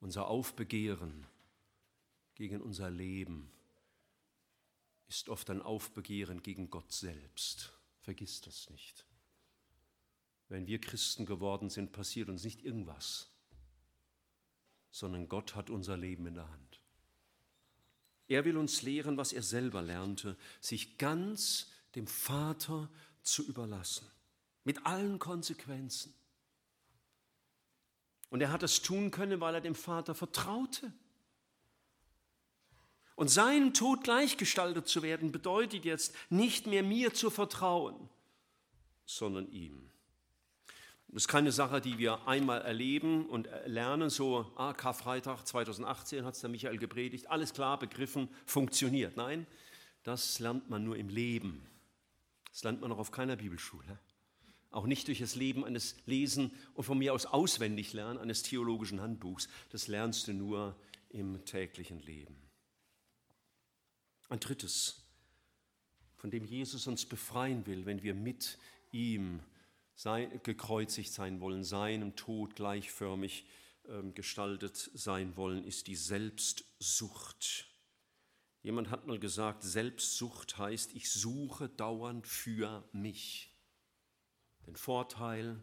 Unser 0.00 0.26
Aufbegehren 0.26 1.26
gegen 2.34 2.60
unser 2.60 2.90
Leben 2.90 3.50
ist 5.08 5.28
oft 5.28 5.50
ein 5.50 5.62
Aufbegehren 5.62 6.42
gegen 6.42 6.70
Gott 6.70 6.92
selbst. 6.92 7.72
Vergiss 8.00 8.40
das 8.40 8.68
nicht. 8.70 9.06
Wenn 10.48 10.66
wir 10.66 10.80
Christen 10.80 11.26
geworden 11.26 11.70
sind, 11.70 11.92
passiert 11.92 12.28
uns 12.28 12.44
nicht 12.44 12.62
irgendwas, 12.62 13.30
sondern 14.90 15.28
Gott 15.28 15.54
hat 15.54 15.70
unser 15.70 15.96
Leben 15.96 16.26
in 16.26 16.34
der 16.34 16.48
Hand. 16.48 16.80
Er 18.28 18.44
will 18.44 18.56
uns 18.56 18.82
lehren, 18.82 19.16
was 19.16 19.32
er 19.32 19.42
selber 19.42 19.82
lernte, 19.82 20.36
sich 20.60 20.98
ganz 20.98 21.70
dem 21.94 22.06
Vater 22.06 22.90
zu 23.22 23.46
überlassen, 23.46 24.10
mit 24.64 24.86
allen 24.86 25.18
Konsequenzen. 25.18 26.14
Und 28.30 28.40
er 28.40 28.50
hat 28.50 28.62
es 28.62 28.82
tun 28.82 29.10
können, 29.10 29.40
weil 29.40 29.54
er 29.54 29.60
dem 29.60 29.74
Vater 29.74 30.14
vertraute. 30.14 30.92
Und 33.16 33.28
seinem 33.28 33.74
Tod 33.74 34.02
gleichgestaltet 34.02 34.88
zu 34.88 35.02
werden, 35.02 35.30
bedeutet 35.30 35.84
jetzt 35.84 36.14
nicht 36.30 36.66
mehr 36.66 36.82
mir 36.82 37.14
zu 37.14 37.30
vertrauen, 37.30 38.08
sondern 39.06 39.50
ihm. 39.52 39.90
Das 41.08 41.22
ist 41.24 41.28
keine 41.28 41.52
Sache, 41.52 41.80
die 41.80 41.98
wir 41.98 42.26
einmal 42.26 42.62
erleben 42.62 43.26
und 43.26 43.48
lernen, 43.66 44.10
so, 44.10 44.50
ah, 44.56 44.72
Karfreitag 44.72 45.44
2018 45.46 46.24
hat 46.24 46.34
es 46.34 46.40
der 46.40 46.50
Michael 46.50 46.76
gepredigt, 46.76 47.30
alles 47.30 47.54
klar, 47.54 47.78
begriffen, 47.78 48.28
funktioniert. 48.46 49.16
Nein, 49.16 49.46
das 50.02 50.40
lernt 50.40 50.68
man 50.70 50.82
nur 50.82 50.96
im 50.96 51.08
Leben. 51.08 51.64
Das 52.50 52.64
lernt 52.64 52.80
man 52.80 52.90
auch 52.90 52.98
auf 52.98 53.12
keiner 53.12 53.36
Bibelschule. 53.36 53.98
Auch 54.72 54.86
nicht 54.86 55.06
durch 55.06 55.20
das 55.20 55.36
Leben 55.36 55.64
eines 55.64 55.94
Lesen 56.06 56.50
und 56.74 56.82
von 56.82 56.98
mir 56.98 57.14
aus 57.14 57.26
auswendig 57.26 57.92
lernen 57.92 58.18
eines 58.18 58.42
theologischen 58.42 59.00
Handbuchs. 59.00 59.48
Das 59.70 59.86
lernst 59.86 60.26
du 60.26 60.32
nur 60.32 60.74
im 61.10 61.44
täglichen 61.44 62.00
Leben. 62.00 62.43
Ein 64.28 64.40
drittes, 64.40 65.02
von 66.16 66.30
dem 66.30 66.44
Jesus 66.44 66.86
uns 66.86 67.06
befreien 67.06 67.66
will, 67.66 67.84
wenn 67.86 68.02
wir 68.02 68.14
mit 68.14 68.58
ihm 68.92 69.40
sein, 69.94 70.40
gekreuzigt 70.42 71.12
sein 71.12 71.40
wollen, 71.40 71.64
seinem 71.64 72.16
Tod 72.16 72.56
gleichförmig 72.56 73.46
äh, 73.84 74.02
gestaltet 74.12 74.90
sein 74.94 75.36
wollen, 75.36 75.64
ist 75.64 75.86
die 75.86 75.96
Selbstsucht. 75.96 77.66
Jemand 78.62 78.88
hat 78.88 79.06
mal 79.06 79.18
gesagt, 79.18 79.62
Selbstsucht 79.62 80.56
heißt, 80.56 80.94
ich 80.94 81.10
suche 81.10 81.68
dauernd 81.68 82.26
für 82.26 82.88
mich. 82.92 83.54
Den 84.66 84.76
Vorteil, 84.76 85.62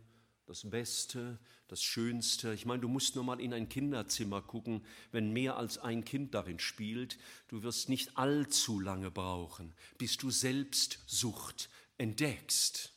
das 0.51 0.69
Beste, 0.69 1.39
das 1.69 1.81
Schönste. 1.81 2.53
Ich 2.53 2.65
meine, 2.65 2.81
du 2.81 2.89
musst 2.89 3.15
nur 3.15 3.23
mal 3.23 3.39
in 3.39 3.53
ein 3.53 3.69
Kinderzimmer 3.69 4.41
gucken, 4.41 4.83
wenn 5.13 5.31
mehr 5.31 5.55
als 5.55 5.77
ein 5.77 6.03
Kind 6.03 6.33
darin 6.33 6.59
spielt. 6.59 7.17
Du 7.47 7.63
wirst 7.63 7.87
nicht 7.87 8.17
allzu 8.17 8.81
lange 8.81 9.11
brauchen, 9.11 9.73
bis 9.97 10.17
du 10.17 10.29
Selbstsucht 10.29 11.69
entdeckst. 11.97 12.91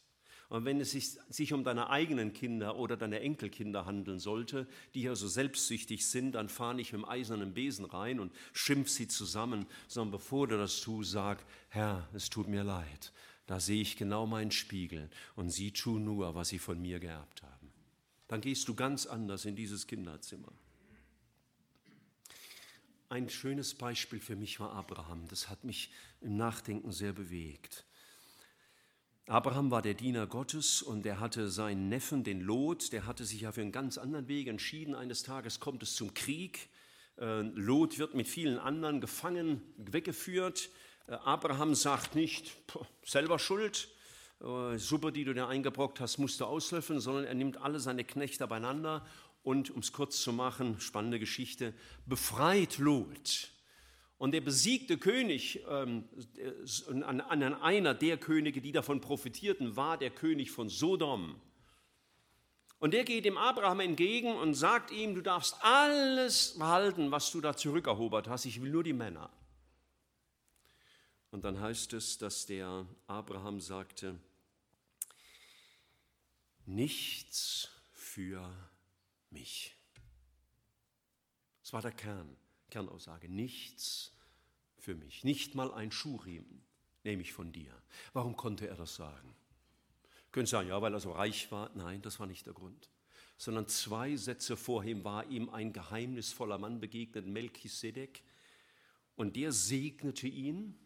Und 0.48 0.64
wenn 0.64 0.80
es 0.80 0.90
sich, 0.90 1.10
sich, 1.28 1.52
um 1.52 1.62
deine 1.62 1.90
eigenen 1.90 2.32
Kinder 2.32 2.76
oder 2.76 2.96
deine 2.96 3.20
Enkelkinder 3.20 3.86
handeln 3.86 4.18
sollte, 4.18 4.66
die 4.94 5.02
ja 5.02 5.14
so 5.14 5.28
selbstsüchtig 5.28 6.08
sind, 6.08 6.32
dann 6.32 6.48
fahr 6.48 6.74
nicht 6.74 6.92
mit 6.92 7.02
dem 7.02 7.08
eisernen 7.08 7.54
Besen 7.54 7.84
rein 7.84 8.18
und 8.18 8.32
schimpf 8.52 8.88
sie 8.88 9.06
zusammen, 9.06 9.66
sondern 9.86 10.10
bevor 10.10 10.48
du 10.48 10.58
das 10.58 10.80
tust, 10.80 11.12
sag, 11.12 11.44
Herr, 11.68 12.08
es 12.14 12.30
tut 12.30 12.48
mir 12.48 12.64
leid. 12.64 13.12
Da 13.46 13.60
sehe 13.60 13.82
ich 13.82 13.96
genau 13.96 14.26
meinen 14.26 14.50
Spiegel 14.50 15.10
und 15.36 15.50
sie 15.50 15.72
tun 15.72 16.04
nur, 16.04 16.34
was 16.34 16.48
sie 16.48 16.58
von 16.58 16.80
mir 16.80 16.98
geerbt 16.98 17.42
haben. 17.42 17.72
Dann 18.28 18.40
gehst 18.40 18.68
du 18.68 18.74
ganz 18.74 19.06
anders 19.06 19.44
in 19.44 19.54
dieses 19.54 19.86
Kinderzimmer. 19.86 20.52
Ein 23.10 23.28
schönes 23.28 23.74
Beispiel 23.74 24.18
für 24.18 24.34
mich 24.34 24.58
war 24.60 24.72
Abraham. 24.72 25.28
Das 25.28 25.48
hat 25.48 25.62
mich 25.62 25.92
im 26.20 26.36
Nachdenken 26.36 26.90
sehr 26.90 27.12
bewegt. 27.12 27.84
Abraham 29.26 29.70
war 29.70 29.82
der 29.82 29.94
Diener 29.94 30.26
Gottes 30.26 30.82
und 30.82 31.06
er 31.06 31.20
hatte 31.20 31.48
seinen 31.48 31.88
Neffen, 31.88 32.24
den 32.24 32.40
Lot, 32.40 32.92
der 32.92 33.06
hatte 33.06 33.24
sich 33.24 33.42
ja 33.42 33.52
für 33.52 33.62
einen 33.62 33.72
ganz 33.72 33.96
anderen 33.96 34.28
Weg 34.28 34.48
entschieden. 34.48 34.94
Eines 34.94 35.22
Tages 35.22 35.60
kommt 35.60 35.82
es 35.82 35.94
zum 35.94 36.12
Krieg. 36.12 36.68
Äh, 37.18 37.42
Lot 37.42 37.98
wird 37.98 38.14
mit 38.14 38.28
vielen 38.28 38.58
anderen 38.58 39.00
gefangen, 39.00 39.62
weggeführt. 39.76 40.70
Äh, 41.06 41.12
Abraham 41.12 41.74
sagt 41.74 42.14
nicht, 42.14 42.52
selber 43.04 43.38
schuld, 43.38 43.88
äh, 44.40 44.78
Suppe, 44.78 45.12
die 45.12 45.24
du 45.24 45.34
dir 45.34 45.48
eingebrockt 45.48 46.00
hast, 46.00 46.18
musst 46.18 46.40
du 46.40 46.44
auslöffeln, 46.44 47.00
sondern 47.00 47.24
er 47.24 47.34
nimmt 47.34 47.58
alle 47.58 47.80
seine 47.80 48.04
Knechte 48.04 48.46
beieinander 48.46 49.06
und, 49.42 49.70
um 49.70 49.80
es 49.80 49.92
kurz 49.92 50.22
zu 50.22 50.32
machen, 50.32 50.80
spannende 50.80 51.18
Geschichte, 51.18 51.74
befreit 52.06 52.78
Lot 52.78 53.50
und 54.18 54.32
der 54.32 54.40
besiegte 54.40 54.96
König, 54.96 55.62
ähm, 55.68 56.04
an, 56.88 57.20
an 57.20 57.54
einer 57.54 57.94
der 57.94 58.16
Könige, 58.16 58.60
die 58.60 58.72
davon 58.72 59.00
profitierten, 59.00 59.76
war 59.76 59.98
der 59.98 60.10
König 60.10 60.50
von 60.50 60.68
Sodom. 60.68 61.40
Und 62.78 62.94
der 62.94 63.04
geht 63.04 63.24
dem 63.24 63.36
Abraham 63.36 63.80
entgegen 63.80 64.34
und 64.34 64.54
sagt 64.54 64.90
ihm, 64.90 65.14
du 65.14 65.20
darfst 65.20 65.56
alles 65.60 66.56
behalten, 66.58 67.10
was 67.10 67.30
du 67.32 67.40
da 67.40 67.56
zurückerobert 67.56 68.28
hast, 68.28 68.44
ich 68.46 68.62
will 68.62 68.70
nur 68.70 68.84
die 68.84 68.92
Männer. 68.92 69.30
Und 71.34 71.42
dann 71.42 71.58
heißt 71.58 71.94
es, 71.94 72.16
dass 72.16 72.46
der 72.46 72.86
Abraham 73.08 73.60
sagte, 73.60 74.20
nichts 76.64 77.70
für 77.92 78.48
mich. 79.30 79.74
Das 81.60 81.72
war 81.72 81.82
der 81.82 81.90
Kern. 81.90 82.36
Kernaussage, 82.70 83.28
nichts 83.28 84.12
für 84.78 84.94
mich, 84.94 85.24
nicht 85.24 85.56
mal 85.56 85.74
ein 85.74 85.90
Schuhriemen 85.90 86.64
nehme 87.02 87.22
ich 87.22 87.32
von 87.32 87.50
dir. 87.50 87.82
Warum 88.12 88.36
konnte 88.36 88.68
er 88.68 88.76
das 88.76 88.94
sagen? 88.94 89.34
Können 90.30 90.46
Sie 90.46 90.52
sagen, 90.52 90.68
ja, 90.68 90.80
weil 90.80 90.94
er 90.94 91.00
so 91.00 91.10
reich 91.10 91.50
war? 91.50 91.68
Nein, 91.74 92.00
das 92.00 92.20
war 92.20 92.28
nicht 92.28 92.46
der 92.46 92.54
Grund. 92.54 92.90
Sondern 93.38 93.66
zwei 93.66 94.14
Sätze 94.14 94.56
vor 94.56 94.84
ihm 94.84 95.02
war 95.02 95.26
ihm 95.26 95.50
ein 95.50 95.72
geheimnisvoller 95.72 96.58
Mann 96.58 96.78
begegnet, 96.78 97.26
Melchisedek, 97.26 98.22
und 99.16 99.34
der 99.34 99.50
segnete 99.50 100.28
ihn. 100.28 100.78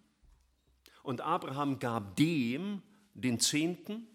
Und 1.08 1.22
Abraham 1.22 1.78
gab 1.78 2.16
dem 2.16 2.82
den 3.14 3.40
Zehnten 3.40 4.06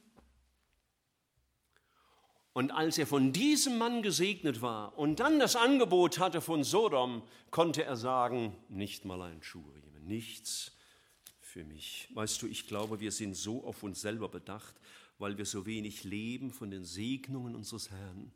und 2.54 2.70
als 2.70 3.00
er 3.00 3.08
von 3.08 3.34
diesem 3.34 3.80
Mann 3.80 4.04
gesegnet 4.04 4.62
war 4.62 4.96
und 4.96 5.20
dann 5.20 5.40
das 5.40 5.56
Angebot 5.56 6.20
hatte 6.20 6.40
von 6.40 6.64
Sodom, 6.64 7.24
konnte 7.50 7.84
er 7.84 7.98
sagen, 7.98 8.56
nicht 8.70 9.06
mal 9.06 9.24
ein 9.24 9.42
Schuhriemen, 9.42 10.06
nichts 10.06 10.78
für 11.42 11.64
mich. 11.64 12.10
Weißt 12.14 12.40
du, 12.44 12.46
ich 12.46 12.68
glaube, 12.68 13.00
wir 13.00 13.12
sind 13.12 13.34
so 13.34 13.64
auf 13.64 13.82
uns 13.82 14.00
selber 14.00 14.30
bedacht, 14.30 14.76
weil 15.18 15.40
wir 15.40 15.48
so 15.48 15.66
wenig 15.66 16.04
leben 16.04 16.52
von 16.52 16.70
den 16.70 16.86
Segnungen 16.86 17.56
unseres 17.56 17.90
Herrn, 17.90 18.32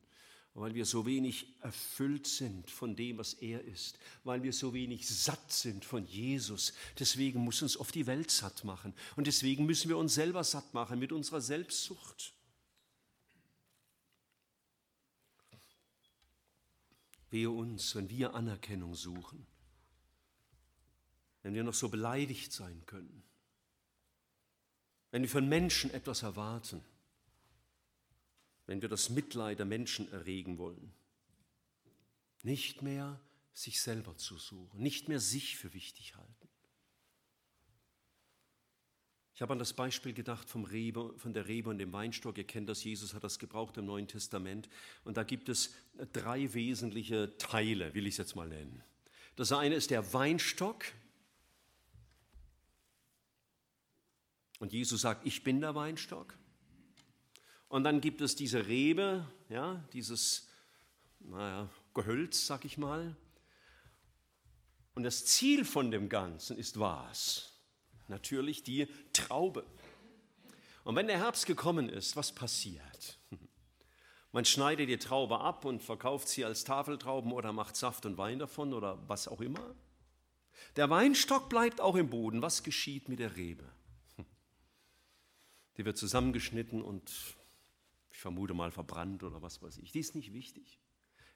weil 0.57 0.73
wir 0.73 0.85
so 0.85 1.05
wenig 1.05 1.53
erfüllt 1.61 2.25
sind 2.25 2.71
von 2.71 2.95
dem, 2.95 3.19
was 3.19 3.35
er 3.35 3.63
ist, 3.63 3.99
weil 4.23 4.41
wir 4.41 4.51
so 4.51 4.73
wenig 4.73 5.07
satt 5.07 5.51
sind 5.51 5.85
von 5.85 6.03
Jesus. 6.07 6.73
Deswegen 6.97 7.41
muss 7.41 7.61
uns 7.61 7.77
oft 7.77 7.93
die 7.93 8.07
Welt 8.07 8.31
satt 8.31 8.63
machen 8.63 8.95
und 9.15 9.27
deswegen 9.27 9.67
müssen 9.67 9.87
wir 9.87 9.97
uns 9.97 10.15
selber 10.15 10.43
satt 10.43 10.73
machen 10.73 10.97
mit 10.97 11.11
unserer 11.11 11.41
Selbstsucht. 11.41 12.33
Wehe 17.29 17.51
uns, 17.51 17.93
wenn 17.93 18.09
wir 18.09 18.33
Anerkennung 18.33 18.95
suchen, 18.95 19.45
wenn 21.43 21.53
wir 21.53 21.63
noch 21.63 21.75
so 21.75 21.89
beleidigt 21.89 22.51
sein 22.51 22.81
können, 22.87 23.23
wenn 25.11 25.21
wir 25.21 25.29
von 25.29 25.47
Menschen 25.47 25.91
etwas 25.91 26.23
erwarten, 26.23 26.83
wenn 28.67 28.81
wir 28.81 28.89
das 28.89 29.09
Mitleid 29.09 29.59
der 29.59 29.65
Menschen 29.65 30.11
erregen 30.11 30.57
wollen. 30.57 30.93
Nicht 32.43 32.81
mehr 32.83 33.19
sich 33.53 33.81
selber 33.81 34.15
zu 34.17 34.37
suchen, 34.37 34.79
nicht 34.79 35.07
mehr 35.07 35.19
sich 35.19 35.57
für 35.57 35.73
wichtig 35.73 36.15
halten. 36.15 36.47
Ich 39.33 39.41
habe 39.41 39.53
an 39.53 39.59
das 39.59 39.73
Beispiel 39.73 40.13
gedacht 40.13 40.49
vom 40.49 40.65
Rebe, 40.65 41.13
von 41.17 41.31
der 41.31 41.47
Rebe 41.47 41.69
und 41.69 41.77
dem 41.77 41.93
Weinstock. 41.93 42.37
Ihr 42.39 42.43
kennt 42.43 42.67
das, 42.69 42.83
Jesus 42.83 43.13
hat 43.13 43.23
das 43.23 43.37
gebraucht 43.37 43.77
im 43.77 43.85
Neuen 43.85 44.07
Testament. 44.07 44.67
Und 45.03 45.15
da 45.15 45.23
gibt 45.23 45.47
es 45.47 45.75
drei 46.11 46.53
wesentliche 46.53 47.37
Teile, 47.37 47.93
will 47.93 48.07
ich 48.07 48.15
es 48.15 48.17
jetzt 48.17 48.35
mal 48.35 48.47
nennen. 48.47 48.83
Das 49.35 49.51
eine 49.51 49.75
ist 49.75 49.91
der 49.91 50.11
Weinstock. 50.11 50.85
Und 54.57 54.73
Jesus 54.73 55.01
sagt, 55.01 55.25
ich 55.27 55.43
bin 55.43 55.61
der 55.61 55.75
Weinstock. 55.75 56.35
Und 57.69 57.83
dann 57.83 58.01
gibt 58.01 58.21
es 58.21 58.35
diese 58.35 58.67
Rebe, 58.67 59.27
ja, 59.49 59.83
dieses 59.93 60.47
naja, 61.19 61.69
Gehölz, 61.93 62.47
sag 62.47 62.65
ich 62.65 62.77
mal. 62.77 63.15
Und 64.95 65.03
das 65.03 65.25
Ziel 65.25 65.65
von 65.65 65.91
dem 65.91 66.09
Ganzen 66.09 66.57
ist 66.57 66.79
was? 66.79 67.57
natürlich 68.07 68.63
die 68.63 68.87
Traube. 69.13 69.65
Und 70.83 70.95
wenn 70.95 71.07
der 71.07 71.17
Herbst 71.17 71.45
gekommen 71.45 71.89
ist, 71.89 72.15
was 72.15 72.31
passiert? 72.31 73.19
Man 74.31 74.45
schneidet 74.45 74.89
die 74.89 74.97
Traube 74.97 75.39
ab 75.39 75.65
und 75.65 75.81
verkauft 75.81 76.27
sie 76.27 76.45
als 76.45 76.63
Tafeltrauben 76.63 77.31
oder 77.31 77.53
macht 77.53 77.75
Saft 77.75 78.05
und 78.05 78.17
Wein 78.17 78.39
davon 78.39 78.73
oder 78.73 78.97
was 79.07 79.27
auch 79.27 79.41
immer. 79.41 79.75
Der 80.75 80.89
Weinstock 80.89 81.49
bleibt 81.49 81.81
auch 81.81 81.95
im 81.95 82.09
Boden. 82.09 82.41
Was 82.41 82.63
geschieht 82.63 83.09
mit 83.09 83.19
der 83.19 83.35
Rebe? 83.35 83.63
Die 85.77 85.85
wird 85.85 85.97
zusammengeschnitten 85.97 86.81
und 86.81 87.11
ich 88.17 88.21
vermute 88.21 88.55
mal 88.55 88.71
verbrannt 88.71 89.21
oder 89.21 89.43
was 89.43 89.61
weiß 89.61 89.77
ich. 89.77 89.91
Die 89.91 89.99
ist 89.99 90.15
nicht 90.15 90.33
wichtig. 90.33 90.79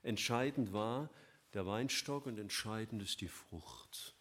Entscheidend 0.02 0.72
war 0.72 1.10
der 1.54 1.64
Weinstock 1.64 2.26
und 2.26 2.40
entscheidend 2.40 3.00
ist 3.04 3.20
die 3.20 3.28
Frucht. 3.28 4.16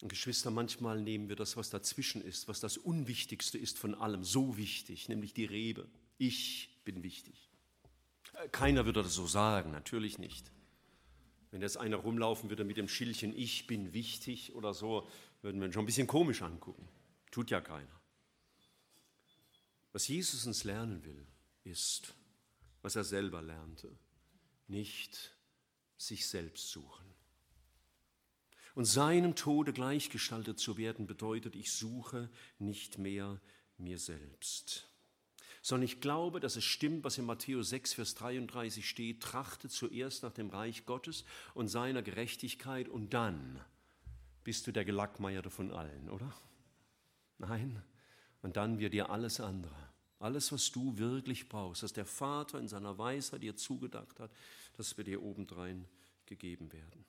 Und 0.00 0.10
Geschwister, 0.10 0.52
manchmal 0.52 1.00
nehmen 1.00 1.28
wir 1.28 1.34
das, 1.34 1.56
was 1.56 1.70
dazwischen 1.70 2.22
ist, 2.22 2.46
was 2.46 2.60
das 2.60 2.76
Unwichtigste 2.76 3.58
ist 3.58 3.76
von 3.76 3.96
allem, 3.96 4.22
so 4.22 4.56
wichtig, 4.56 5.08
nämlich 5.08 5.34
die 5.34 5.44
Rebe. 5.44 5.88
Ich 6.18 6.80
bin 6.84 7.02
wichtig. 7.02 7.50
Äh, 8.34 8.48
keiner 8.50 8.86
würde 8.86 9.02
das 9.02 9.14
so 9.14 9.26
sagen, 9.26 9.72
natürlich 9.72 10.20
nicht. 10.20 10.52
Wenn 11.50 11.62
jetzt 11.62 11.78
einer 11.78 11.96
rumlaufen 11.96 12.48
würde 12.48 12.62
mit 12.62 12.76
dem 12.76 12.86
Schildchen 12.86 13.36
Ich 13.36 13.66
bin 13.66 13.92
wichtig 13.92 14.54
oder 14.54 14.72
so, 14.72 15.08
würden 15.42 15.60
wir 15.60 15.66
ihn 15.66 15.72
schon 15.72 15.82
ein 15.82 15.86
bisschen 15.86 16.06
komisch 16.06 16.42
angucken. 16.42 16.88
Tut 17.32 17.50
ja 17.50 17.60
keiner. 17.60 18.03
Was 19.94 20.08
Jesus 20.08 20.44
uns 20.44 20.64
lernen 20.64 21.04
will, 21.04 21.24
ist, 21.62 22.14
was 22.82 22.96
er 22.96 23.04
selber 23.04 23.40
lernte, 23.40 23.96
nicht 24.66 25.30
sich 25.96 26.26
selbst 26.26 26.68
suchen. 26.68 27.06
Und 28.74 28.86
seinem 28.86 29.36
Tode 29.36 29.72
gleichgestaltet 29.72 30.58
zu 30.58 30.76
werden, 30.78 31.06
bedeutet, 31.06 31.54
ich 31.54 31.70
suche 31.70 32.28
nicht 32.58 32.98
mehr 32.98 33.40
mir 33.78 33.98
selbst. 33.98 34.88
Sondern 35.62 35.84
ich 35.84 36.00
glaube, 36.00 36.40
dass 36.40 36.56
es 36.56 36.64
stimmt, 36.64 37.04
was 37.04 37.16
in 37.16 37.24
Matthäus 37.24 37.68
6, 37.68 37.94
Vers 37.94 38.16
33 38.16 38.88
steht, 38.88 39.22
trachte 39.22 39.68
zuerst 39.68 40.24
nach 40.24 40.32
dem 40.32 40.50
Reich 40.50 40.86
Gottes 40.86 41.24
und 41.54 41.68
seiner 41.68 42.02
Gerechtigkeit 42.02 42.88
und 42.88 43.14
dann 43.14 43.64
bist 44.42 44.66
du 44.66 44.72
der 44.72 44.84
Gelackmeierte 44.84 45.50
von 45.50 45.70
allen, 45.70 46.10
oder? 46.10 46.34
Nein, 47.38 47.80
und 48.44 48.58
dann 48.58 48.78
wird 48.78 48.92
dir 48.92 49.08
alles 49.08 49.40
andere, 49.40 49.83
alles, 50.24 50.50
was 50.52 50.72
du 50.72 50.96
wirklich 50.96 51.50
brauchst, 51.50 51.82
was 51.82 51.92
der 51.92 52.06
Vater 52.06 52.58
in 52.58 52.66
seiner 52.66 52.96
Weisheit 52.96 53.42
dir 53.42 53.56
zugedacht 53.56 54.18
hat, 54.18 54.30
das 54.78 54.96
wird 54.96 55.06
dir 55.06 55.22
obendrein 55.22 55.86
gegeben 56.24 56.72
werden. 56.72 57.04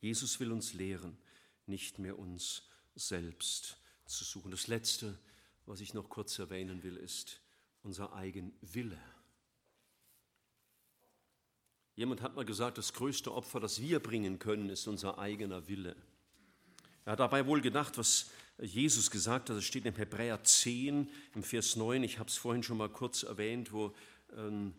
Jesus 0.00 0.40
will 0.40 0.50
uns 0.50 0.72
lehren, 0.72 1.18
nicht 1.66 1.98
mehr 1.98 2.18
uns 2.18 2.62
selbst 2.94 3.76
zu 4.06 4.24
suchen. 4.24 4.50
Das 4.50 4.66
Letzte, 4.66 5.18
was 5.66 5.80
ich 5.80 5.92
noch 5.92 6.08
kurz 6.08 6.38
erwähnen 6.38 6.82
will, 6.82 6.96
ist 6.96 7.40
unser 7.82 8.14
eigen 8.14 8.54
Wille. 8.62 8.98
Jemand 11.96 12.22
hat 12.22 12.34
mal 12.34 12.46
gesagt, 12.46 12.78
das 12.78 12.94
größte 12.94 13.32
Opfer, 13.34 13.60
das 13.60 13.82
wir 13.82 14.00
bringen 14.00 14.38
können, 14.38 14.70
ist 14.70 14.86
unser 14.86 15.18
eigener 15.18 15.68
Wille. 15.68 15.96
Er 17.04 17.12
hat 17.12 17.20
dabei 17.20 17.46
wohl 17.46 17.60
gedacht, 17.60 17.98
was 17.98 18.30
Jesus 18.58 19.10
gesagt 19.10 19.50
hat, 19.50 19.56
das 19.56 19.64
steht 19.64 19.84
im 19.84 19.94
Hebräer 19.94 20.42
10, 20.42 21.10
im 21.34 21.42
Vers 21.42 21.76
9, 21.76 22.02
ich 22.02 22.18
habe 22.18 22.30
es 22.30 22.36
vorhin 22.36 22.62
schon 22.62 22.78
mal 22.78 22.88
kurz 22.88 23.22
erwähnt, 23.22 23.72
wo 23.72 23.94
ähm, 24.36 24.74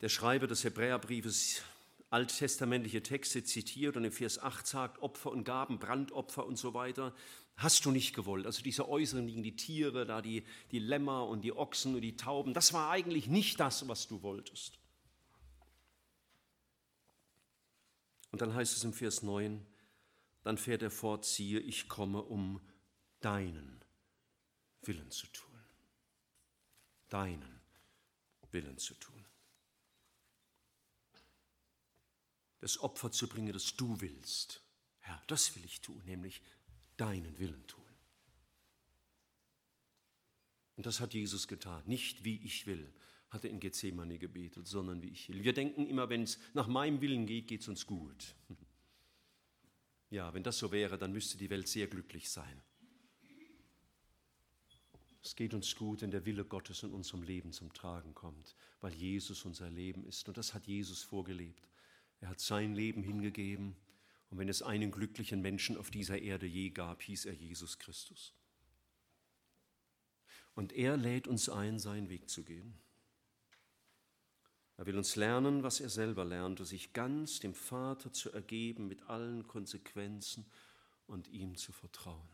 der 0.00 0.08
Schreiber 0.08 0.46
des 0.46 0.64
Hebräerbriefes 0.64 1.62
alttestamentliche 2.10 3.02
Texte 3.02 3.44
zitiert 3.44 3.96
und 3.96 4.04
im 4.04 4.12
Vers 4.12 4.38
8 4.38 4.66
sagt, 4.66 5.02
Opfer 5.02 5.30
und 5.30 5.44
Gaben, 5.44 5.78
Brandopfer 5.78 6.46
und 6.46 6.56
so 6.56 6.74
weiter, 6.74 7.14
hast 7.56 7.84
du 7.84 7.90
nicht 7.90 8.14
gewollt. 8.14 8.46
Also 8.46 8.62
diese 8.62 8.88
äußeren 8.88 9.26
Dinge, 9.26 9.42
die 9.42 9.56
Tiere, 9.56 10.04
da 10.04 10.20
die, 10.20 10.44
die 10.70 10.78
Lämmer 10.80 11.26
und 11.28 11.42
die 11.42 11.56
Ochsen 11.56 11.94
und 11.94 12.00
die 12.00 12.16
Tauben, 12.16 12.54
das 12.54 12.72
war 12.72 12.90
eigentlich 12.90 13.28
nicht 13.28 13.60
das, 13.60 13.86
was 13.88 14.08
du 14.08 14.22
wolltest. 14.22 14.78
Und 18.32 18.42
dann 18.42 18.54
heißt 18.54 18.76
es 18.76 18.82
im 18.82 18.92
Vers 18.92 19.22
9, 19.22 19.64
dann 20.44 20.58
fährt 20.58 20.82
er 20.82 20.90
fort, 20.90 21.24
siehe, 21.24 21.58
ich 21.58 21.88
komme, 21.88 22.22
um 22.22 22.60
deinen 23.20 23.82
Willen 24.82 25.10
zu 25.10 25.26
tun. 25.28 25.58
Deinen 27.08 27.60
Willen 28.50 28.78
zu 28.78 28.94
tun. 28.94 29.24
Das 32.60 32.78
Opfer 32.78 33.10
zu 33.10 33.28
bringen, 33.28 33.52
das 33.52 33.74
du 33.76 34.00
willst. 34.00 34.62
Herr, 35.00 35.20
das 35.26 35.56
will 35.56 35.64
ich 35.64 35.80
tun, 35.80 36.02
nämlich 36.04 36.42
deinen 36.96 37.38
Willen 37.38 37.66
tun. 37.66 37.82
Und 40.76 40.86
das 40.86 41.00
hat 41.00 41.14
Jesus 41.14 41.48
getan. 41.48 41.82
Nicht 41.86 42.24
wie 42.24 42.42
ich 42.44 42.66
will, 42.66 42.92
hat 43.30 43.44
er 43.44 43.50
in 43.50 43.60
Gethsemane 43.60 44.18
gebetet, 44.18 44.66
sondern 44.66 45.02
wie 45.02 45.08
ich 45.08 45.28
will. 45.28 45.42
Wir 45.42 45.52
denken 45.52 45.86
immer, 45.86 46.08
wenn 46.08 46.22
es 46.22 46.38
nach 46.52 46.66
meinem 46.66 47.00
Willen 47.00 47.26
geht, 47.26 47.48
geht 47.48 47.62
es 47.62 47.68
uns 47.68 47.86
gut. 47.86 48.34
Ja, 50.10 50.32
wenn 50.34 50.42
das 50.42 50.58
so 50.58 50.70
wäre, 50.70 50.98
dann 50.98 51.12
müsste 51.12 51.38
die 51.38 51.50
Welt 51.50 51.68
sehr 51.68 51.86
glücklich 51.86 52.30
sein. 52.30 52.62
Es 55.22 55.34
geht 55.34 55.54
uns 55.54 55.74
gut, 55.74 56.02
wenn 56.02 56.10
der 56.10 56.26
Wille 56.26 56.44
Gottes 56.44 56.82
in 56.82 56.92
unserem 56.92 57.22
Leben 57.22 57.50
zum 57.52 57.72
Tragen 57.72 58.14
kommt, 58.14 58.54
weil 58.82 58.92
Jesus 58.92 59.46
unser 59.46 59.70
Leben 59.70 60.04
ist. 60.04 60.28
Und 60.28 60.36
das 60.36 60.52
hat 60.52 60.66
Jesus 60.66 61.02
vorgelebt. 61.02 61.66
Er 62.20 62.28
hat 62.28 62.40
sein 62.40 62.74
Leben 62.74 63.02
hingegeben. 63.02 63.74
Und 64.28 64.38
wenn 64.38 64.50
es 64.50 64.62
einen 64.62 64.90
glücklichen 64.90 65.40
Menschen 65.40 65.78
auf 65.78 65.90
dieser 65.90 66.18
Erde 66.18 66.46
je 66.46 66.70
gab, 66.70 67.02
hieß 67.02 67.24
er 67.24 67.32
Jesus 67.32 67.78
Christus. 67.78 68.34
Und 70.54 70.72
er 70.74 70.98
lädt 70.98 71.26
uns 71.26 71.48
ein, 71.48 71.78
seinen 71.78 72.10
Weg 72.10 72.28
zu 72.28 72.44
gehen. 72.44 72.78
Er 74.76 74.86
will 74.86 74.96
uns 74.96 75.14
lernen, 75.14 75.62
was 75.62 75.80
er 75.80 75.88
selber 75.88 76.24
lernte, 76.24 76.64
sich 76.64 76.92
ganz 76.92 77.38
dem 77.38 77.54
Vater 77.54 78.12
zu 78.12 78.32
ergeben 78.32 78.88
mit 78.88 79.08
allen 79.08 79.46
Konsequenzen 79.46 80.44
und 81.06 81.28
ihm 81.28 81.56
zu 81.56 81.72
vertrauen. 81.72 82.28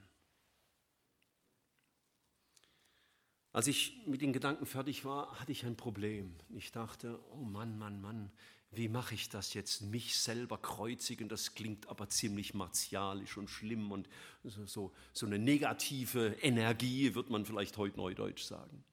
Als 3.52 3.66
ich 3.66 4.06
mit 4.06 4.22
den 4.22 4.32
Gedanken 4.32 4.64
fertig 4.64 5.04
war, 5.04 5.38
hatte 5.40 5.52
ich 5.52 5.66
ein 5.66 5.76
Problem. 5.76 6.36
Ich 6.50 6.70
dachte, 6.70 7.18
oh 7.32 7.42
Mann, 7.42 7.78
Mann, 7.78 8.00
Mann, 8.00 8.30
wie 8.70 8.88
mache 8.88 9.16
ich 9.16 9.28
das 9.28 9.54
jetzt? 9.54 9.82
Mich 9.82 10.16
selber 10.16 10.56
kreuzigen, 10.56 11.28
das 11.28 11.54
klingt 11.54 11.88
aber 11.88 12.08
ziemlich 12.08 12.54
martialisch 12.54 13.36
und 13.36 13.50
schlimm 13.50 13.90
und 13.90 14.08
so, 14.44 14.92
so 15.12 15.26
eine 15.26 15.40
negative 15.40 16.36
Energie, 16.40 17.16
wird 17.16 17.28
man 17.28 17.44
vielleicht 17.44 17.76
heute 17.76 17.96
neudeutsch 17.96 18.44
sagen. 18.44 18.84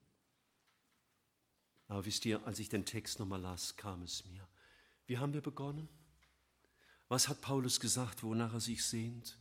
Aber 1.88 2.06
wisst 2.06 2.26
ihr, 2.26 2.46
als 2.46 2.60
ich 2.60 2.70
den 2.70 2.86
Text 2.86 3.20
nochmal 3.20 3.42
las, 3.42 3.76
kam 3.76 4.02
es 4.04 4.26
mir. 4.26 4.48
Wie 5.06 5.18
haben 5.18 5.34
wir 5.34 5.42
begonnen? 5.42 5.88
Was 7.08 7.30
hat 7.30 7.42
Paulus 7.42 7.80
gesagt, 7.80 8.24
wonach 8.24 8.54
er 8.54 8.60
sich 8.60 8.84
sehnt? 8.84 9.38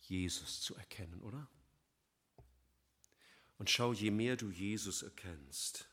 Jesus 0.00 0.60
zu 0.60 0.74
erkennen, 0.74 1.22
oder? 1.22 1.48
Und 3.58 3.70
schau, 3.70 3.92
je 3.92 4.10
mehr 4.10 4.36
du 4.36 4.50
Jesus 4.50 5.02
erkennst 5.02 5.86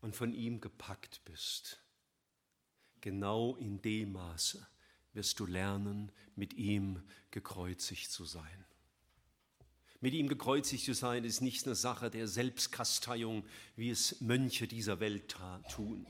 und 0.00 0.16
von 0.16 0.32
ihm 0.32 0.60
gepackt 0.60 1.20
bist, 1.24 1.78
genau 3.00 3.54
in 3.56 3.80
dem 3.82 4.12
Maße 4.12 4.66
wirst 5.12 5.38
du 5.38 5.46
lernen, 5.46 6.10
mit 6.34 6.54
ihm 6.54 7.02
gekreuzigt 7.30 8.10
zu 8.10 8.24
sein. 8.24 8.64
Mit 10.04 10.12
ihm 10.12 10.28
gekreuzigt 10.28 10.84
zu 10.84 10.92
sein, 10.92 11.24
ist 11.24 11.40
nicht 11.40 11.64
eine 11.64 11.74
Sache 11.74 12.10
der 12.10 12.28
Selbstkasteiung, 12.28 13.42
wie 13.74 13.88
es 13.88 14.20
Mönche 14.20 14.68
dieser 14.68 15.00
Welt 15.00 15.34
tun. 15.70 16.06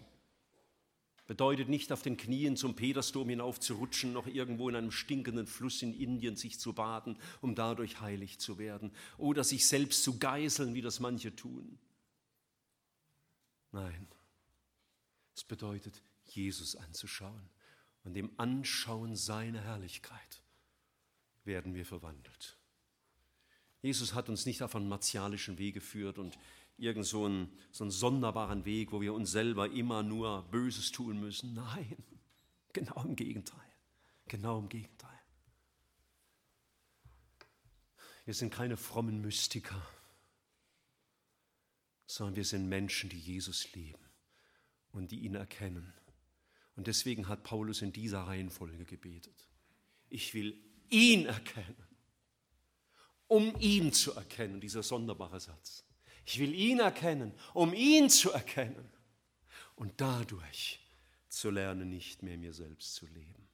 Bedeutet 1.28 1.68
nicht 1.68 1.92
auf 1.92 2.02
den 2.02 2.16
Knien 2.16 2.56
zum 2.56 2.74
Petersdom 2.74 3.28
hinauf 3.28 3.60
zu 3.60 3.74
rutschen, 3.74 4.12
noch 4.12 4.26
irgendwo 4.26 4.68
in 4.68 4.74
einem 4.74 4.90
stinkenden 4.90 5.46
Fluss 5.46 5.80
in 5.80 5.94
Indien 5.94 6.34
sich 6.34 6.58
zu 6.58 6.72
baden, 6.72 7.16
um 7.40 7.54
dadurch 7.54 8.00
heilig 8.00 8.40
zu 8.40 8.58
werden. 8.58 8.90
Oder 9.16 9.44
sich 9.44 9.68
selbst 9.68 10.02
zu 10.02 10.18
geißeln, 10.18 10.74
wie 10.74 10.82
das 10.82 10.98
manche 10.98 11.36
tun. 11.36 11.78
Nein, 13.70 14.08
es 15.36 15.44
bedeutet, 15.44 16.02
Jesus 16.24 16.74
anzuschauen. 16.74 17.48
Und 18.02 18.16
im 18.16 18.32
Anschauen 18.38 19.14
seiner 19.14 19.60
Herrlichkeit 19.60 20.42
werden 21.44 21.76
wir 21.76 21.86
verwandelt. 21.86 22.58
Jesus 23.84 24.14
hat 24.14 24.30
uns 24.30 24.46
nicht 24.46 24.62
auf 24.62 24.74
einen 24.74 24.88
martialischen 24.88 25.58
Weg 25.58 25.74
geführt 25.74 26.18
und 26.18 26.38
irgend 26.78 27.04
so 27.04 27.26
einen, 27.26 27.52
so 27.70 27.84
einen 27.84 27.90
sonderbaren 27.90 28.64
Weg, 28.64 28.92
wo 28.92 29.02
wir 29.02 29.12
uns 29.12 29.30
selber 29.30 29.70
immer 29.70 30.02
nur 30.02 30.42
Böses 30.50 30.90
tun 30.90 31.20
müssen. 31.20 31.52
Nein, 31.52 31.94
genau 32.72 33.04
im 33.04 33.14
Gegenteil. 33.14 33.60
Genau 34.26 34.58
im 34.58 34.70
Gegenteil. 34.70 35.20
Wir 38.24 38.32
sind 38.32 38.54
keine 38.54 38.78
frommen 38.78 39.20
Mystiker, 39.20 39.86
sondern 42.06 42.36
wir 42.36 42.44
sind 42.46 42.66
Menschen, 42.66 43.10
die 43.10 43.20
Jesus 43.20 43.70
lieben 43.74 44.02
und 44.92 45.12
die 45.12 45.26
ihn 45.26 45.34
erkennen. 45.34 45.92
Und 46.74 46.86
deswegen 46.86 47.28
hat 47.28 47.42
Paulus 47.42 47.82
in 47.82 47.92
dieser 47.92 48.22
Reihenfolge 48.22 48.86
gebetet. 48.86 49.50
Ich 50.08 50.32
will 50.32 50.58
ihn 50.88 51.26
erkennen 51.26 51.83
um 53.28 53.54
ihn 53.60 53.92
zu 53.92 54.14
erkennen, 54.14 54.60
dieser 54.60 54.82
sonderbare 54.82 55.40
Satz. 55.40 55.84
Ich 56.26 56.38
will 56.38 56.54
ihn 56.54 56.80
erkennen, 56.80 57.34
um 57.52 57.74
ihn 57.74 58.08
zu 58.08 58.32
erkennen 58.32 58.88
und 59.76 60.00
dadurch 60.00 60.80
zu 61.28 61.50
lernen, 61.50 61.90
nicht 61.90 62.22
mehr 62.22 62.38
mir 62.38 62.52
selbst 62.52 62.94
zu 62.94 63.06
leben. 63.06 63.48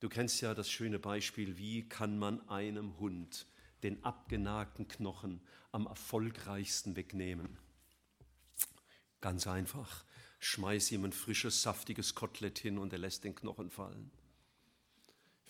Du 0.00 0.08
kennst 0.08 0.40
ja 0.40 0.54
das 0.54 0.70
schöne 0.70 0.98
Beispiel, 0.98 1.58
wie 1.58 1.86
kann 1.86 2.18
man 2.18 2.48
einem 2.48 2.98
Hund 2.98 3.46
den 3.82 4.02
abgenagten 4.02 4.88
Knochen 4.88 5.42
am 5.72 5.86
erfolgreichsten 5.86 6.96
wegnehmen? 6.96 7.58
Ganz 9.20 9.46
einfach, 9.46 10.04
schmeiß 10.38 10.92
ihm 10.92 11.04
ein 11.04 11.12
frisches, 11.12 11.60
saftiges 11.60 12.14
Kotelett 12.14 12.58
hin 12.58 12.78
und 12.78 12.94
er 12.94 12.98
lässt 12.98 13.24
den 13.24 13.34
Knochen 13.34 13.68
fallen. 13.70 14.10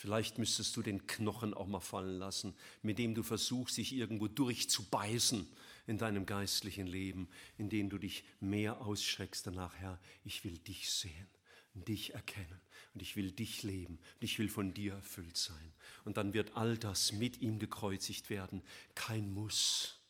Vielleicht 0.00 0.38
müsstest 0.38 0.74
du 0.78 0.82
den 0.82 1.06
Knochen 1.06 1.52
auch 1.52 1.66
mal 1.66 1.80
fallen 1.80 2.18
lassen, 2.18 2.54
mit 2.80 2.98
dem 2.98 3.14
du 3.14 3.22
versuchst, 3.22 3.76
dich 3.76 3.92
irgendwo 3.92 4.28
durchzubeißen 4.28 5.46
in 5.86 5.98
deinem 5.98 6.24
geistlichen 6.24 6.86
Leben, 6.86 7.28
in 7.58 7.68
dem 7.68 7.90
du 7.90 7.98
dich 7.98 8.24
mehr 8.40 8.80
ausschreckst 8.80 9.46
danach, 9.46 9.74
Herr, 9.74 10.00
ich 10.24 10.42
will 10.42 10.56
dich 10.56 10.90
sehen, 10.90 11.28
dich 11.74 12.14
erkennen 12.14 12.62
und 12.94 13.02
ich 13.02 13.14
will 13.14 13.30
dich 13.30 13.62
leben 13.62 13.98
und 14.14 14.24
ich 14.24 14.38
will 14.38 14.48
von 14.48 14.72
dir 14.72 14.94
erfüllt 14.94 15.36
sein. 15.36 15.74
Und 16.06 16.16
dann 16.16 16.32
wird 16.32 16.56
all 16.56 16.78
das 16.78 17.12
mit 17.12 17.42
ihm 17.42 17.58
gekreuzigt 17.58 18.30
werden, 18.30 18.62
kein 18.94 19.30
Muss, 19.30 20.00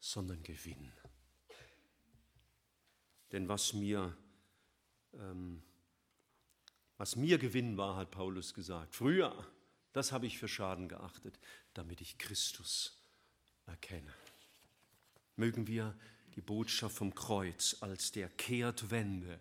sondern 0.00 0.42
Gewinn. 0.42 0.90
Denn 3.30 3.46
was 3.46 3.74
mir 3.74 4.16
ähm, 5.12 5.62
was 6.98 7.14
mir 7.14 7.38
Gewinn 7.38 7.76
war, 7.76 7.96
hat 7.96 8.10
Paulus 8.10 8.52
gesagt. 8.52 8.94
Früher, 8.94 9.32
das 9.92 10.12
habe 10.12 10.26
ich 10.26 10.38
für 10.38 10.48
Schaden 10.48 10.88
geachtet, 10.88 11.38
damit 11.72 12.00
ich 12.00 12.18
Christus 12.18 13.00
erkenne. 13.66 14.12
Mögen 15.36 15.68
wir 15.68 15.96
die 16.34 16.40
Botschaft 16.40 16.96
vom 16.96 17.14
Kreuz 17.14 17.76
als 17.80 18.10
der 18.12 18.28
Kehrtwende 18.28 19.40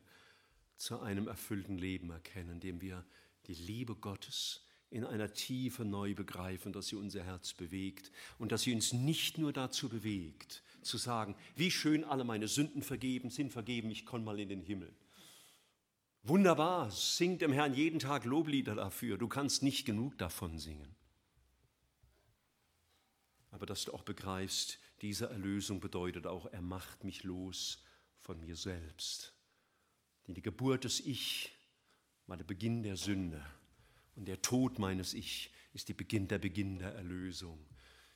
zu 0.77 0.99
einem 0.99 1.27
erfüllten 1.27 1.79
Leben 1.79 2.11
erkennen, 2.11 2.51
indem 2.51 2.79
wir 2.81 3.03
die 3.47 3.55
Liebe 3.55 3.95
Gottes 3.95 4.61
in 4.91 5.03
einer 5.03 5.33
Tiefe 5.33 5.83
neu 5.83 6.13
begreifen, 6.13 6.71
dass 6.71 6.87
sie 6.87 6.95
unser 6.95 7.23
Herz 7.23 7.53
bewegt 7.53 8.11
und 8.37 8.51
dass 8.51 8.61
sie 8.61 8.73
uns 8.73 8.93
nicht 8.93 9.37
nur 9.39 9.51
dazu 9.51 9.89
bewegt, 9.89 10.61
zu 10.83 10.97
sagen, 10.97 11.35
wie 11.55 11.71
schön 11.71 12.03
alle 12.03 12.23
meine 12.23 12.47
Sünden 12.47 12.83
vergeben 12.83 13.31
sind, 13.31 13.51
vergeben, 13.51 13.89
ich 13.89 14.05
komme 14.05 14.23
mal 14.23 14.39
in 14.39 14.49
den 14.49 14.61
Himmel 14.61 14.93
Wunderbar, 16.27 16.91
sing 16.91 17.37
dem 17.37 17.53
Herrn 17.53 17.73
jeden 17.73 17.99
Tag 17.99 18.25
Loblieder 18.25 18.75
dafür. 18.75 19.17
Du 19.17 19.29
kannst 19.29 19.63
nicht 19.63 19.85
genug 19.85 20.17
davon 20.17 20.59
singen. 20.59 20.93
Aber 23.51 23.65
dass 23.65 23.85
du 23.85 23.93
auch 23.93 24.03
begreifst, 24.03 24.77
diese 25.01 25.29
Erlösung 25.29 25.79
bedeutet 25.79 26.27
auch, 26.27 26.45
er 26.47 26.61
macht 26.61 27.05
mich 27.05 27.23
los 27.23 27.81
von 28.19 28.41
mir 28.41 28.57
selbst. 28.57 29.33
Denn 30.27 30.35
die 30.35 30.41
Geburt 30.41 30.83
des 30.83 30.99
Ich 30.99 31.53
war 32.25 32.35
der 32.35 32.43
Beginn 32.43 32.83
der 32.83 32.97
Sünde 32.97 33.41
und 34.15 34.27
der 34.27 34.41
Tod 34.41 34.79
meines 34.79 35.13
Ich 35.13 35.49
ist 35.71 35.87
die 35.87 35.93
Beginn, 35.93 36.27
der 36.27 36.39
Beginn 36.39 36.79
der 36.79 36.93
Erlösung. 36.93 37.57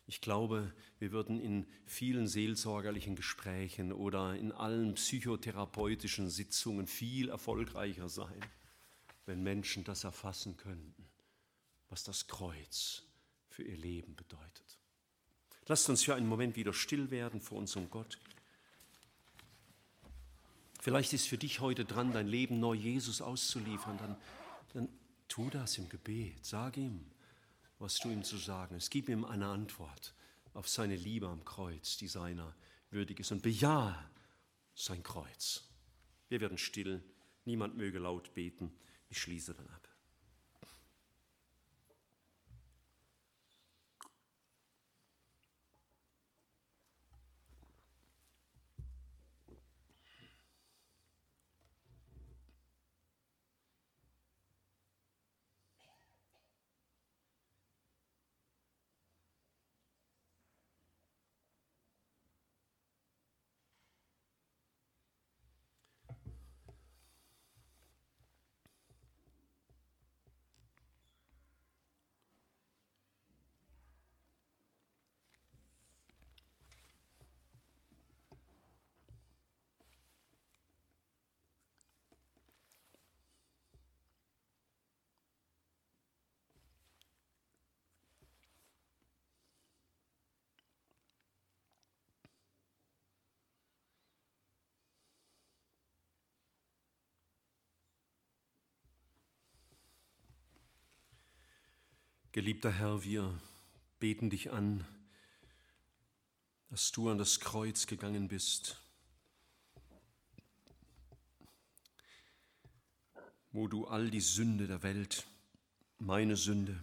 Ich 0.08 0.20
glaube, 0.22 0.74
wir 0.99 1.12
würden 1.12 1.39
in 1.39 1.66
vielen 1.86 2.28
seelsorgerlichen 2.28 3.16
Gesprächen 3.16 3.93
oder 3.93 4.36
in 4.36 4.52
allen 4.52 4.95
psychotherapeutischen 4.95 6.30
Sitzungen 6.30 6.88
viel 6.88 7.30
erfolgreicher 7.30 8.10
sein, 8.10 8.41
wenn 9.26 9.41
Menschen 9.43 9.84
das 9.84 10.04
erfassen 10.04 10.58
könnten, 10.58 11.06
was 11.89 12.04
das 12.04 12.28
Kreuz 12.28 13.04
für 13.49 13.64
ihr 13.64 13.78
Leben 13.78 14.16
bedeutet. 14.16 14.80
Lasst 15.68 15.89
uns 15.89 16.04
für 16.04 16.16
einen 16.16 16.28
Moment 16.28 16.56
wieder 16.56 16.74
still 16.74 17.12
werden 17.12 17.39
vor 17.39 17.58
unserem 17.58 17.89
Gott. 17.89 18.18
Vielleicht 20.82 21.14
ist 21.14 21.28
für 21.28 21.38
dich 21.38 21.60
heute 21.60 21.86
dran, 21.86 22.12
dein 22.12 22.28
Leben 22.28 22.60
neu 22.60 22.74
Jesus 22.74 23.22
auszuliefern. 23.22 23.97
Dann, 23.99 24.18
dann 24.74 24.89
tu 25.28 25.49
das 25.52 25.78
im 25.78 25.88
Gebet. 25.89 26.43
Sag 26.43 26.76
ihm, 26.78 27.06
was 27.82 27.98
du 27.98 28.12
ihm 28.12 28.24
zu 28.24 28.38
sagen 28.38 28.76
hast. 28.76 28.92
Gib 28.92 29.10
ihm 29.10 29.26
eine 29.26 29.48
Antwort 29.48 30.14
auf 30.54 30.70
seine 30.70 30.96
Liebe 30.96 31.28
am 31.28 31.44
Kreuz, 31.44 31.98
die 31.98 32.08
seiner 32.08 32.56
würdig 32.92 33.20
ist. 33.20 33.32
Und 33.32 33.42
bejahe 33.42 33.98
sein 34.76 35.02
Kreuz. 35.02 35.68
Wir 36.30 36.42
werden 36.42 36.60
still. 36.60 37.04
Niemand 37.44 37.76
möge 37.76 37.98
laut 37.98 38.34
beten. 38.36 38.72
Ich 39.10 39.20
schließe 39.20 39.56
dann 39.56 39.68
ab. 39.70 39.88
Geliebter 102.34 102.72
Herr, 102.72 103.04
wir 103.04 103.38
beten 104.00 104.30
dich 104.30 104.54
an, 104.54 104.86
dass 106.70 106.94
du 106.94 107.10
an 107.10 107.18
das 107.18 107.42
Kreuz 107.42 107.88
gegangen 107.88 108.30
bist, 108.30 108.82
wo 113.52 113.68
du 113.68 113.86
all 113.86 114.10
die 114.10 114.22
Sünde 114.22 114.66
der 114.66 114.82
Welt, 114.82 115.28
meine 116.00 116.38
Sünde, 116.38 116.82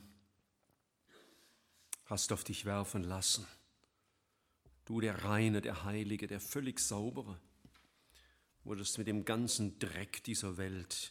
hast 2.04 2.30
auf 2.30 2.44
dich 2.44 2.66
werfen 2.66 3.02
lassen. 3.02 3.46
Du, 4.84 5.00
der 5.00 5.24
Reine, 5.24 5.62
der 5.62 5.82
Heilige, 5.84 6.26
der 6.26 6.40
völlig 6.40 6.78
Saubere, 6.78 7.40
wurdest 8.64 8.98
mit 8.98 9.06
dem 9.06 9.24
ganzen 9.24 9.78
Dreck 9.78 10.22
dieser 10.24 10.58
Welt 10.58 11.10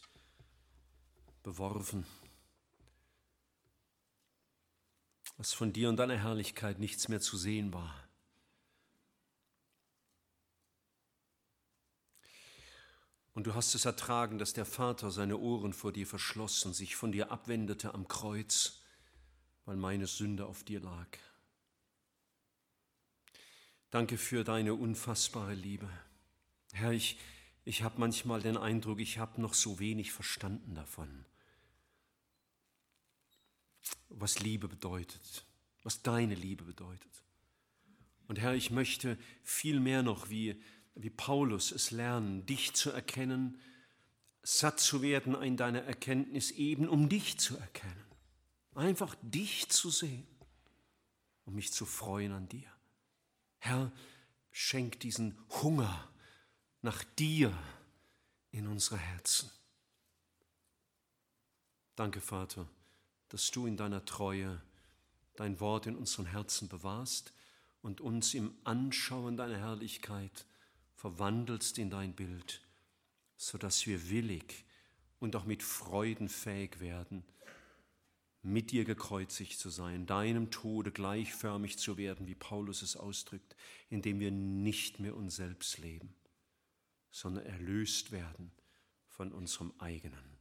beworfen 1.42 2.06
dass 5.38 5.54
von 5.54 5.72
dir 5.72 5.90
und 5.90 5.98
deiner 5.98 6.18
Herrlichkeit 6.18 6.80
nichts 6.80 7.08
mehr 7.08 7.22
zu 7.22 7.38
sehen 7.38 7.72
war. 7.72 8.04
Und 13.34 13.46
du 13.46 13.54
hast 13.54 13.76
es 13.76 13.86
ertragen, 13.86 14.40
dass 14.40 14.54
der 14.54 14.66
Vater 14.66 15.12
seine 15.12 15.38
Ohren 15.38 15.74
vor 15.74 15.92
dir 15.92 16.08
verschlossen, 16.08 16.74
sich 16.74 16.96
von 16.96 17.12
dir 17.12 17.32
abwendete 17.32 17.94
am 17.94 18.08
Kreuz, 18.08 18.82
weil 19.66 19.76
meine 19.76 20.08
Sünde 20.08 20.48
auf 20.48 20.64
dir 20.64 20.80
lag. 20.80 21.08
Danke 23.92 24.18
für 24.18 24.44
deine 24.44 24.74
unfassbare 24.74 25.54
Liebe. 25.54 25.88
Herr, 26.74 26.94
ich, 26.94 27.20
ich 27.64 27.84
habe 27.84 28.00
manchmal 28.00 28.42
den 28.42 28.58
Eindruck, 28.58 29.00
ich 29.00 29.20
habe 29.20 29.40
noch 29.40 29.54
so 29.54 29.78
wenig 29.78 30.12
verstanden 30.12 30.74
davon 30.74 31.26
was 34.10 34.40
Liebe 34.40 34.68
bedeutet, 34.68 35.46
was 35.84 36.02
deine 36.02 36.36
Liebe 36.36 36.64
bedeutet. 36.64 37.24
Und 38.28 38.40
Herr, 38.40 38.56
ich 38.56 38.72
möchte 38.72 39.18
viel 39.44 39.80
mehr 39.80 40.04
noch 40.04 40.30
wie, 40.30 40.62
wie 40.96 41.10
Paulus 41.10 41.72
es 41.72 41.92
lernen, 41.92 42.46
dich 42.46 42.74
zu 42.74 42.92
erkennen, 42.92 43.60
satt 44.44 44.80
zu 44.80 45.02
werden 45.02 45.42
in 45.42 45.58
deiner 45.58 45.84
Erkenntnis, 45.84 46.52
eben 46.52 46.88
um 46.88 47.10
dich 47.10 47.38
zu 47.38 47.58
erkennen. 47.58 48.06
Einfach 48.76 49.16
dich 49.22 49.70
zu 49.70 49.90
sehen, 49.90 50.28
um 51.46 51.56
mich 51.56 51.74
zu 51.74 51.86
freuen 51.86 52.32
an 52.32 52.48
dir. 52.50 52.70
Herr, 53.60 53.92
schenk 54.52 55.00
diesen 55.00 55.38
Hunger 55.62 56.12
nach 56.82 57.04
dir 57.18 57.58
in 58.52 58.68
unsere 58.68 58.98
Herzen. 58.98 59.50
Danke, 61.96 62.22
Vater 62.22 62.68
dass 63.30 63.52
du 63.52 63.68
in 63.68 63.78
deiner 63.78 64.06
Treue 64.06 64.62
dein 65.36 65.60
Wort 65.60 65.86
in 65.88 65.96
unseren 65.96 66.26
Herzen 66.26 66.68
bewahrst 66.68 67.34
und 67.82 68.02
uns 68.02 68.34
im 68.34 68.54
Anschauen 68.64 69.38
deiner 69.38 69.58
Herrlichkeit 69.58 70.46
verwandelst 70.96 71.78
in 71.78 71.90
dein 71.90 72.14
Bild, 72.14 72.62
sodass 73.38 73.86
wir 73.86 74.10
willig 74.10 74.66
und 75.20 75.36
auch 75.36 75.46
mit 75.46 75.64
Freuden 75.64 76.28
fähig 76.28 76.80
werden, 76.80 77.24
mit 78.42 78.72
dir 78.72 78.86
gekreuzigt 78.86 79.60
zu 79.60 79.70
sein, 79.70 80.06
deinem 80.06 80.52
Tode 80.52 80.92
gleichförmig 80.92 81.78
zu 81.78 81.98
werden, 81.98 82.28
wie 82.28 82.36
Paulus 82.36 82.82
es 82.82 82.96
ausdrückt, 82.96 83.56
indem 83.90 84.20
wir 84.20 84.32
nicht 84.32 85.00
mehr 85.00 85.16
uns 85.16 85.36
selbst 85.36 85.78
leben, 85.78 86.16
sondern 87.12 87.46
erlöst 87.46 88.12
werden 88.12 88.52
von 89.08 89.32
unserem 89.32 89.74
eigenen, 89.80 90.38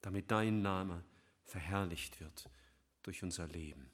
damit 0.00 0.30
dein 0.30 0.62
Name 0.62 1.04
verherrlicht 1.44 2.20
wird 2.20 2.50
durch 3.02 3.22
unser 3.22 3.46
Leben. 3.46 3.90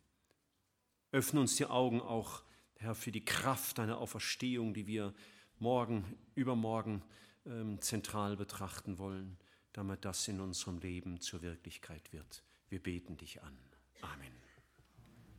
Öffne 1.13 1.41
uns 1.41 1.57
die 1.57 1.67
Augen 1.67 2.01
auch, 2.01 2.45
Herr, 2.77 2.95
für 2.95 3.13
die 3.13 3.25
Kraft 3.25 3.79
deiner 3.79 3.99
Auferstehung, 3.99 4.75
die 4.75 4.87
wir 4.87 5.13
morgen, 5.59 6.05
übermorgen 6.35 7.03
ähm, 7.47 7.81
zentral 7.81 8.37
betrachten 8.37 8.99
wollen, 8.99 9.37
damit 9.73 10.05
das 10.05 10.27
in 10.29 10.41
unserem 10.41 10.79
Leben 10.79 11.21
zur 11.21 11.43
Wirklichkeit 11.43 12.13
wird. 12.13 12.43
Wir 12.69 12.83
beten 12.83 13.17
dich 13.17 13.43
an. 13.43 13.59
Amen. 14.03 14.50